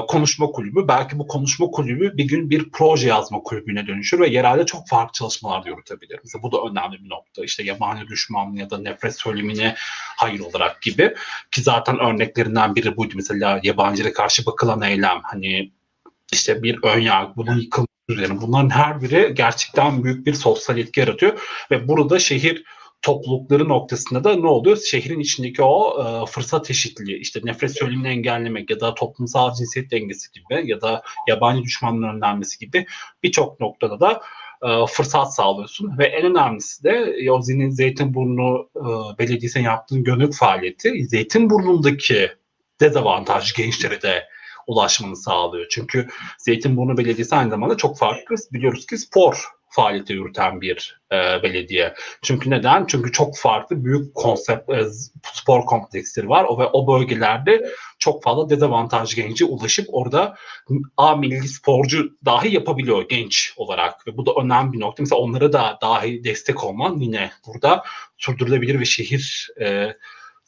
konuşma 0.00 0.46
kulübü. 0.46 0.88
Belki 0.88 1.18
bu 1.18 1.26
konuşma 1.26 1.66
kulübü 1.66 2.16
bir 2.16 2.24
gün 2.24 2.50
bir 2.50 2.70
proje 2.70 3.08
yazma 3.08 3.42
kulübüne 3.42 3.86
dönüşür 3.86 4.20
ve 4.20 4.28
yerelde 4.28 4.66
çok 4.66 4.88
farklı 4.88 5.12
çalışmalar 5.12 5.66
yürütebilir. 5.66 6.20
Mesela 6.24 6.42
bu 6.42 6.52
da 6.52 6.56
önemli 6.70 7.04
bir 7.04 7.10
nokta. 7.10 7.44
İşte 7.44 7.62
yabancı 7.62 8.08
düşmanlığı 8.08 8.58
ya 8.58 8.70
da 8.70 8.78
nefret 8.78 9.18
söylemine 9.20 9.74
hayır 10.16 10.40
olarak 10.40 10.82
gibi. 10.82 11.14
Ki 11.50 11.62
zaten 11.62 11.98
örneklerinden 11.98 12.74
biri 12.74 12.96
buydu. 12.96 13.12
Mesela 13.16 13.60
yabancıya 13.62 14.12
karşı 14.12 14.46
bakılan 14.46 14.82
eylem. 14.82 15.20
Hani 15.22 15.72
işte 16.32 16.62
bir 16.62 16.78
ön 16.82 17.00
yargı, 17.00 17.36
bunun 17.36 17.60
yıkılması 17.60 17.88
üzerine. 18.08 18.40
Bunların 18.40 18.70
her 18.70 19.02
biri 19.02 19.34
gerçekten 19.34 20.04
büyük 20.04 20.26
bir 20.26 20.34
sosyal 20.34 20.78
etki 20.78 21.00
yaratıyor. 21.00 21.40
Ve 21.70 21.88
burada 21.88 22.18
şehir 22.18 22.64
toplulukları 23.04 23.68
noktasında 23.68 24.24
da 24.24 24.36
ne 24.36 24.46
oluyor? 24.46 24.76
Şehrin 24.76 25.20
içindeki 25.20 25.62
o 25.62 26.02
e, 26.02 26.26
fırsat 26.26 26.70
eşitliği, 26.70 27.18
işte 27.18 27.40
nefret 27.44 27.78
söylemini 27.78 28.08
engellemek 28.08 28.70
ya 28.70 28.80
da 28.80 28.94
toplumsal 28.94 29.54
cinsiyet 29.54 29.90
dengesi 29.90 30.32
gibi 30.32 30.70
ya 30.70 30.80
da 30.80 31.02
yabancı 31.28 31.62
düşmanlığın 31.62 32.16
önlenmesi 32.16 32.58
gibi 32.58 32.86
birçok 33.22 33.60
noktada 33.60 34.00
da 34.00 34.22
e, 34.62 34.86
fırsat 34.86 35.34
sağlıyorsun 35.34 35.98
ve 35.98 36.06
en 36.06 36.24
önemlisi 36.24 36.84
de 36.84 37.14
e, 37.18 37.30
o 37.30 37.42
Zeytinburnu 37.70 38.68
e, 38.76 39.18
Belediyesi'nin 39.18 39.64
yaptığın 39.64 40.04
gönüllük 40.04 40.34
faaliyeti 40.34 41.04
Zeytinburnu'ndaki 41.04 42.30
dezavantaj 42.80 43.52
gençlere 43.52 44.02
de 44.02 44.24
ulaşmanı 44.66 45.16
sağlıyor. 45.16 45.66
Çünkü 45.70 46.08
Zeytinburnu 46.38 46.98
Belediyesi 46.98 47.36
aynı 47.36 47.50
zamanda 47.50 47.76
çok 47.76 47.98
farklı 47.98 48.36
biliyoruz 48.52 48.86
ki 48.86 48.98
spor 48.98 49.44
faaliyeti 49.74 50.12
yürüten 50.12 50.60
bir 50.60 51.00
e, 51.12 51.42
belediye. 51.42 51.94
Çünkü 52.22 52.50
neden? 52.50 52.86
Çünkü 52.86 53.12
çok 53.12 53.38
farklı 53.38 53.84
büyük 53.84 54.14
konsept 54.14 54.70
e, 54.70 54.84
spor 55.32 55.66
kompleksleri 55.66 56.28
var 56.28 56.46
o 56.48 56.58
ve 56.58 56.66
o 56.66 56.86
bölgelerde 56.86 57.66
çok 57.98 58.22
fazla 58.22 58.50
dezavantaj 58.50 59.14
genci 59.14 59.44
ulaşıp 59.44 59.86
orada 59.92 60.36
A 60.96 61.16
milli 61.16 61.48
sporcu 61.48 62.16
dahi 62.24 62.54
yapabiliyor 62.54 63.08
genç 63.08 63.54
olarak 63.56 64.06
ve 64.06 64.16
bu 64.16 64.26
da 64.26 64.32
önemli 64.42 64.72
bir 64.72 64.80
nokta. 64.80 65.02
Mesela 65.02 65.20
onlara 65.20 65.52
da 65.52 65.78
dahi 65.82 66.24
destek 66.24 66.64
olman 66.64 66.98
yine 66.98 67.30
burada 67.46 67.84
sürdürülebilir 68.18 68.80
ve 68.80 68.84
şehir 68.84 69.50
e, 69.60 69.96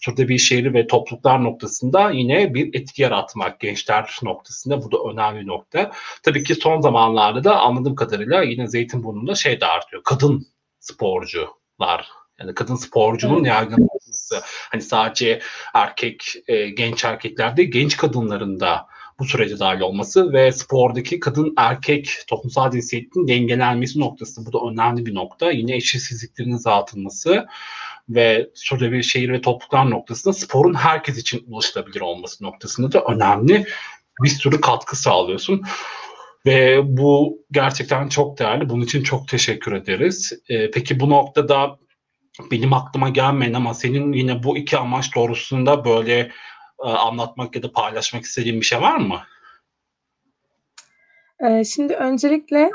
Şurada 0.06 0.28
bir 0.28 0.38
şehri 0.38 0.74
ve 0.74 0.86
topluluklar 0.86 1.44
noktasında 1.44 2.10
yine 2.10 2.54
bir 2.54 2.74
etki 2.74 3.02
yaratmak 3.02 3.60
gençler 3.60 4.18
noktasında 4.22 4.82
bu 4.82 4.92
da 4.92 4.98
önemli 5.12 5.46
nokta. 5.46 5.90
Tabii 6.22 6.44
ki 6.44 6.54
son 6.54 6.80
zamanlarda 6.80 7.44
da 7.44 7.60
anladığım 7.60 7.94
kadarıyla 7.94 8.42
yine 8.42 8.68
Zeytinburnu'nda 8.68 9.34
şey 9.34 9.60
de 9.60 9.66
artıyor. 9.66 10.02
Kadın 10.04 10.46
sporcular 10.80 12.08
yani 12.40 12.54
kadın 12.54 12.74
sporcunun 12.76 13.44
evet. 13.44 13.46
yaygınlaşması. 13.46 14.40
Hani 14.44 14.82
sadece 14.82 15.40
erkek, 15.74 16.34
e, 16.48 16.68
genç 16.68 17.04
erkeklerde 17.04 17.64
genç 17.64 17.96
kadınların 17.96 18.60
da 18.60 18.86
bu 19.18 19.24
sürece 19.24 19.58
dahil 19.58 19.80
olması 19.80 20.32
ve 20.32 20.52
spordaki 20.52 21.20
kadın 21.20 21.54
erkek 21.56 22.10
toplumsal 22.26 22.70
cinsiyetin 22.70 23.28
dengelenmesi 23.28 24.00
noktası. 24.00 24.46
Bu 24.46 24.52
da 24.52 24.58
önemli 24.72 25.06
bir 25.06 25.14
nokta. 25.14 25.50
Yine 25.50 25.76
eşitsizliklerin 25.76 26.52
azaltılması 26.52 27.46
ve 28.08 28.50
şurada 28.54 28.92
bir 28.92 29.02
şehir 29.02 29.32
ve 29.32 29.40
topluluklar 29.40 29.90
noktasında 29.90 30.34
sporun 30.34 30.74
herkes 30.74 31.18
için 31.18 31.44
ulaşılabilir 31.46 32.00
olması 32.00 32.44
noktasında 32.44 32.92
da 32.92 33.04
önemli 33.04 33.66
bir 34.22 34.28
sürü 34.28 34.60
katkı 34.60 34.96
sağlıyorsun. 34.96 35.62
Ve 36.46 36.80
bu 36.84 37.38
gerçekten 37.52 38.08
çok 38.08 38.38
değerli. 38.38 38.68
Bunun 38.68 38.84
için 38.84 39.02
çok 39.02 39.28
teşekkür 39.28 39.72
ederiz. 39.72 40.32
Ee, 40.48 40.70
peki 40.70 41.00
bu 41.00 41.10
noktada 41.10 41.78
benim 42.50 42.72
aklıma 42.72 43.08
gelmeyen 43.08 43.52
ama 43.52 43.74
senin 43.74 44.12
yine 44.12 44.42
bu 44.42 44.58
iki 44.58 44.78
amaç 44.78 45.14
doğrusunda 45.14 45.84
böyle 45.84 46.30
e, 46.84 46.88
anlatmak 46.88 47.56
ya 47.56 47.62
da 47.62 47.72
paylaşmak 47.72 48.24
istediğin 48.24 48.60
bir 48.60 48.66
şey 48.66 48.80
var 48.80 48.96
mı? 48.96 49.18
Ee, 51.40 51.64
şimdi 51.64 51.94
öncelikle 51.94 52.70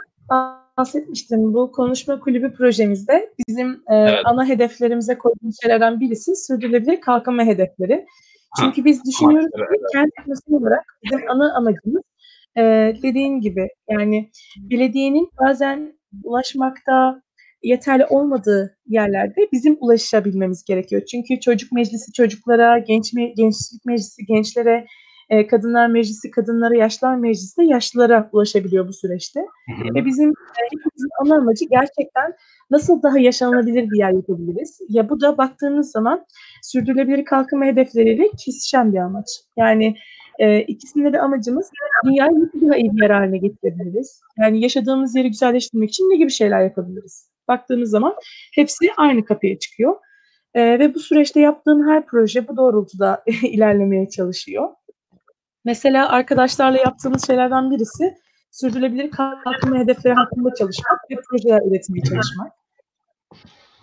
bahsetmiştim. 0.77 1.53
Bu 1.53 1.71
konuşma 1.71 2.19
kulübü 2.19 2.53
projemizde 2.53 3.33
bizim 3.47 3.71
e, 3.71 3.95
evet. 3.95 4.21
ana 4.25 4.45
hedeflerimize 4.45 5.17
koyduğumuz 5.17 5.55
şeylerden 5.61 5.99
birisi 5.99 6.35
sürdürülebilir 6.35 7.01
kalkınma 7.01 7.43
hedefleri. 7.43 8.05
Çünkü 8.59 8.81
ha. 8.81 8.85
biz 8.85 9.05
düşünüyoruz 9.05 9.49
ha, 9.55 9.65
evet, 9.69 9.79
ki 9.79 9.85
kent 9.93 10.11
yapısı 10.17 10.55
olarak 10.55 10.83
bizim 11.03 11.31
ana 11.31 11.53
amacımız 11.55 12.03
e, 12.57 12.61
dediğin 13.03 13.41
gibi 13.41 13.67
yani 13.89 14.31
belediyenin 14.57 15.29
bazen 15.39 15.99
ulaşmakta 16.23 17.21
yeterli 17.63 18.05
olmadığı 18.05 18.77
yerlerde 18.87 19.47
bizim 19.51 19.77
ulaşabilmemiz 19.79 20.63
gerekiyor. 20.63 21.01
Çünkü 21.11 21.39
çocuk 21.39 21.71
meclisi 21.71 22.13
çocuklara, 22.13 22.79
genç 22.79 23.13
me 23.13 23.25
gençlik 23.25 23.85
meclisi 23.85 24.25
gençlere, 24.25 24.85
e, 25.31 25.47
Kadınlar 25.47 25.87
Meclisi 25.87 26.31
Kadınlara, 26.31 26.75
Yaşlılar 26.75 27.15
Meclisi 27.15 27.61
de 27.61 27.65
yaşlılara 27.65 28.29
ulaşabiliyor 28.31 28.87
bu 28.87 28.93
süreçte. 28.93 29.39
Hı 29.39 29.89
hı. 29.89 29.95
Ve 29.95 30.05
bizim 30.05 30.29
e, 30.29 30.61
hepimizin 30.71 31.09
ana 31.21 31.35
amacı 31.35 31.65
gerçekten 31.69 32.33
nasıl 32.71 33.03
daha 33.03 33.19
yaşanılabilir 33.19 33.89
bir 33.91 33.97
yer 33.97 34.11
yapabiliriz? 34.11 34.79
Ya 34.89 35.09
bu 35.09 35.21
da 35.21 35.37
baktığınız 35.37 35.91
zaman 35.91 36.25
sürdürülebilir 36.63 37.25
kalkınma 37.25 37.65
hedefleriyle 37.65 38.23
kesişen 38.45 38.93
bir 38.93 38.97
amaç. 38.97 39.27
Yani 39.57 39.95
e, 40.39 40.61
ikisinde 40.61 41.13
de 41.13 41.21
amacımız 41.21 41.69
dünyayı 42.05 42.31
nasıl 42.31 42.61
daha 42.61 42.77
iyi 42.77 42.91
bir 42.91 43.01
yer 43.01 43.09
haline 43.09 43.37
getirebiliriz? 43.37 44.21
Yani 44.39 44.61
yaşadığımız 44.61 45.15
yeri 45.15 45.27
güzelleştirmek 45.27 45.89
için 45.89 46.03
ne 46.03 46.17
gibi 46.17 46.31
şeyler 46.31 46.63
yapabiliriz? 46.63 47.30
Baktığınız 47.47 47.89
zaman 47.89 48.15
hepsi 48.53 48.93
aynı 48.97 49.25
kapıya 49.25 49.59
çıkıyor. 49.59 49.95
E, 50.53 50.79
ve 50.79 50.93
bu 50.93 50.99
süreçte 50.99 51.39
yaptığım 51.39 51.89
her 51.89 52.05
proje 52.05 52.47
bu 52.47 52.57
doğrultuda 52.57 53.23
ilerlemeye 53.43 54.09
çalışıyor. 54.09 54.69
Mesela 55.65 56.09
arkadaşlarla 56.09 56.77
yaptığımız 56.77 57.27
şeylerden 57.27 57.71
birisi 57.71 58.17
sürdürülebilir 58.51 59.11
kalkınma 59.11 59.79
hedefleri 59.79 60.13
hakkında 60.13 60.53
çalışmak 60.53 60.99
ve 61.11 61.15
projeler 61.29 61.61
üretmeye 61.67 62.03
çalışmak. 62.03 62.51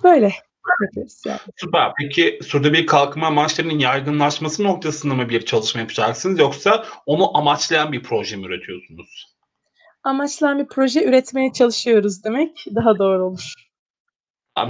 Böyle 0.04 0.32
yapıyoruz. 0.80 1.22
Süper. 1.56 1.92
Peki 1.98 2.38
sürdürülebilir 2.42 2.86
kalkınma 2.86 3.26
amaçlarının 3.26 3.78
yaygınlaşması 3.78 4.64
noktasında 4.64 5.14
mı 5.14 5.28
bir 5.28 5.44
çalışma 5.44 5.80
yapacaksınız 5.80 6.38
yoksa 6.38 6.84
onu 7.06 7.36
amaçlayan 7.36 7.92
bir 7.92 8.02
proje 8.02 8.36
mi 8.36 8.46
üretiyorsunuz? 8.46 9.37
Amaçlayan 10.04 10.58
bir 10.58 10.66
proje 10.66 11.04
üretmeye 11.04 11.52
çalışıyoruz 11.52 12.24
demek 12.24 12.64
daha 12.74 12.98
doğru 12.98 13.24
olur. 13.24 13.52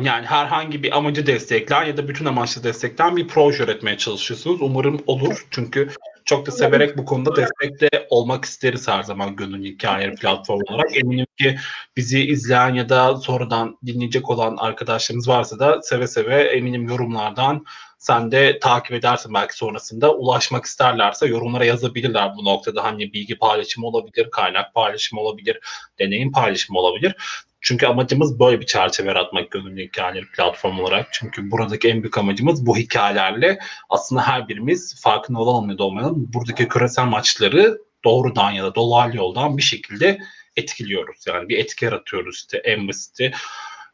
Yani 0.03 0.27
herhangi 0.27 0.83
bir 0.83 0.97
amacı 0.97 1.27
destekler 1.27 1.87
ya 1.87 1.97
da 1.97 2.09
bütün 2.09 2.25
amaçlı 2.25 2.63
destekten 2.63 3.17
bir 3.17 3.29
proje 3.29 3.65
üretmeye 3.65 3.99
çalışıyorsunuz. 3.99 4.63
Umarım 4.63 5.01
olur. 5.07 5.47
Çünkü 5.51 5.89
çok 6.25 6.47
da 6.47 6.51
severek 6.51 6.99
bu 6.99 7.05
konuda 7.05 7.37
destekte 7.37 8.07
olmak 8.11 8.45
isteriz 8.45 8.89
her 8.89 9.03
zaman 9.03 9.37
Gönül 9.37 9.65
Hikayeleri 9.65 10.15
platformu 10.15 10.63
olarak. 10.69 10.97
Eminim 10.97 11.27
ki 11.39 11.59
bizi 11.97 12.21
izleyen 12.21 12.75
ya 12.75 12.89
da 12.89 13.17
sonradan 13.17 13.79
dinleyecek 13.87 14.31
olan 14.31 14.57
arkadaşlarımız 14.57 15.29
varsa 15.29 15.59
da 15.59 15.83
seve 15.83 16.07
seve 16.07 16.43
eminim 16.43 16.89
yorumlardan 16.89 17.65
sen 17.99 18.33
de 18.33 18.59
takip 18.59 18.93
edersin 18.93 19.35
belki 19.35 19.57
sonrasında. 19.57 20.15
Ulaşmak 20.15 20.65
isterlerse 20.65 21.27
yorumlara 21.27 21.65
yazabilirler 21.65 22.37
bu 22.37 22.45
noktada. 22.45 22.85
Hani 22.85 23.13
bilgi 23.13 23.39
paylaşımı 23.39 23.87
olabilir, 23.87 24.31
kaynak 24.31 24.75
paylaşımı 24.75 25.21
olabilir, 25.21 25.61
deneyim 25.99 26.33
paylaşımı 26.33 26.79
olabilir. 26.79 27.17
Çünkü 27.61 27.87
amacımız 27.87 28.41
böyle 28.41 28.61
bir 28.61 28.67
çerçeve 28.67 29.09
yaratmak 29.09 29.51
gönüllü 29.51 29.83
hikayeleri 29.83 30.27
platform 30.37 30.79
olarak. 30.79 31.09
Çünkü 31.13 31.51
buradaki 31.51 31.89
en 31.89 32.03
büyük 32.03 32.19
amacımız 32.19 32.67
bu 32.67 32.77
hikayelerle 32.77 33.59
aslında 33.91 34.23
her 34.23 34.49
birimiz 34.49 35.03
farkında 35.03 35.39
olalım 35.39 35.71
ya 35.71 35.79
da 35.79 35.85
olmayalım. 35.85 36.31
Buradaki 36.35 36.69
küresel 36.69 37.05
maçları 37.05 37.79
doğrudan 38.05 38.51
ya 38.51 38.65
da 38.65 38.75
dolaylı 38.75 39.17
yoldan 39.17 39.57
bir 39.57 39.63
şekilde 39.63 40.19
etkiliyoruz. 40.57 41.25
Yani 41.27 41.49
bir 41.49 41.59
etki 41.59 41.85
yaratıyoruz 41.85 42.37
işte 42.37 42.59
en 42.59 42.89
basiti 42.89 43.33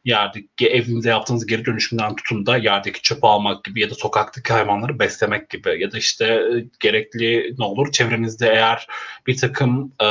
yerdeki 0.05 0.67
evinize 0.67 1.09
yaptığınız 1.09 1.45
geri 1.45 1.65
dönüşümden 1.65 2.15
tutun 2.15 2.45
da 2.45 2.57
yerdeki 2.57 3.01
çöp 3.01 3.23
almak 3.23 3.63
gibi 3.63 3.81
ya 3.81 3.89
da 3.89 3.95
sokaktaki 3.95 4.53
hayvanları 4.53 4.99
beslemek 4.99 5.49
gibi 5.49 5.81
ya 5.81 5.91
da 5.91 5.97
işte 5.97 6.25
e, 6.25 6.65
gerekli 6.79 7.55
ne 7.59 7.65
olur 7.65 7.91
çevrenizde 7.91 8.49
eğer 8.49 8.87
bir 9.27 9.37
takım 9.37 9.93
e, 10.01 10.07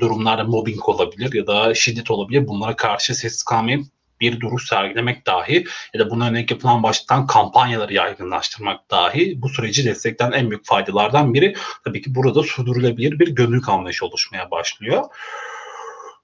durumlarda 0.00 0.44
mobbing 0.44 0.88
olabilir 0.88 1.32
ya 1.32 1.46
da 1.46 1.74
şiddet 1.74 2.10
olabilir 2.10 2.48
bunlara 2.48 2.76
karşı 2.76 3.14
sessiz 3.14 3.42
kalmayıp 3.42 3.84
bir 4.20 4.40
duruş 4.40 4.68
sergilemek 4.68 5.26
dahi 5.26 5.64
ya 5.94 6.00
da 6.00 6.10
buna 6.10 6.28
örnek 6.28 6.50
yapılan 6.50 6.82
başlıktan 6.82 7.26
kampanyaları 7.26 7.94
yaygınlaştırmak 7.94 8.90
dahi 8.90 9.42
bu 9.42 9.48
süreci 9.48 9.84
destekten 9.84 10.32
en 10.32 10.50
büyük 10.50 10.66
faydalardan 10.66 11.34
biri. 11.34 11.54
Tabii 11.84 12.02
ki 12.02 12.14
burada 12.14 12.42
sürdürülebilir 12.42 13.18
bir 13.18 13.28
gönüllük 13.28 13.68
anlayışı 13.68 14.06
oluşmaya 14.06 14.50
başlıyor. 14.50 15.04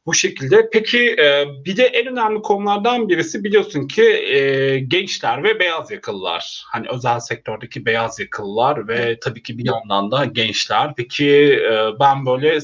Bu 0.06 0.14
şekilde. 0.14 0.70
Peki 0.72 1.16
e, 1.18 1.46
bir 1.64 1.76
de 1.76 1.84
en 1.84 2.06
önemli 2.06 2.42
konulardan 2.42 3.08
birisi 3.08 3.44
biliyorsun 3.44 3.88
ki 3.88 4.02
e, 4.02 4.78
gençler 4.78 5.42
ve 5.42 5.60
beyaz 5.60 5.90
yakalılar. 5.90 6.64
Hani 6.66 6.88
özel 6.88 7.20
sektördeki 7.20 7.86
beyaz 7.86 8.20
yakalılar 8.20 8.88
ve 8.88 9.18
tabii 9.20 9.42
ki 9.42 9.58
bir 9.58 9.66
yandan 9.66 10.10
da 10.10 10.24
gençler. 10.24 10.92
Peki 10.96 11.30
e, 11.54 12.00
ben 12.00 12.26
böyle 12.26 12.58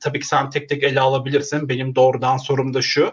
tabii 0.00 0.20
ki 0.20 0.26
sen 0.26 0.50
tek 0.50 0.68
tek 0.68 0.82
ele 0.82 1.00
alabilirsin. 1.00 1.68
Benim 1.68 1.94
doğrudan 1.94 2.36
sorum 2.36 2.74
da 2.74 2.82
şu. 2.82 3.12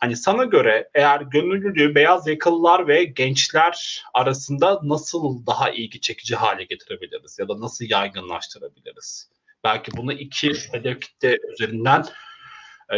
Hani 0.00 0.16
sana 0.16 0.44
göre 0.44 0.88
eğer 0.94 1.20
gönüllülüğü 1.20 1.94
beyaz 1.94 2.26
yakalılar 2.26 2.88
ve 2.88 3.04
gençler 3.04 4.02
arasında 4.14 4.80
nasıl 4.82 5.46
daha 5.46 5.70
ilgi 5.70 6.00
çekici 6.00 6.36
hale 6.36 6.64
getirebiliriz 6.64 7.38
ya 7.38 7.48
da 7.48 7.60
nasıl 7.60 7.84
yaygınlaştırabiliriz? 7.88 9.30
Belki 9.64 9.92
bunu 9.96 10.12
iki 10.12 10.52
hedef 10.72 11.00
kitle 11.00 11.38
üzerinden 11.52 12.04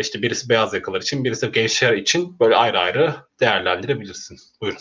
işte 0.01 0.23
birisi 0.23 0.49
beyaz 0.49 0.75
yakalar 0.75 1.01
için, 1.01 1.25
birisi 1.25 1.53
gençler 1.53 1.93
için 1.93 2.39
böyle 2.41 2.57
ayrı 2.57 2.79
ayrı 2.79 3.15
değerlendirebilirsin. 3.41 4.37
Buyurun. 4.61 4.79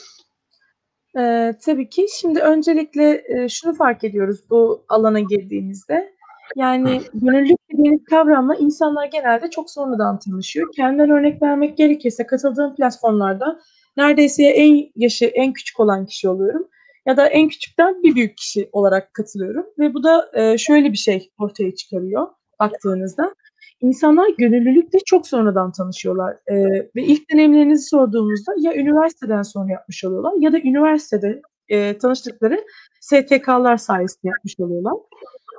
Ee, 1.18 1.54
tabii 1.66 1.90
ki. 1.90 2.06
Şimdi 2.20 2.40
öncelikle 2.40 3.24
e, 3.28 3.50
şunu 3.50 3.74
fark 3.74 4.04
ediyoruz 4.04 4.50
bu 4.50 4.86
alana 4.90 5.20
girdiğimizde. 5.20 6.16
Yani 6.56 7.02
gönüllülük 7.14 7.58
dediğimiz 7.72 8.04
kavramla 8.04 8.56
insanlar 8.56 9.06
genelde 9.06 9.50
çok 9.50 9.72
sonradan 9.72 10.20
tanışıyor. 10.20 10.70
Kendimden 10.76 11.10
örnek 11.10 11.42
vermek 11.42 11.78
gerekirse 11.78 12.26
katıldığım 12.26 12.76
platformlarda 12.76 13.60
neredeyse 13.98 14.44
en 14.44 14.92
yaşı 14.96 15.26
en 15.26 15.54
küçük 15.54 15.80
olan 15.80 16.06
kişi 16.06 16.30
oluyorum 16.30 16.68
ya 17.06 17.18
da 17.18 17.28
en 17.28 17.50
küçükten 17.50 18.04
bir 18.04 18.16
büyük 18.16 18.38
kişi 18.38 18.70
olarak 18.72 19.14
katılıyorum 19.14 19.66
ve 19.80 19.94
bu 19.94 20.04
da 20.04 20.32
e, 20.34 20.58
şöyle 20.58 20.92
bir 20.92 20.98
şey 20.98 21.32
ortaya 21.40 21.76
çıkarıyor 21.76 22.28
baktığınızda. 22.60 23.36
İnsanlar 23.82 24.30
gönüllülükle 24.38 25.00
çok 25.06 25.28
sonradan 25.28 25.72
tanışıyorlar 25.72 26.36
e, 26.48 26.56
ve 26.96 27.04
ilk 27.04 27.32
deneyimlerinizi 27.32 27.88
sorduğumuzda 27.88 28.52
ya 28.58 28.76
üniversiteden 28.76 29.42
sonra 29.42 29.72
yapmış 29.72 30.04
oluyorlar 30.04 30.34
ya 30.40 30.54
da 30.54 30.60
üniversitede 30.60 31.42
e, 31.70 31.98
tanıştıkları 31.98 32.64
STK'lar 33.02 33.78
sayesinde 33.78 34.28
yapmış 34.28 34.60
oluyorlar. 34.60 34.94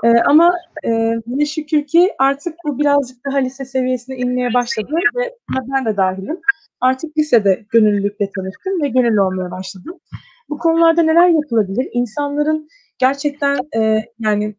E, 0.05 0.09
ama 0.27 0.55
e, 0.85 1.13
ne 1.27 1.47
şükür 1.47 1.87
ki 1.87 2.13
artık 2.19 2.55
bu 2.65 2.79
birazcık 2.79 3.25
daha 3.27 3.39
lise 3.39 3.65
seviyesine 3.65 4.17
inmeye 4.17 4.55
başladı 4.55 4.93
ve 5.17 5.35
ben 5.73 5.85
de 5.85 5.97
dahilim. 5.97 6.41
Artık 6.81 7.19
lisede 7.19 7.67
gönüllülükle 7.71 8.31
tanıştım 8.37 8.83
ve 8.83 8.89
gönüllü 8.89 9.21
olmaya 9.21 9.51
başladım. 9.51 10.01
Bu 10.49 10.59
konularda 10.59 11.03
neler 11.03 11.29
yapılabilir? 11.29 11.89
İnsanların 11.93 12.69
gerçekten 12.99 13.59
e, 13.77 14.05
yani 14.19 14.55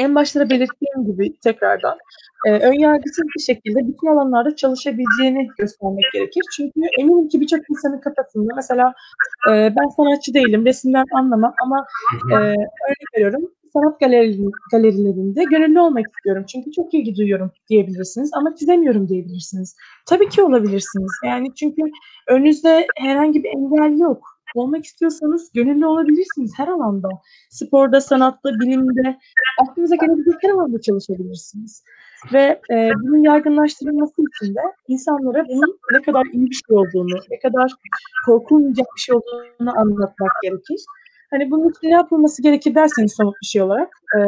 en 0.00 0.14
başta 0.14 0.50
belirttiğim 0.50 1.06
gibi 1.06 1.36
tekrardan 1.40 1.98
e, 2.46 2.50
ön 2.50 2.72
yargısız 2.72 3.24
bir 3.36 3.42
şekilde 3.42 3.88
bütün 3.88 4.06
alanlarda 4.06 4.56
çalışabileceğini 4.56 5.48
göstermek 5.58 6.04
gerekir. 6.12 6.42
Çünkü 6.56 6.80
eminim 6.98 7.28
ki 7.28 7.40
birçok 7.40 7.60
insanın 7.70 8.00
kafasında 8.00 8.52
mesela 8.56 8.94
e, 9.48 9.52
ben 9.52 9.88
sanatçı 9.96 10.34
değilim, 10.34 10.66
resimden 10.66 11.04
anlamam 11.14 11.54
ama 11.62 11.86
e, 12.32 12.34
örnek 12.36 13.14
veriyorum 13.16 13.50
sanat 13.72 14.00
galerilerinde 14.70 15.44
gönüllü 15.44 15.80
olmak 15.80 16.06
istiyorum. 16.08 16.44
Çünkü 16.52 16.72
çok 16.72 16.94
ilgi 16.94 17.16
duyuyorum 17.16 17.50
diyebilirsiniz 17.70 18.30
ama 18.34 18.56
çizemiyorum 18.56 19.08
diyebilirsiniz. 19.08 19.76
Tabii 20.06 20.28
ki 20.28 20.42
olabilirsiniz. 20.42 21.12
Yani 21.24 21.54
çünkü 21.54 21.82
önünüzde 22.28 22.86
herhangi 22.96 23.44
bir 23.44 23.48
engel 23.48 23.98
yok. 23.98 24.29
Olmak 24.54 24.84
istiyorsanız 24.84 25.52
gönüllü 25.52 25.86
olabilirsiniz 25.86 26.52
her 26.56 26.68
alanda. 26.68 27.08
Sporda, 27.50 28.00
sanatta, 28.00 28.50
bilimde, 28.60 29.18
aklınıza 29.62 29.96
gelebilecek 29.96 30.34
her 30.42 30.50
alanda 30.50 30.80
çalışabilirsiniz. 30.80 31.84
Ve 32.32 32.60
e, 32.70 32.90
bunun 33.02 33.22
yaygınlaştırılması 33.22 34.14
için 34.22 34.54
de 34.54 34.60
insanlara 34.88 35.44
bunun 35.48 35.78
ne 35.92 36.02
kadar 36.02 36.24
iyi 36.32 36.46
bir 36.46 36.60
şey 36.68 36.76
olduğunu, 36.76 37.20
ne 37.30 37.38
kadar 37.38 37.72
korkulmayacak 38.26 38.86
bir 38.96 39.00
şey 39.00 39.14
olduğunu 39.14 39.78
anlatmak 39.78 40.32
gerekir. 40.42 40.84
Hani 41.30 41.50
bunun 41.50 41.68
için 41.70 41.88
ne 41.88 41.94
yapılması 41.94 42.42
gerekir 42.42 42.74
derseniz 42.74 43.14
somut 43.16 43.34
bir 43.42 43.46
şey 43.46 43.62
olarak. 43.62 43.88
E, 44.16 44.20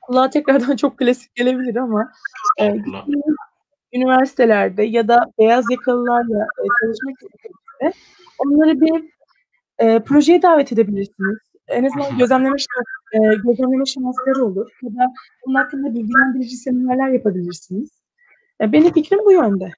kulağa 0.00 0.30
tekrardan 0.30 0.76
çok 0.76 0.98
klasik 0.98 1.34
gelebilir 1.34 1.76
ama 1.76 2.12
e, 2.60 2.74
üniversitelerde 3.92 4.82
ya 4.82 5.08
da 5.08 5.24
beyaz 5.38 5.64
yakalılarla 5.70 6.42
e, 6.44 6.64
çalışmak 6.80 7.18
istediğinizde 7.80 7.92
onları 8.38 8.80
bir 8.80 9.10
e, 9.78 10.00
projeye 10.00 10.42
davet 10.42 10.72
edebilirsiniz. 10.72 11.38
En 11.68 11.84
azından 11.84 12.18
gözlemleme, 12.18 12.56
e, 13.12 13.18
gözlemleme 13.44 13.84
şansları 13.86 14.44
olur. 14.44 14.70
Ya 14.82 14.90
da 14.90 15.12
bunun 15.46 15.54
hakkında 15.54 15.94
bilgilendirici 15.94 16.56
seminerler 16.56 17.08
yapabilirsiniz. 17.08 17.90
E, 18.60 18.72
benim 18.72 18.92
fikrim 18.92 19.18
bu 19.24 19.32
yönde. 19.32 19.72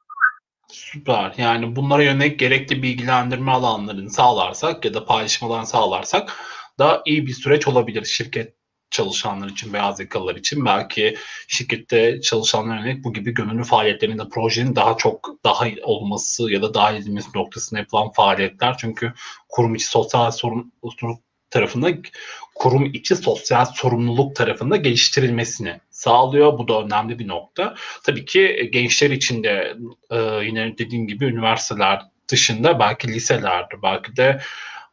Süper. 0.68 1.34
Yani 1.36 1.76
bunlara 1.76 2.02
yönelik 2.02 2.38
gerekli 2.38 2.82
bilgilendirme 2.82 3.50
alanlarını 3.50 4.10
sağlarsak 4.10 4.84
ya 4.84 4.94
da 4.94 5.04
paylaşmalarını 5.04 5.66
sağlarsak 5.66 6.32
da 6.78 7.02
iyi 7.06 7.26
bir 7.26 7.32
süreç 7.32 7.68
olabilir 7.68 8.04
şirket 8.04 8.61
çalışanlar 8.92 9.48
için, 9.48 9.72
beyaz 9.72 10.00
yakalılar 10.00 10.36
için 10.36 10.64
belki 10.64 11.16
şirkette 11.48 12.20
çalışanlar 12.20 12.78
yönelik 12.78 13.04
bu 13.04 13.12
gibi 13.12 13.34
gönüllü 13.34 13.64
faaliyetlerin 13.64 14.18
de 14.18 14.28
projenin 14.28 14.76
daha 14.76 14.96
çok 14.96 15.30
daha 15.44 15.66
olması 15.82 16.52
ya 16.52 16.62
da 16.62 16.74
dahil 16.74 16.96
edilmesi 16.96 17.28
noktasında 17.34 17.80
yapılan 17.80 18.12
faaliyetler. 18.12 18.76
Çünkü 18.78 19.12
kurum 19.48 19.74
içi 19.74 19.86
sosyal 19.86 20.30
sorumluluk 20.30 21.20
tarafında 21.50 21.88
kurum 22.54 22.84
içi 22.84 23.16
sosyal 23.16 23.64
sorumluluk 23.64 24.36
tarafında 24.36 24.76
geliştirilmesini 24.76 25.80
sağlıyor. 25.90 26.58
Bu 26.58 26.68
da 26.68 26.82
önemli 26.82 27.18
bir 27.18 27.28
nokta. 27.28 27.74
Tabii 28.04 28.24
ki 28.24 28.70
gençler 28.72 29.10
için 29.10 29.44
de 29.44 29.76
e, 30.10 30.16
yine 30.44 30.78
dediğim 30.78 31.06
gibi 31.06 31.24
üniversiteler 31.24 32.02
dışında 32.28 32.78
belki 32.78 33.08
liselerde 33.08 33.82
belki 33.82 34.16
de 34.16 34.40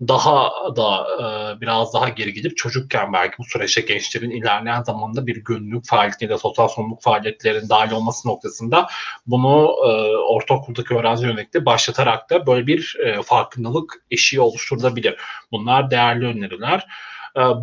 daha 0.07 0.51
da 0.75 1.07
e, 1.19 1.61
biraz 1.61 1.93
daha 1.93 2.09
geri 2.09 2.33
gidip 2.33 2.57
çocukken 2.57 3.13
belki 3.13 3.37
bu 3.37 3.43
süreçte 3.43 3.81
gençlerin 3.81 4.29
ilerleyen 4.29 4.83
zamanda 4.83 5.27
bir 5.27 5.35
gönüllülük 5.43 5.85
faaliyeti 5.85 6.25
ya 6.25 6.29
da 6.29 6.37
sosyal 6.37 6.67
sorumluluk 6.67 7.01
faaliyetlerinin 7.01 7.69
dahil 7.69 7.91
olması 7.91 8.27
noktasında 8.27 8.87
bunu 9.27 9.75
e, 9.85 10.17
ortaokuldaki 10.17 10.95
öğrenci 10.95 11.25
yönelikte 11.25 11.65
başlatarak 11.65 12.29
da 12.29 12.47
böyle 12.47 12.67
bir 12.67 12.97
e, 13.05 13.21
farkındalık 13.21 13.93
eşiği 14.11 14.41
oluşturulabilir. 14.41 15.15
Bunlar 15.51 15.91
değerli 15.91 16.25
öneriler. 16.25 16.87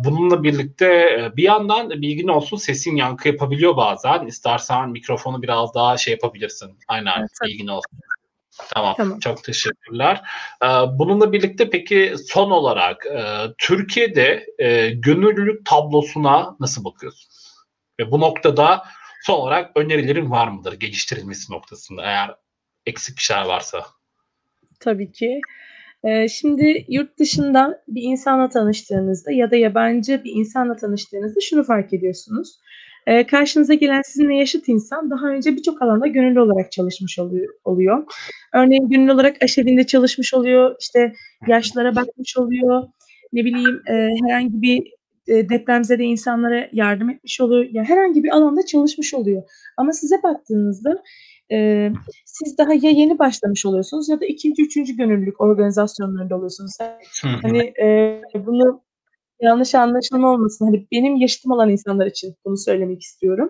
Bununla 0.03 0.43
birlikte 0.43 1.31
bir 1.37 1.43
yandan 1.43 1.89
bilgin 1.89 2.27
olsun 2.27 2.57
sesin 2.57 2.95
yankı 2.95 3.27
yapabiliyor 3.27 3.77
bazen. 3.77 4.25
İstersen 4.25 4.89
mikrofonu 4.89 5.41
biraz 5.41 5.73
daha 5.73 5.97
şey 5.97 6.11
yapabilirsin. 6.11 6.79
Aynen 6.87 7.19
evet, 7.19 7.29
bilgin 7.45 7.67
olsun. 7.67 7.99
Tamam, 8.73 8.95
tamam. 8.97 9.19
Çok 9.19 9.43
teşekkürler. 9.43 10.21
Ee, 10.63 10.67
bununla 10.99 11.31
birlikte 11.31 11.69
peki 11.69 12.15
son 12.27 12.51
olarak 12.51 13.05
e, 13.05 13.23
Türkiye'de 13.57 14.45
e, 14.59 14.89
gönüllülük 14.89 15.65
tablosuna 15.65 16.55
nasıl 16.59 16.83
bakıyorsun? 16.83 17.29
Ve 17.99 18.11
bu 18.11 18.19
noktada 18.19 18.83
son 19.23 19.33
olarak 19.33 19.71
önerilerin 19.77 20.31
var 20.31 20.47
mıdır 20.47 20.73
geliştirilmesi 20.73 21.53
noktasında 21.53 22.03
eğer 22.03 22.35
eksik 22.85 23.17
bir 23.17 23.21
şeyler 23.21 23.45
varsa? 23.45 23.85
Tabii 24.79 25.11
ki. 25.11 25.41
Ee, 26.03 26.27
şimdi 26.27 26.85
yurt 26.87 27.19
dışında 27.19 27.83
bir 27.87 28.01
insanla 28.01 28.49
tanıştığınızda 28.49 29.31
ya 29.31 29.51
da 29.51 29.55
yabancı 29.55 30.23
bir 30.23 30.31
insanla 30.31 30.75
tanıştığınızda 30.75 31.39
şunu 31.41 31.63
fark 31.63 31.93
ediyorsunuz. 31.93 32.59
E, 33.07 33.27
karşınıza 33.27 33.73
gelen 33.73 34.01
sizinle 34.01 34.35
yaşıt 34.35 34.69
insan 34.69 35.09
daha 35.09 35.27
önce 35.27 35.55
birçok 35.55 35.81
alanda 35.81 36.07
gönüllü 36.07 36.39
olarak 36.39 36.71
çalışmış 36.71 37.19
oluyor. 37.65 38.03
Örneğin 38.53 38.89
gönüllü 38.89 39.11
olarak 39.11 39.43
aşevinde 39.43 39.85
çalışmış 39.85 40.33
oluyor, 40.33 40.75
işte 40.79 41.13
yaşlara 41.47 41.95
bakmış 41.95 42.37
oluyor, 42.37 42.83
ne 43.33 43.45
bileyim 43.45 43.81
e, 43.89 43.93
herhangi 43.93 44.61
bir 44.61 44.93
e, 45.27 45.49
depremzede 45.49 46.03
insanlara 46.03 46.69
yardım 46.73 47.09
etmiş 47.09 47.41
oluyor. 47.41 47.63
Ya 47.63 47.69
yani 47.73 47.87
herhangi 47.87 48.23
bir 48.23 48.29
alanda 48.29 48.65
çalışmış 48.65 49.13
oluyor. 49.13 49.43
Ama 49.77 49.91
size 49.93 50.15
baktığınızda 50.23 51.03
e, 51.51 51.89
siz 52.25 52.57
daha 52.57 52.73
ya 52.73 52.89
yeni 52.89 53.19
başlamış 53.19 53.65
oluyorsunuz 53.65 54.09
ya 54.09 54.21
da 54.21 54.25
ikinci, 54.25 54.63
üçüncü 54.63 54.95
gönüllülük 54.97 55.41
organizasyonlarında 55.41 56.35
oluyorsunuz. 56.35 56.71
Hani 57.21 57.73
e, 57.83 58.21
bunu 58.35 58.86
yanlış 59.41 59.75
anlaşılma 59.75 60.33
olmasın. 60.33 60.65
Hani 60.65 60.87
benim 60.91 61.15
yaşıtım 61.15 61.51
olan 61.51 61.69
insanlar 61.69 62.05
için 62.05 62.35
bunu 62.45 62.57
söylemek 62.57 63.01
istiyorum. 63.01 63.49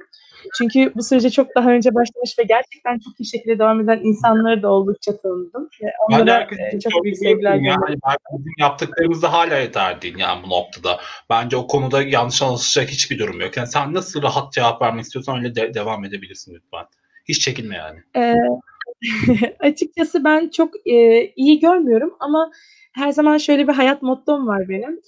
Çünkü 0.58 0.92
bu 0.96 1.04
sürece 1.04 1.30
çok 1.30 1.56
daha 1.56 1.70
önce 1.70 1.96
başlamış 1.96 2.40
ve 2.40 2.44
gerçekten 2.44 3.00
çok 3.00 3.20
iyi 3.20 3.26
şekilde 3.26 3.60
devam 3.60 3.82
eden 3.82 4.00
insanları 4.04 4.64
da 4.64 4.72
oldukça 4.72 5.18
tanıdım. 5.18 5.70
Ve 5.84 5.92
onlara 6.10 6.48
çok, 6.72 6.92
çok 6.92 7.04
büyük 7.04 7.18
sevgiler 7.18 7.56
yani, 7.56 7.98
bizim 8.38 8.54
yaptıklarımız 8.60 9.22
da 9.22 9.34
hala 9.34 9.58
yeter 9.58 10.02
değil 10.02 10.18
yani 10.18 10.44
bu 10.46 10.50
noktada. 10.50 11.00
Bence 11.30 11.58
o 11.58 11.68
konuda 11.68 12.04
yanlış 12.04 12.42
anlaşılacak 12.42 12.92
hiçbir 12.92 13.20
durum 13.20 13.42
yok. 13.42 13.58
Yani 13.58 13.68
sen 13.68 13.94
nasıl 13.94 14.22
rahat 14.22 14.54
cevap 14.54 14.82
vermek 14.82 15.04
istiyorsan 15.04 15.38
öyle 15.38 15.56
de, 15.56 15.74
devam 15.74 16.06
edebilirsin 16.06 16.56
lütfen. 16.56 16.86
Hiç 17.28 17.42
çekinme 17.42 17.76
yani. 17.76 18.00
Ee, 18.16 18.36
açıkçası 19.60 20.24
ben 20.24 20.50
çok 20.50 20.88
e, 20.88 21.26
iyi 21.36 21.60
görmüyorum 21.60 22.16
ama 22.20 22.52
her 22.94 23.12
zaman 23.12 23.38
şöyle 23.38 23.68
bir 23.68 23.74
hayat 23.74 24.02
mottom 24.02 24.48
var 24.48 24.70
benim. 24.70 25.00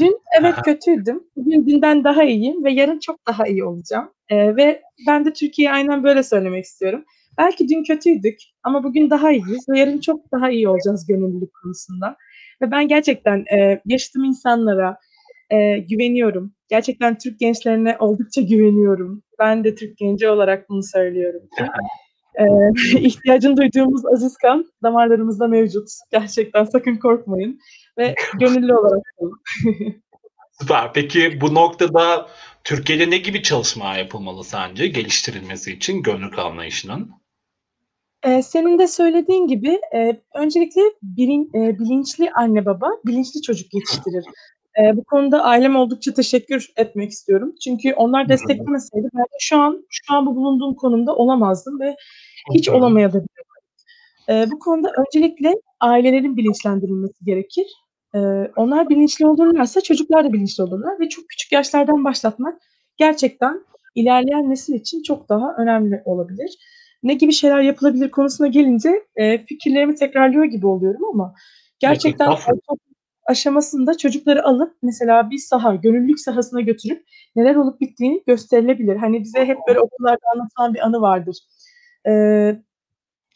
Dün 0.00 0.18
evet 0.40 0.54
kötüydüm. 0.64 1.24
Bugün 1.36 1.66
dünden 1.66 2.04
daha 2.04 2.24
iyiyim 2.24 2.64
ve 2.64 2.72
yarın 2.72 2.98
çok 2.98 3.26
daha 3.26 3.46
iyi 3.46 3.64
olacağım. 3.64 4.10
Ee, 4.28 4.56
ve 4.56 4.82
ben 5.06 5.24
de 5.24 5.32
Türkiye'ye 5.32 5.74
aynen 5.74 6.04
böyle 6.04 6.22
söylemek 6.22 6.64
istiyorum. 6.64 7.04
Belki 7.38 7.68
dün 7.68 7.84
kötüydük 7.84 8.38
ama 8.62 8.84
bugün 8.84 9.10
daha 9.10 9.32
iyiyiz 9.32 9.68
ve 9.68 9.78
yarın 9.78 10.00
çok 10.00 10.32
daha 10.32 10.50
iyi 10.50 10.68
olacağız 10.68 11.06
gönüllülük 11.06 11.50
konusunda. 11.62 12.16
Ve 12.62 12.70
ben 12.70 12.88
gerçekten 12.88 13.44
e, 13.52 13.80
yaşadığım 13.84 14.24
insanlara 14.24 14.96
e, 15.50 15.78
güveniyorum. 15.78 16.54
Gerçekten 16.68 17.18
Türk 17.18 17.38
gençlerine 17.38 17.96
oldukça 17.98 18.40
güveniyorum. 18.40 19.22
Ben 19.38 19.64
de 19.64 19.74
Türk 19.74 19.98
genci 19.98 20.28
olarak 20.28 20.68
bunu 20.68 20.82
söylüyorum 20.82 21.42
ki. 21.58 21.64
E, 22.38 22.44
ihtiyacını 22.98 23.56
duyduğumuz 23.56 24.06
aziz 24.06 24.36
kan 24.36 24.66
damarlarımızda 24.82 25.46
mevcut. 25.46 25.88
Gerçekten 26.12 26.64
sakın 26.64 26.96
korkmayın 26.96 27.60
ve 27.98 28.14
gönüllü 28.40 28.74
olarak. 28.74 29.02
Süper. 30.60 30.92
Peki 30.92 31.40
bu 31.40 31.54
noktada 31.54 32.28
Türkiye'de 32.64 33.10
ne 33.10 33.16
gibi 33.16 33.42
çalışma 33.42 33.96
yapılmalı 33.96 34.44
sence 34.44 34.86
geliştirilmesi 34.86 35.72
için 35.72 36.02
gönüllülük 36.02 36.38
anlayışının? 36.38 37.10
Ee, 38.24 38.42
senin 38.42 38.78
de 38.78 38.88
söylediğin 38.88 39.46
gibi 39.46 39.80
e, 39.94 40.20
öncelikle 40.34 40.80
bilin, 41.02 41.50
e, 41.54 41.78
bilinçli 41.78 42.30
anne 42.30 42.66
baba 42.66 42.90
bilinçli 43.06 43.42
çocuk 43.42 43.74
yetiştirir. 43.74 44.24
E, 44.80 44.96
bu 44.96 45.04
konuda 45.04 45.42
ailem 45.42 45.76
oldukça 45.76 46.14
teşekkür 46.14 46.68
etmek 46.76 47.10
istiyorum. 47.10 47.54
Çünkü 47.64 47.92
onlar 47.94 48.28
desteklemeseydi 48.28 49.08
ben 49.14 49.24
şu 49.40 49.58
an 49.58 49.86
şu 49.90 50.14
an 50.14 50.26
bu 50.26 50.36
bulunduğum 50.36 50.74
konumda 50.74 51.16
olamazdım 51.16 51.80
ve 51.80 51.96
hiç 52.54 52.68
olamaya 52.68 53.12
da 53.12 53.22
e, 54.28 54.50
bu 54.50 54.58
konuda 54.58 54.92
öncelikle 54.98 55.54
ailelerin 55.80 56.36
bilinçlendirilmesi 56.36 57.24
gerekir. 57.24 57.66
Ee, 58.14 58.18
onlar 58.56 58.88
bilinçli 58.88 59.26
olurlarsa 59.26 59.80
çocuklar 59.80 60.24
da 60.24 60.32
bilinçli 60.32 60.62
olurlar 60.62 61.00
ve 61.00 61.08
çok 61.08 61.28
küçük 61.28 61.52
yaşlardan 61.52 62.04
başlatmak 62.04 62.60
gerçekten 62.96 63.64
ilerleyen 63.94 64.50
nesil 64.50 64.74
için 64.74 65.02
çok 65.02 65.28
daha 65.28 65.56
önemli 65.58 66.02
olabilir. 66.04 66.58
Ne 67.02 67.14
gibi 67.14 67.32
şeyler 67.32 67.60
yapılabilir 67.60 68.10
konusuna 68.10 68.46
gelince 68.46 69.02
e, 69.16 69.44
fikirlerimi 69.44 69.94
tekrarlıyor 69.94 70.44
gibi 70.44 70.66
oluyorum 70.66 71.04
ama 71.12 71.34
gerçekten 71.78 72.28
aşamasında 73.26 73.96
çocukları 73.98 74.44
alıp 74.44 74.76
mesela 74.82 75.30
bir 75.30 75.38
saha, 75.38 75.74
gönüllülük 75.74 76.20
sahasına 76.20 76.60
götürüp 76.60 77.04
neler 77.36 77.54
olup 77.54 77.80
bittiğini 77.80 78.22
gösterilebilir. 78.26 78.96
Hani 78.96 79.22
bize 79.22 79.44
hep 79.44 79.58
böyle 79.68 79.80
okullarda 79.80 80.26
anlatılan 80.34 80.74
bir 80.74 80.86
anı 80.86 81.00
vardır. 81.00 81.36
Ee, 82.08 82.56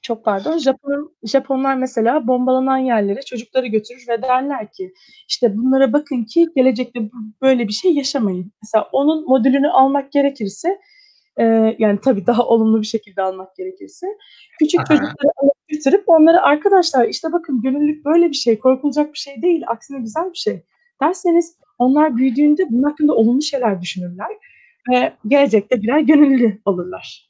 çok 0.03 0.25
pardon. 0.25 0.59
Japon, 0.59 1.17
Japonlar 1.25 1.77
mesela 1.77 2.27
bombalanan 2.27 2.79
yerlere 2.79 3.23
çocukları 3.23 3.67
götürür 3.67 4.05
ve 4.09 4.23
derler 4.23 4.73
ki 4.73 4.93
işte 5.29 5.57
bunlara 5.57 5.93
bakın 5.93 6.25
ki 6.25 6.47
gelecekte 6.57 7.01
böyle 7.43 7.69
bir 7.69 7.73
şey 7.73 7.95
yaşamayın. 7.95 8.53
Mesela 8.63 8.89
onun 8.93 9.25
modülünü 9.25 9.69
almak 9.69 10.13
gerekirse 10.13 10.79
e, 11.37 11.45
yani 11.79 11.99
tabii 12.05 12.27
daha 12.27 12.43
olumlu 12.47 12.81
bir 12.81 12.87
şekilde 12.87 13.23
almak 13.23 13.57
gerekirse 13.57 14.07
küçük 14.59 14.81
Aha. 14.81 14.87
çocukları 14.87 15.33
alıp 15.37 15.69
götürüp 15.69 16.05
onlara 16.07 16.43
arkadaşlar 16.43 17.09
işte 17.09 17.33
bakın 17.33 17.63
gönüllülük 17.63 18.05
böyle 18.05 18.29
bir 18.29 18.35
şey, 18.35 18.59
korkulacak 18.59 19.13
bir 19.13 19.19
şey 19.19 19.43
değil, 19.43 19.63
aksine 19.67 20.01
güzel 20.01 20.31
bir 20.31 20.39
şey 20.39 20.65
derseniz 21.03 21.57
onlar 21.79 22.17
büyüdüğünde 22.17 22.63
bunun 22.71 22.83
hakkında 22.83 23.15
olumlu 23.15 23.43
şeyler 23.43 23.81
düşünürler 23.83 24.29
ve 24.91 25.13
gelecekte 25.27 25.83
birer 25.83 26.01
gönüllü 26.01 26.61
olurlar. 26.65 27.30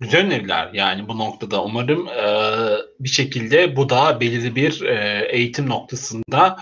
Güzel 0.00 0.26
öneriler 0.26 0.70
yani 0.72 1.08
bu 1.08 1.18
noktada. 1.18 1.64
Umarım 1.64 2.08
e, 2.08 2.26
bir 3.00 3.08
şekilde 3.08 3.76
bu 3.76 3.88
da 3.88 4.20
belirli 4.20 4.56
bir 4.56 4.82
e, 4.82 5.26
eğitim 5.30 5.68
noktasında 5.68 6.56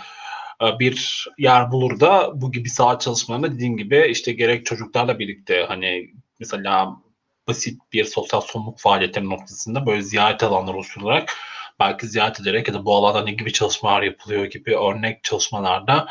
e, 0.62 0.78
bir 0.78 1.26
yer 1.38 1.72
bulur 1.72 2.00
da 2.00 2.40
bu 2.40 2.52
gibi 2.52 2.70
saat 2.70 3.00
çalışmalarında 3.00 3.54
dediğim 3.54 3.76
gibi 3.76 4.06
işte 4.10 4.32
gerek 4.32 4.66
çocuklarla 4.66 5.18
birlikte 5.18 5.64
hani 5.68 6.10
mesela 6.40 6.96
basit 7.48 7.80
bir 7.92 8.04
sosyal 8.04 8.40
sorumluluk 8.40 8.78
faaliyetleri 8.78 9.30
noktasında 9.30 9.86
böyle 9.86 10.02
ziyaret 10.02 10.42
alanları 10.42 10.76
oluşturularak 10.76 11.36
belki 11.80 12.06
ziyaret 12.06 12.40
ederek 12.40 12.68
ya 12.68 12.74
da 12.74 12.84
bu 12.84 12.96
alanda 12.96 13.22
ne 13.24 13.32
gibi 13.32 13.52
çalışmalar 13.52 14.02
yapılıyor 14.02 14.44
gibi 14.44 14.76
örnek 14.76 15.24
çalışmalarda 15.24 16.06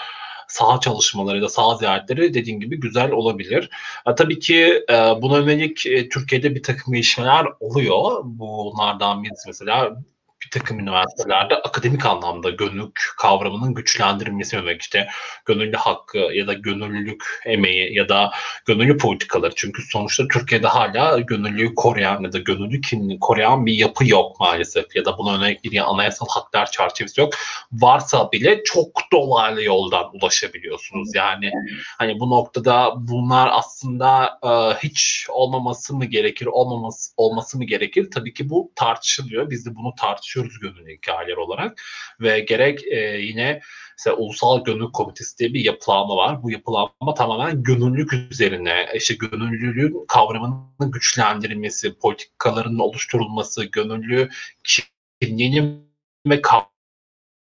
saha 0.48 0.80
çalışmaları 0.80 1.38
ya 1.38 1.44
da 1.44 1.50
saha 1.50 1.76
ziyaretleri 1.76 2.34
dediğin 2.34 2.60
gibi 2.60 2.80
güzel 2.80 3.12
olabilir. 3.12 3.70
E, 4.08 4.16
tabii 4.16 4.40
ki 4.40 4.84
e, 4.90 4.94
buna 4.94 5.38
yönelik 5.38 5.86
e, 5.86 6.10
Türkiye'de 6.10 6.56
bir 6.56 6.64
takım 6.64 6.94
gelişmeler 6.94 7.46
oluyor. 7.60 8.22
Bunlardan 8.24 9.24
birisi 9.24 9.48
mesela 9.48 9.98
bir 10.46 10.60
takım 10.60 10.80
üniversitelerde 10.80 11.56
akademik 11.56 12.06
anlamda 12.06 12.50
gönüllülük 12.50 13.14
kavramının 13.18 13.74
güçlendirilmesi 13.74 14.56
yönelik 14.56 14.82
işte 14.82 15.08
gönüllü 15.46 15.78
hakkı 15.78 16.18
ya 16.18 16.48
da 16.48 16.54
gönüllülük 16.54 17.42
emeği 17.46 17.96
ya 17.96 18.10
da 18.10 18.32
gönüllü 18.66 18.98
politikaları. 18.98 19.54
Çünkü 19.56 19.82
sonuçta 19.82 20.28
Türkiye'de 20.34 20.68
hala 20.68 21.20
gönüllülüğü 21.20 21.76
koruyan 21.76 22.22
ya 22.24 22.34
da 22.34 22.40
gönüllü 22.40 22.82
kimliğini 22.82 23.20
koruyan 23.20 23.66
bir 23.66 23.74
yapı 23.74 24.08
yok 24.08 24.40
maalesef 24.40 24.96
ya 24.96 25.06
da 25.06 25.18
buna 25.18 25.34
yönelik 25.34 25.64
bir 25.64 25.92
anayasal 25.92 26.26
haklar 26.30 26.72
çerçevesi 26.72 27.22
yok. 27.22 27.34
Varsa 27.72 28.32
bile 28.32 28.64
çok 28.64 28.88
dolaylı 29.12 29.64
yoldan 29.64 30.10
ulaşabiliyorsunuz. 30.14 31.16
Yani 31.16 31.52
hani 31.98 32.20
bu 32.20 32.30
noktada 32.30 32.94
bunlar 32.98 33.50
aslında 33.52 34.40
e, 34.44 34.50
hiç 34.88 35.26
olmaması 35.30 35.96
mı 35.96 36.06
gerekir, 36.06 36.46
olmaması 36.46 37.14
olması 37.18 37.58
mı 37.58 37.64
gerekir? 37.64 38.08
Tabii 38.14 38.34
ki 38.34 38.50
bu 38.50 38.72
tartışılıyor. 38.76 39.50
Biz 39.50 39.66
de 39.66 39.76
bunu 39.76 39.96
tartışıyoruz 39.96 40.33
tartışıyoruz 40.34 40.60
gönüllü 40.60 40.98
hikayeler 40.98 41.38
olarak 41.38 41.82
ve 42.22 42.40
gerek 42.40 42.88
e, 42.88 43.18
yine 43.18 43.62
mesela 43.98 44.18
Ulusal 44.18 44.64
Gönüllülük 44.64 44.94
Komitesi 44.94 45.38
diye 45.38 45.54
bir 45.54 45.66
yapılanma 45.66 46.16
var. 46.16 46.44
Bu 46.44 46.52
yapılanma 46.52 47.14
tamamen 47.18 47.64
gönüllülük 47.64 48.14
üzerine, 48.14 48.88
işte 48.96 49.14
gönüllülüğün 49.14 50.06
kavramının 50.08 50.92
güçlendirilmesi, 50.92 51.98
politikaların 52.00 52.80
oluşturulması, 52.80 53.66
gönüllü 53.66 54.30
kimliğinin 54.64 55.94
ve 56.28 56.42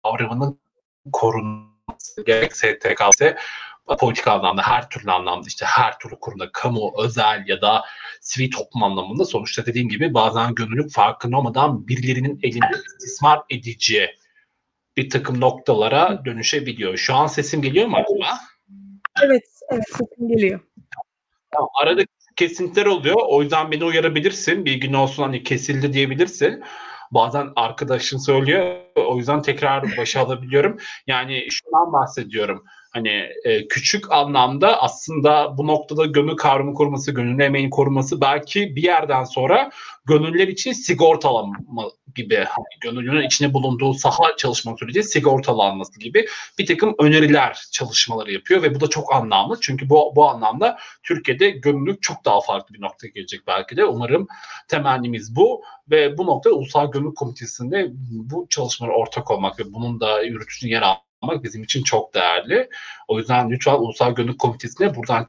kavramının 0.03 0.61
korunması, 1.13 2.25
gerek 2.27 2.57
STK'se 2.57 3.37
politik 3.87 4.29
anlamda 4.29 4.63
her 4.63 4.89
türlü 4.89 5.11
anlamda 5.11 5.47
işte 5.49 5.67
her 5.67 5.99
türlü 5.99 6.17
kurumda 6.21 6.53
kamu, 6.53 6.93
özel 6.99 7.45
ya 7.47 7.61
da 7.61 7.85
sivil 8.21 8.51
toplum 8.51 8.83
anlamında 8.83 9.25
sonuçta 9.25 9.67
dediğim 9.67 9.89
gibi 9.89 10.15
bazen 10.15 10.55
gönüllülük 10.55 10.93
farkında 10.93 11.37
olmadan 11.37 11.89
birilerinin 11.89 12.41
elinde 12.43 12.77
istismar 12.99 13.41
edici 13.51 14.11
bir 14.97 15.11
takım 15.11 15.41
noktalara 15.41 16.25
dönüşebiliyor. 16.25 16.97
Şu 16.97 17.15
an 17.15 17.27
sesim 17.27 17.63
geliyor 17.63 17.87
mu 17.87 17.97
acaba? 17.97 18.39
Evet, 19.25 19.43
evet 19.71 19.85
sesim 19.89 20.29
geliyor. 20.29 20.61
Tamam, 21.51 21.69
arada 21.83 22.03
kesintiler 22.37 22.87
oluyor. 22.87 23.17
O 23.29 23.43
yüzden 23.43 23.71
beni 23.71 23.85
uyarabilirsin. 23.85 24.65
Bir 24.65 24.75
gün 24.75 24.93
olsun 24.93 25.23
hani 25.23 25.43
kesildi 25.43 25.93
diyebilirsin. 25.93 26.63
Bazen 27.11 27.49
arkadaşın 27.57 28.19
söylüyor. 28.19 28.77
O 28.97 29.19
yüzden 29.19 29.43
tekrar 29.43 29.97
başa 29.97 30.21
alabiliyorum. 30.21 30.79
Yani 31.07 31.47
şundan 31.51 31.93
bahsediyorum 31.93 32.65
hani 32.95 33.29
e, 33.45 33.69
küçük 33.69 34.13
anlamda 34.13 34.83
aslında 34.83 35.59
bu 35.59 35.67
noktada 35.67 36.07
gönül 36.07 36.37
kavramı 36.37 36.75
koruması, 36.75 37.13
gönül 37.13 37.41
emeğin 37.41 37.71
koruması 37.71 38.21
belki 38.21 38.77
bir 38.77 38.83
yerden 38.83 39.25
sonra 39.25 39.71
gönüller 40.07 40.49
için 40.49 40.73
sigortalama 40.73 41.57
gibi 42.15 42.37
hani 42.37 42.67
gönüllünün 42.81 43.27
içine 43.27 43.55
bulunduğu 43.55 43.95
saha 43.95 44.37
çalışma 44.37 44.77
süreci 44.77 45.03
sigortalanması 45.03 46.01
gibi 46.01 46.27
bir 46.59 46.67
takım 46.67 46.95
öneriler 46.99 47.59
çalışmaları 47.73 48.33
yapıyor 48.33 48.63
ve 48.63 48.75
bu 48.75 48.81
da 48.81 48.87
çok 48.87 49.15
anlamlı. 49.15 49.59
Çünkü 49.61 49.91
bu, 49.91 50.13
bu 50.17 50.29
anlamda 50.29 50.79
Türkiye'de 51.03 51.51
gönüllülük 51.51 52.03
çok 52.03 52.25
daha 52.25 52.41
farklı 52.41 52.75
bir 52.75 52.81
noktaya 52.81 53.09
gelecek 53.09 53.41
belki 53.47 53.77
de. 53.77 53.85
Umarım 53.85 54.27
temennimiz 54.69 55.37
bu 55.37 55.63
ve 55.91 56.19
bu 56.19 56.27
nokta 56.27 56.51
Ulusal 56.51 56.91
Gönüllülük 56.91 57.17
Komitesi'nde 57.17 57.89
bu 58.11 58.47
çalışmalara 58.51 58.97
ortak 58.97 59.31
olmak 59.31 59.59
ve 59.59 59.73
bunun 59.73 60.01
da 60.01 60.23
yürütücü 60.23 60.69
yer 60.69 60.83
almak 60.83 61.04
olmak 61.21 61.45
bizim 61.45 61.63
için 61.63 61.83
çok 61.83 62.15
değerli. 62.15 62.69
O 63.09 63.19
yüzden 63.19 63.51
lütfen 63.51 63.75
Ulusal 63.75 64.15
Gönüllü 64.15 64.37
Komitesi'ne 64.37 64.95
buradan 64.95 65.29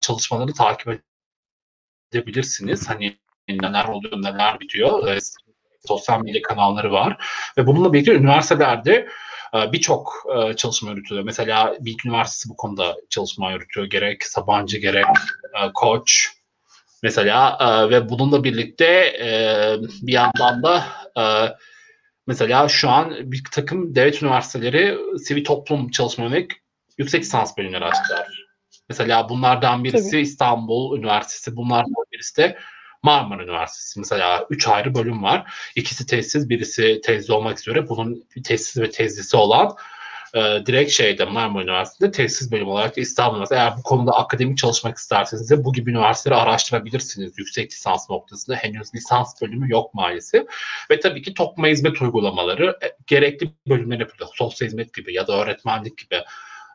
çalışmaları 0.00 0.52
takip 0.52 1.02
edebilirsiniz. 2.12 2.88
Hani 2.88 3.18
neler 3.48 3.84
oluyor, 3.84 4.22
neler 4.22 4.60
bitiyor. 4.60 5.08
E, 5.08 5.18
sosyal 5.86 6.20
medya 6.20 6.42
kanalları 6.42 6.92
var. 6.92 7.16
Ve 7.58 7.66
bununla 7.66 7.92
birlikte 7.92 8.14
üniversitelerde 8.14 9.08
e, 9.54 9.72
birçok 9.72 10.26
e, 10.36 10.56
çalışma 10.56 10.90
yürütüyor. 10.90 11.22
Mesela 11.22 11.76
Bilgi 11.80 12.08
Üniversitesi 12.08 12.48
bu 12.48 12.56
konuda 12.56 12.96
çalışma 13.10 13.52
yürütüyor. 13.52 13.86
Gerek 13.86 14.24
Sabancı, 14.24 14.78
gerek 14.78 15.06
e, 15.62 15.72
Koç, 15.74 16.32
mesela 17.02 17.58
ve 17.90 18.08
bununla 18.08 18.44
birlikte 18.44 19.12
bir 20.02 20.12
yandan 20.12 20.62
da 20.62 20.84
Mesela 22.28 22.68
şu 22.68 22.88
an 22.88 23.32
bir 23.32 23.42
takım 23.52 23.94
devlet 23.94 24.22
üniversiteleri 24.22 24.98
sivil 25.18 25.44
toplum 25.44 25.90
çalışma 25.90 26.24
yönelik 26.24 26.52
yüksek 26.98 27.22
lisans 27.22 27.58
bölümleri 27.58 27.84
açtılar. 27.84 28.48
Mesela 28.88 29.28
bunlardan 29.28 29.84
birisi 29.84 30.10
Tabii. 30.10 30.20
İstanbul 30.20 30.98
Üniversitesi, 30.98 31.56
bunlardan 31.56 32.04
birisi 32.12 32.36
de 32.36 32.58
Marmara 33.02 33.42
Üniversitesi. 33.42 33.98
Mesela 33.98 34.46
üç 34.50 34.68
ayrı 34.68 34.94
bölüm 34.94 35.22
var. 35.22 35.52
İkisi 35.74 36.06
tesis, 36.06 36.48
birisi 36.48 37.00
tezli 37.04 37.32
olmak 37.32 37.60
üzere. 37.60 37.88
Bunun 37.88 38.24
tesis 38.44 38.76
ve 38.76 38.90
tezlisi 38.90 39.36
olan 39.36 39.76
e, 40.34 40.66
direkt 40.66 40.90
şeyde 40.90 41.24
Marmara 41.24 41.62
Üniversitesi'nde 41.62 42.10
tesis 42.10 42.52
bölümü 42.52 42.70
olarak 42.70 42.98
İstanbul 42.98 43.34
Üniversitesi. 43.34 43.60
Eğer 43.60 43.76
bu 43.78 43.82
konuda 43.82 44.12
akademik 44.12 44.58
çalışmak 44.58 44.96
isterseniz 44.96 45.50
de 45.50 45.64
bu 45.64 45.72
gibi 45.72 45.90
üniversiteleri 45.90 46.40
araştırabilirsiniz. 46.40 47.32
Yüksek 47.38 47.72
lisans 47.72 48.10
noktasında 48.10 48.56
henüz 48.56 48.94
lisans 48.94 49.42
bölümü 49.42 49.70
yok 49.70 49.94
maalesef. 49.94 50.46
Ve 50.90 51.00
tabii 51.00 51.22
ki 51.22 51.34
topluma 51.34 51.68
hizmet 51.68 52.02
uygulamaları 52.02 52.78
e, 52.82 52.86
gerekli 53.06 53.50
bölümler 53.68 54.00
yapılıyor. 54.00 54.30
Sosyal 54.34 54.68
hizmet 54.68 54.94
gibi 54.94 55.14
ya 55.14 55.26
da 55.26 55.42
öğretmenlik 55.42 55.98
gibi 55.98 56.22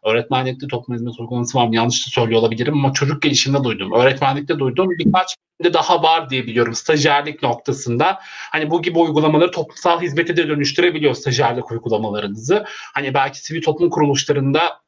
öğretmenlikte 0.06 0.68
toplum 0.68 0.96
hizmet 0.96 1.20
uygulaması 1.20 1.58
var 1.58 1.68
mı? 1.68 1.76
Yanlış 1.76 2.08
da 2.08 2.12
söylüyor 2.12 2.40
olabilirim 2.42 2.74
ama 2.74 2.94
çocuk 2.94 3.22
gelişiminde 3.22 3.64
duydum. 3.64 3.92
Öğretmenlikte 3.94 4.60
duydum. 4.60 4.90
Birkaç 4.90 5.36
de 5.64 5.74
daha 5.74 6.04
var 6.04 6.30
diye 6.30 6.48
biliyorum 6.48 6.76
stajyerlik 6.76 7.44
noktasında. 7.44 8.20
Hani 8.52 8.70
bu 8.70 8.82
gibi 8.82 9.00
uygulamaları 9.00 9.52
toplumsal 9.52 10.02
hizmete 10.02 10.38
de 10.38 10.48
dönüştürebiliyor 10.48 11.14
stajyerlik 11.14 11.72
uygulamalarınızı. 11.72 12.66
Hani 12.68 13.14
belki 13.14 13.40
sivil 13.40 13.62
toplum 13.62 13.90
kuruluşlarında 13.90 14.84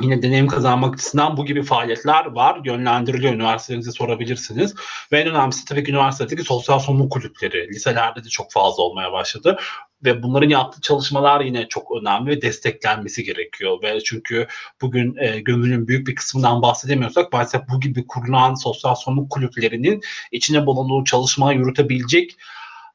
yine 0.00 0.22
deneyim 0.22 0.46
kazanmak 0.46 0.94
açısından 0.94 1.36
bu 1.36 1.46
gibi 1.46 1.62
faaliyetler 1.62 2.26
var. 2.26 2.60
Yönlendiriliyor. 2.64 3.34
Üniversitelerinize 3.34 3.92
sorabilirsiniz. 3.92 4.74
Ve 5.12 5.20
en 5.20 5.28
önemlisi 5.28 5.64
tabii 5.64 5.84
ki 5.84 5.90
üniversitedeki 5.90 6.42
sosyal 6.42 6.78
sorumluluk 6.78 7.12
kulüpleri. 7.12 7.68
Liselerde 7.68 8.24
de 8.24 8.28
çok 8.28 8.52
fazla 8.52 8.82
olmaya 8.82 9.12
başladı. 9.12 9.58
Ve 10.04 10.22
bunların 10.22 10.48
yaptığı 10.48 10.80
çalışmalar 10.80 11.40
yine 11.40 11.68
çok 11.68 11.92
önemli 12.02 12.30
ve 12.30 12.42
desteklenmesi 12.42 13.24
gerekiyor. 13.24 13.82
Ve 13.82 14.00
çünkü 14.00 14.46
bugün 14.80 15.16
e, 15.16 15.40
gönlünün 15.40 15.88
büyük 15.88 16.06
bir 16.06 16.14
kısmından 16.14 16.62
bahsedemiyorsak 16.62 17.32
maalesef 17.32 17.62
bu 17.72 17.80
gibi 17.80 18.06
kurulan 18.06 18.54
sosyal 18.54 18.94
sorumluluk 18.94 19.30
kulüplerinin 19.30 20.00
içine 20.32 20.66
bulunduğu 20.66 21.04
çalışmayı 21.04 21.58
yürütebilecek 21.58 22.36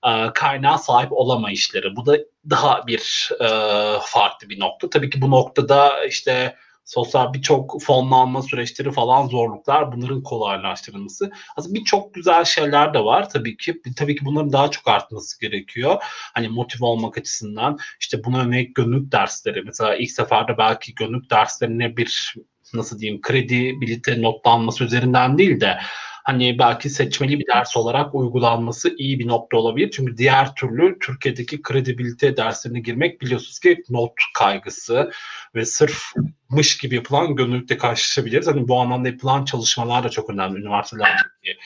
e, 0.08 0.34
kaynağa 0.34 0.78
sahip 0.78 1.12
olamayışları. 1.12 1.96
Bu 1.96 2.06
da 2.06 2.18
daha 2.50 2.88
bir 2.88 3.32
e, 3.42 3.48
farklı 4.02 4.50
bir 4.50 4.60
nokta. 4.60 4.90
Tabii 4.90 5.10
ki 5.10 5.22
bu 5.22 5.32
noktada 5.32 6.06
işte 6.06 6.56
sosyal 6.90 7.34
birçok 7.34 7.82
fonlanma 7.82 8.42
süreçleri 8.42 8.92
falan 8.92 9.28
zorluklar 9.28 9.92
bunların 9.92 10.24
kolaylaştırılması. 10.24 11.32
Aslında 11.56 11.76
birçok 11.76 12.14
güzel 12.14 12.46
şeyler 12.46 12.94
de 12.94 13.00
var 13.00 13.30
tabii 13.30 13.58
ki. 13.58 13.82
Tabii 13.96 14.16
ki 14.16 14.26
bunların 14.26 14.54
daha 14.54 14.72
çok 14.72 14.88
artması 14.88 15.40
gerekiyor. 15.42 15.98
Hani 16.34 16.48
motive 16.48 16.86
olmak 16.86 17.18
açısından 17.18 17.78
işte 18.00 18.24
buna 18.24 18.42
örnek 18.42 18.76
gönüllük 18.76 19.12
dersleri 19.12 19.62
mesela 19.62 19.96
ilk 19.96 20.12
seferde 20.12 20.58
belki 20.58 20.96
gönüllük 20.96 21.30
derslerine 21.30 21.98
bir 21.98 22.36
nasıl 22.74 23.00
diyeyim 23.00 23.22
kredibilite 23.22 24.22
notlanması 24.22 24.84
üzerinden 24.84 25.38
değil 25.38 25.60
de 25.60 25.80
hani 26.30 26.60
belki 26.60 26.90
seçmeli 26.90 27.40
bir 27.40 27.48
ders 27.48 27.78
olarak 27.78 28.16
uygulanması 28.16 28.96
iyi 28.98 29.20
bir 29.20 29.28
nokta 29.28 29.58
olabilir. 29.58 29.92
Çünkü 29.92 30.18
diğer 30.18 30.56
türlü 30.56 31.00
Türkiye'deki 31.00 31.62
kredibilite 31.62 32.38
derslerine 32.38 32.80
girmek 32.80 33.22
biliyorsunuz 33.22 33.60
ki 33.60 33.84
not 33.90 34.12
kaygısı 34.38 35.12
ve 35.56 35.66
sırfmış 35.66 36.78
gibi 36.78 36.96
yapılan 36.96 37.36
gönüllülükle 37.36 37.78
karşılaşabiliriz. 37.78 38.48
Hani 38.48 38.68
bu 38.68 38.80
anlamda 38.80 39.08
yapılan 39.08 39.46
çalışmalar 39.46 40.04
da 40.04 40.10
çok 40.10 40.30
önemli 40.30 40.60
üniversitelerdeki 40.60 41.58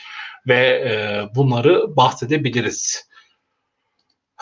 ve 0.48 0.60
e, 0.60 1.26
bunları 1.36 1.96
bahsedebiliriz. 1.96 3.10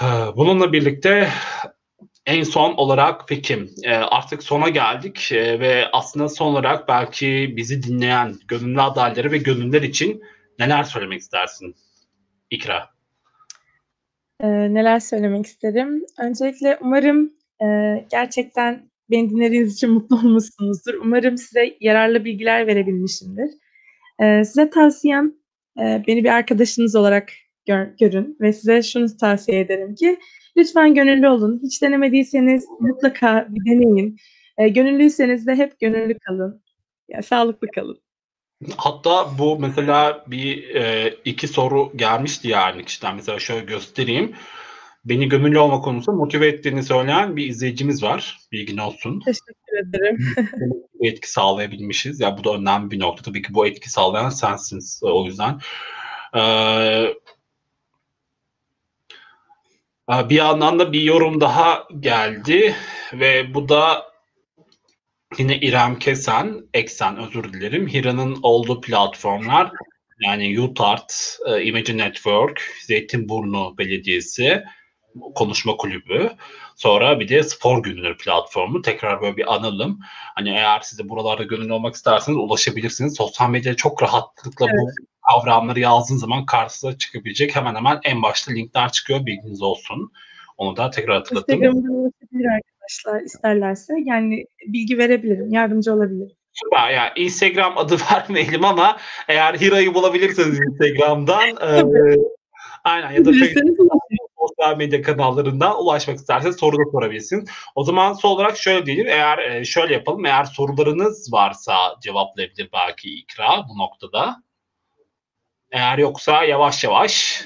E, 0.02 0.06
bununla 0.35 0.73
birlikte 0.73 1.30
en 2.26 2.43
son 2.43 2.73
olarak 2.73 3.27
peki 3.27 3.65
e, 3.84 3.93
artık 3.93 4.43
sona 4.43 4.69
geldik 4.69 5.31
e, 5.31 5.60
ve 5.60 5.85
aslında 5.93 6.30
son 6.30 6.45
olarak 6.45 6.88
belki 6.88 7.53
bizi 7.57 7.84
dinleyen 7.84 8.35
gönüllü 8.48 8.81
adayları 8.81 9.31
ve 9.31 9.38
gönüllüler 9.38 9.81
için 9.81 10.23
neler 10.60 10.84
söylemek 10.84 11.19
istersin 11.22 11.76
İkra? 12.49 12.89
E, 14.39 14.48
neler 14.48 14.99
söylemek 14.99 15.45
isterim? 15.45 16.06
Öncelikle 16.19 16.77
umarım 16.81 17.34
e, 17.64 17.65
gerçekten 18.11 18.91
beni 19.11 19.30
dinlediğiniz 19.30 19.73
için 19.73 19.91
mutlu 19.91 20.15
olmuşsunuzdur. 20.23 20.93
Umarım 20.93 21.38
size 21.38 21.77
yararlı 21.80 22.26
bilgiler 22.26 22.68
verebilmişimdir. 22.68 23.52
E, 24.19 24.45
size 24.45 24.69
tavsiyem 24.69 25.34
e, 25.80 26.03
beni 26.07 26.23
bir 26.23 26.30
arkadaşınız 26.30 26.95
olarak 26.95 27.30
gör, 27.68 27.88
görün 27.99 28.38
ve 28.41 28.53
size 28.53 28.84
şunu 28.84 29.18
tavsiye 29.18 29.60
ederim 29.60 29.95
ki 29.95 30.19
Lütfen 30.57 30.94
gönüllü 30.94 31.28
olun. 31.28 31.60
Hiç 31.64 31.82
denemediyseniz 31.82 32.65
mutlaka 32.80 33.48
bir 33.49 33.72
deneyin. 33.72 34.18
E, 34.57 34.69
gönüllüyseniz 34.69 35.48
de 35.48 35.56
hep 35.56 35.80
gönüllü 35.80 36.19
kalın. 36.19 36.64
Yani 37.10 37.23
sağlıklı 37.23 37.68
kalın. 37.68 38.02
Hatta 38.78 39.38
bu 39.38 39.60
mesela 39.60 40.26
bir 40.28 40.76
e, 40.76 41.15
iki 41.26 41.48
soru 41.48 41.91
gelmişti 41.95 42.48
yani 42.48 42.86
kişiden. 42.86 43.15
Mesela 43.15 43.40
şöyle 43.40 43.65
göstereyim. 43.65 44.36
Beni 45.06 45.30
gönüllü 45.30 45.60
olma 45.60 45.82
konusunda 45.82 46.18
motive 46.18 46.48
ettiğini 46.48 46.84
söyleyen 46.84 47.36
bir 47.36 47.48
izleyicimiz 47.48 48.03
var. 48.03 48.40
Bilgin 48.52 48.78
olsun. 48.78 49.22
Teşekkür 49.26 49.90
ederim. 49.90 50.18
bu 50.94 51.06
etki 51.06 51.32
sağlayabilmişiz. 51.32 52.19
Ya 52.19 52.38
bu 52.38 52.44
da 52.44 52.53
önemli 52.53 52.91
bir 52.91 52.99
nokta. 52.99 53.23
Tabii 53.23 53.41
ki 53.41 53.53
bu 53.53 53.68
etki 53.68 53.90
sağlayan 53.90 54.30
sensiniz 54.30 55.02
o 55.03 55.26
yüzden. 55.26 55.60
Ee, 56.36 57.14
bir 60.11 60.35
yandan 60.35 60.79
da 60.79 60.93
bir 60.93 61.01
yorum 61.01 61.41
daha 61.41 61.88
geldi 61.99 62.75
ve 63.13 63.53
bu 63.53 63.69
da 63.69 64.11
yine 65.38 65.59
İrem 65.59 65.99
Kesen, 65.99 66.69
Eksen 66.73 67.17
özür 67.17 67.53
dilerim. 67.53 67.88
Hira'nın 67.88 68.39
olduğu 68.43 68.81
platformlar 68.81 69.71
yani 70.21 70.59
UTART, 70.59 71.38
e, 71.47 71.63
Imagine 71.63 72.05
Network, 72.05 72.61
Zeytinburnu 72.81 73.77
Belediyesi, 73.77 74.63
konuşma 75.35 75.77
kulübü. 75.77 76.31
Sonra 76.75 77.19
bir 77.19 77.29
de 77.29 77.43
spor 77.43 77.83
günleri 77.83 78.17
platformu. 78.17 78.81
Tekrar 78.81 79.21
böyle 79.21 79.38
bir 79.38 79.53
analım. 79.53 79.99
Hani 80.35 80.49
eğer 80.49 80.79
size 80.79 81.09
buralarda 81.09 81.43
gönüllü 81.43 81.73
olmak 81.73 81.95
isterseniz 81.95 82.38
ulaşabilirsiniz. 82.38 83.17
Sosyal 83.17 83.49
medyada 83.49 83.75
çok 83.75 84.03
rahatlıkla 84.03 84.65
evet. 84.65 84.75
bu 84.81 85.10
kavramları 85.30 85.80
yazdığın 85.80 86.18
zaman 86.18 86.45
karşısına 86.45 86.98
çıkabilecek 86.98 87.56
hemen 87.56 87.76
hemen 87.76 87.99
en 88.03 88.22
başta 88.22 88.52
linkler 88.52 88.91
çıkıyor. 88.91 89.26
Bilginiz 89.26 89.61
olsun. 89.61 90.11
Onu 90.57 90.77
da 90.77 90.89
tekrar 90.89 91.15
hatırlatayım. 91.15 91.64
Instagram'da 91.64 91.91
ulaşabilir 91.91 92.45
arkadaşlar 92.45 93.22
isterlerse. 93.26 93.93
Yani 94.06 94.45
bilgi 94.68 94.98
verebilirim, 94.98 95.53
yardımcı 95.53 95.93
olabilirim. 95.93 96.35
Süper. 96.53 96.89
Yani 96.89 97.10
Instagram 97.15 97.77
adı 97.77 97.98
vermeyelim 98.11 98.65
ama 98.65 98.98
eğer 99.27 99.53
Hira'yı 99.53 99.93
bulabilirseniz 99.93 100.60
Instagram'dan 100.60 101.49
e, 101.61 101.84
aynen 102.84 103.11
ya 103.11 103.26
da 103.26 103.31
sosyal 104.39 104.77
medya 104.77 105.02
kanallarından 105.02 105.84
ulaşmak 105.84 106.18
isterseniz 106.18 106.56
soru 106.56 106.77
da 106.77 106.91
sorabilirsiniz. 106.91 107.49
O 107.76 107.84
zaman 107.84 108.14
son 108.14 108.30
olarak 108.30 108.57
şöyle 108.57 108.85
diyelim. 108.85 109.07
Eğer 109.07 109.38
e, 109.38 109.65
şöyle 109.65 109.93
yapalım. 109.93 110.26
Eğer 110.26 110.43
sorularınız 110.43 111.34
varsa 111.34 111.76
cevaplayabilir 112.02 112.69
belki 112.73 113.19
İkra 113.19 113.65
bu 113.69 113.77
noktada. 113.77 114.43
Eğer 115.72 115.98
yoksa 115.98 116.43
yavaş 116.43 116.84
yavaş 116.84 117.43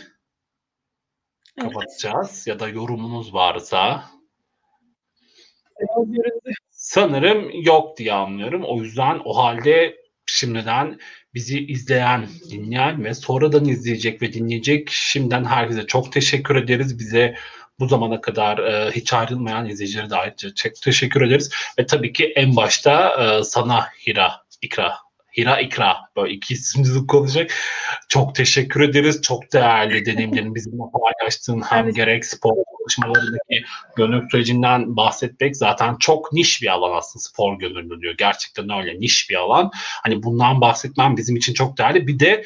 evet. 1.58 1.74
kapatacağız. 1.74 2.48
Ya 2.48 2.60
da 2.60 2.70
yorumunuz 2.70 3.34
varsa. 3.34 4.04
Sanırım 6.72 7.52
yok 7.54 7.98
diye 7.98 8.14
anlıyorum. 8.14 8.64
O 8.66 8.82
yüzden 8.82 9.22
o 9.26 9.38
halde 9.38 9.96
şimdiden 10.26 11.00
bizi 11.34 11.66
izleyen, 11.66 12.28
dinleyen 12.52 13.04
ve 13.04 13.14
sonradan 13.14 13.66
izleyecek 13.66 14.22
ve 14.22 14.34
dinleyecek 14.34 14.90
şimdiden 14.90 15.46
herkese 15.46 15.88
çok 15.88 16.12
teşekkür 16.12 16.56
ederiz. 16.56 17.00
Bize 17.00 17.36
bu 17.80 17.88
zamana 17.88 18.22
kadar 18.22 18.58
e, 18.58 18.92
hiç 18.92 19.14
ayrılmayan 19.14 19.70
izleyicilere 19.70 20.10
de 20.10 20.16
ayrıca 20.16 20.54
çok 20.54 20.82
teşekkür 20.82 21.22
ederiz. 21.22 21.52
Ve 21.80 21.86
tabii 21.86 22.14
ki 22.14 22.34
en 22.36 22.56
başta 22.56 23.24
e, 23.24 23.44
sana 23.44 23.88
Hira, 24.08 24.32
İkra 24.62 25.05
Hira 25.38 25.60
İkra 25.60 25.98
böyle 26.18 26.34
iki 26.34 26.54
isimli 26.54 27.08
konuşacak. 27.08 27.52
Çok 28.10 28.36
teşekkür 28.36 28.82
ederiz. 28.82 29.22
Çok 29.22 29.54
değerli 29.54 30.06
deneyimlerini 30.06 30.56
bizimle 30.56 30.84
paylaştığın 30.94 31.62
hem 31.62 31.86
evet. 31.86 31.96
gerek 31.96 32.26
spor 32.26 32.52
çalışmalarındaki 32.80 33.64
gönüllü 33.96 34.28
sürecinden 34.32 34.96
bahsetmek 34.96 35.58
zaten 35.58 35.96
çok 36.00 36.34
niş 36.34 36.62
bir 36.62 36.68
alan 36.68 36.98
aslında 36.98 37.24
spor 37.24 37.60
gönüllülüğü. 37.60 38.18
Gerçekten 38.18 38.70
öyle 38.70 39.00
niş 39.00 39.30
bir 39.30 39.36
alan. 39.36 39.72
Hani 40.04 40.24
bundan 40.24 40.62
bahsetmem 40.62 41.18
bizim 41.18 41.36
için 41.36 41.54
çok 41.54 41.78
değerli. 41.78 42.08
Bir 42.08 42.20
de 42.20 42.46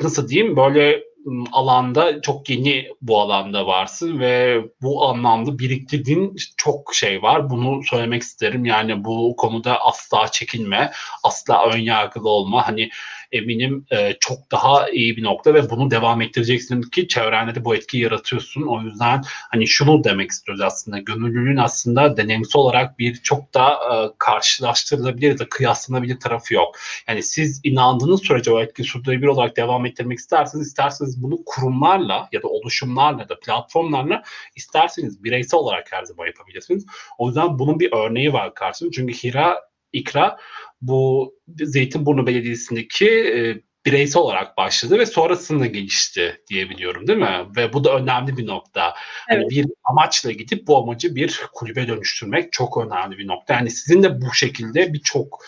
nasıl 0.00 0.28
diyeyim 0.28 0.56
böyle 0.56 1.07
alanda 1.52 2.20
çok 2.20 2.50
yeni 2.50 2.88
bu 3.02 3.20
alanda 3.20 3.66
varsın 3.66 4.20
ve 4.20 4.60
bu 4.82 5.08
anlamda 5.08 5.58
biriktirdiğin 5.58 6.36
çok 6.56 6.94
şey 6.94 7.22
var. 7.22 7.50
Bunu 7.50 7.82
söylemek 7.84 8.22
isterim. 8.22 8.64
Yani 8.64 9.04
bu 9.04 9.34
konuda 9.36 9.80
asla 9.80 10.28
çekinme, 10.28 10.92
asla 11.24 11.70
ön 11.70 11.78
yargılı 11.78 12.28
olma. 12.28 12.68
Hani 12.68 12.90
eminim 13.32 13.86
e, 13.90 14.16
çok 14.20 14.50
daha 14.52 14.90
iyi 14.90 15.16
bir 15.16 15.22
nokta 15.22 15.54
ve 15.54 15.70
bunu 15.70 15.90
devam 15.90 16.22
ettireceksin 16.22 16.82
ki 16.82 17.08
çevrende 17.08 17.54
de 17.54 17.64
bu 17.64 17.74
etkiyi 17.74 18.02
yaratıyorsun. 18.02 18.62
O 18.62 18.82
yüzden 18.82 19.22
hani 19.50 19.66
şunu 19.66 20.04
demek 20.04 20.30
istiyoruz 20.30 20.60
aslında. 20.60 20.98
Gönüllülüğün 20.98 21.56
aslında 21.56 22.16
deneyimsel 22.16 22.60
olarak 22.60 22.98
bir 22.98 23.14
çok 23.14 23.54
da 23.54 23.70
e, 23.70 23.94
karşılaştırılabilir 24.18 25.38
de 25.38 25.48
kıyaslanabilir 25.48 26.20
tarafı 26.20 26.54
yok. 26.54 26.76
Yani 27.08 27.22
siz 27.22 27.60
inandığınız 27.64 28.22
sürece 28.22 28.52
o 28.52 28.60
etki 28.60 28.84
sürdürülebilir 28.84 29.26
olarak 29.26 29.56
devam 29.56 29.86
ettirmek 29.86 30.18
isterseniz 30.18 30.66
isterseniz 30.66 31.22
bunu 31.22 31.38
kurumlarla 31.46 32.28
ya 32.32 32.42
da 32.42 32.48
oluşumlarla 32.48 33.28
da 33.28 33.40
platformlarla 33.40 34.22
isterseniz 34.56 35.24
bireysel 35.24 35.60
olarak 35.60 35.92
her 35.92 36.04
zaman 36.04 36.26
yapabilirsiniz. 36.26 36.86
O 37.18 37.26
yüzden 37.26 37.58
bunun 37.58 37.80
bir 37.80 37.92
örneği 37.92 38.32
var 38.32 38.54
karşısında. 38.54 38.90
Çünkü 38.90 39.14
Hira 39.14 39.67
İkra 39.92 40.36
bu 40.82 41.34
Zeytinburnu 41.48 42.26
Belediyesi'ndeki 42.26 43.08
e, 43.08 43.62
bireysel 43.86 44.22
olarak 44.22 44.56
başladı 44.56 44.98
ve 44.98 45.06
sonrasında 45.06 45.66
gelişti 45.66 46.42
diyebiliyorum 46.50 47.06
değil 47.06 47.18
mi? 47.18 47.46
Ve 47.56 47.72
bu 47.72 47.84
da 47.84 47.96
önemli 47.96 48.36
bir 48.36 48.46
nokta. 48.46 48.94
Hani 49.28 49.38
evet. 49.38 49.50
Bir 49.50 49.66
amaçla 49.84 50.32
gidip 50.32 50.66
bu 50.66 50.76
amacı 50.76 51.14
bir 51.14 51.40
kulübe 51.52 51.88
dönüştürmek 51.88 52.52
çok 52.52 52.76
önemli 52.76 53.18
bir 53.18 53.26
nokta. 53.26 53.54
Yani 53.54 53.70
sizin 53.70 54.02
de 54.02 54.20
bu 54.20 54.34
şekilde 54.34 54.92
birçok 54.92 55.44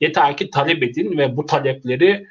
yeter 0.00 0.36
ki 0.36 0.50
talep 0.50 0.82
edin 0.82 1.18
ve 1.18 1.36
bu 1.36 1.46
talepleri 1.46 2.26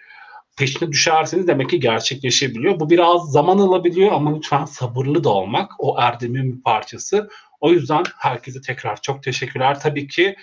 peşine 0.58 0.92
düşerseniz 0.92 1.48
demek 1.48 1.70
ki 1.70 1.80
gerçekleşebiliyor. 1.80 2.80
Bu 2.80 2.90
biraz 2.90 3.32
zaman 3.32 3.58
alabiliyor 3.58 4.12
ama 4.12 4.36
lütfen 4.36 4.66
sabırlı 4.66 5.24
da 5.24 5.30
olmak 5.30 5.72
o 5.80 5.96
erdemin 6.00 6.58
bir 6.58 6.64
parçası. 6.64 7.30
O 7.60 7.72
yüzden 7.72 8.04
herkese 8.20 8.62
tekrar 8.62 9.02
çok 9.02 9.24
teşekkürler. 9.24 9.80
Tabii 9.80 10.08
ki 10.08 10.36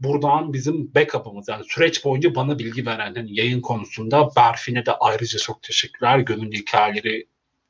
buradan 0.00 0.52
bizim 0.52 0.94
backup'ımız 0.94 1.48
yani 1.48 1.64
süreç 1.68 2.04
boyunca 2.04 2.34
bana 2.34 2.58
bilgi 2.58 2.86
veren 2.86 3.14
hani 3.14 3.38
yayın 3.38 3.60
konusunda 3.60 4.28
Berfin'e 4.36 4.86
de 4.86 4.92
ayrıca 4.92 5.38
çok 5.38 5.62
teşekkürler. 5.62 6.18
Gönüllü 6.18 6.56
hikayeleri 6.56 7.26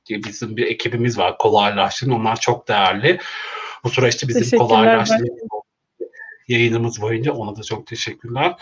diye 0.06 0.24
bizim 0.24 0.56
bir 0.56 0.66
ekibimiz 0.66 1.18
var 1.18 1.38
kolaylaştırın. 1.38 2.10
Onlar 2.10 2.40
çok 2.40 2.68
değerli. 2.68 3.18
Bu 3.84 3.90
süreçte 3.90 4.28
bizim 4.28 4.58
kolaylaştırın 4.58 5.38
yayınımız 6.48 7.02
boyunca. 7.02 7.32
Ona 7.32 7.56
da 7.56 7.62
çok 7.62 7.86
teşekkürler. 7.86 8.54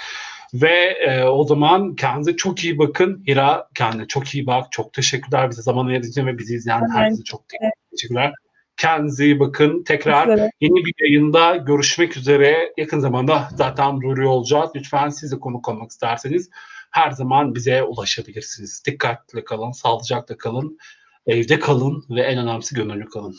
Ve 0.55 0.99
e, 1.07 1.25
o 1.25 1.45
zaman 1.45 1.97
kendinize 1.97 2.37
çok 2.37 2.65
iyi 2.65 2.79
bakın. 2.79 3.25
Hira 3.27 3.69
kendine 3.75 4.07
çok 4.07 4.35
iyi 4.35 4.47
bak. 4.47 4.73
Çok 4.73 4.93
teşekkürler 4.93 5.51
bize 5.51 5.63
zaman 5.63 5.87
ayırdığın 5.87 6.27
ve 6.27 6.39
bizi 6.39 6.55
izleyen 6.55 6.91
herkese 6.95 7.25
çok 7.25 7.45
teşekkürler. 7.91 8.33
Kendinize 8.77 9.25
iyi 9.25 9.41
bakın. 9.41 9.83
Tekrar 9.83 10.27
Sizlere. 10.27 10.51
yeni 10.61 10.85
bir 10.85 10.95
yayında 11.01 11.57
görüşmek 11.57 12.17
üzere. 12.17 12.73
Yakın 12.77 13.01
zamanda 13.01 13.49
zaten 13.57 14.01
duyuruyor 14.01 14.31
olacağız. 14.31 14.71
Lütfen 14.77 15.09
siz 15.09 15.33
de 15.33 15.39
konuk 15.39 15.69
olmak 15.69 15.91
isterseniz 15.91 16.51
her 16.91 17.11
zaman 17.11 17.55
bize 17.55 17.83
ulaşabilirsiniz. 17.83 18.83
Dikkatli 18.87 19.45
kalın, 19.45 19.73
sağlıcakla 19.73 20.37
kalın, 20.37 20.79
evde 21.27 21.59
kalın 21.59 22.05
ve 22.11 22.21
en 22.21 22.39
önemlisi 22.39 22.75
gönüllü 22.75 23.05
kalın. 23.05 23.37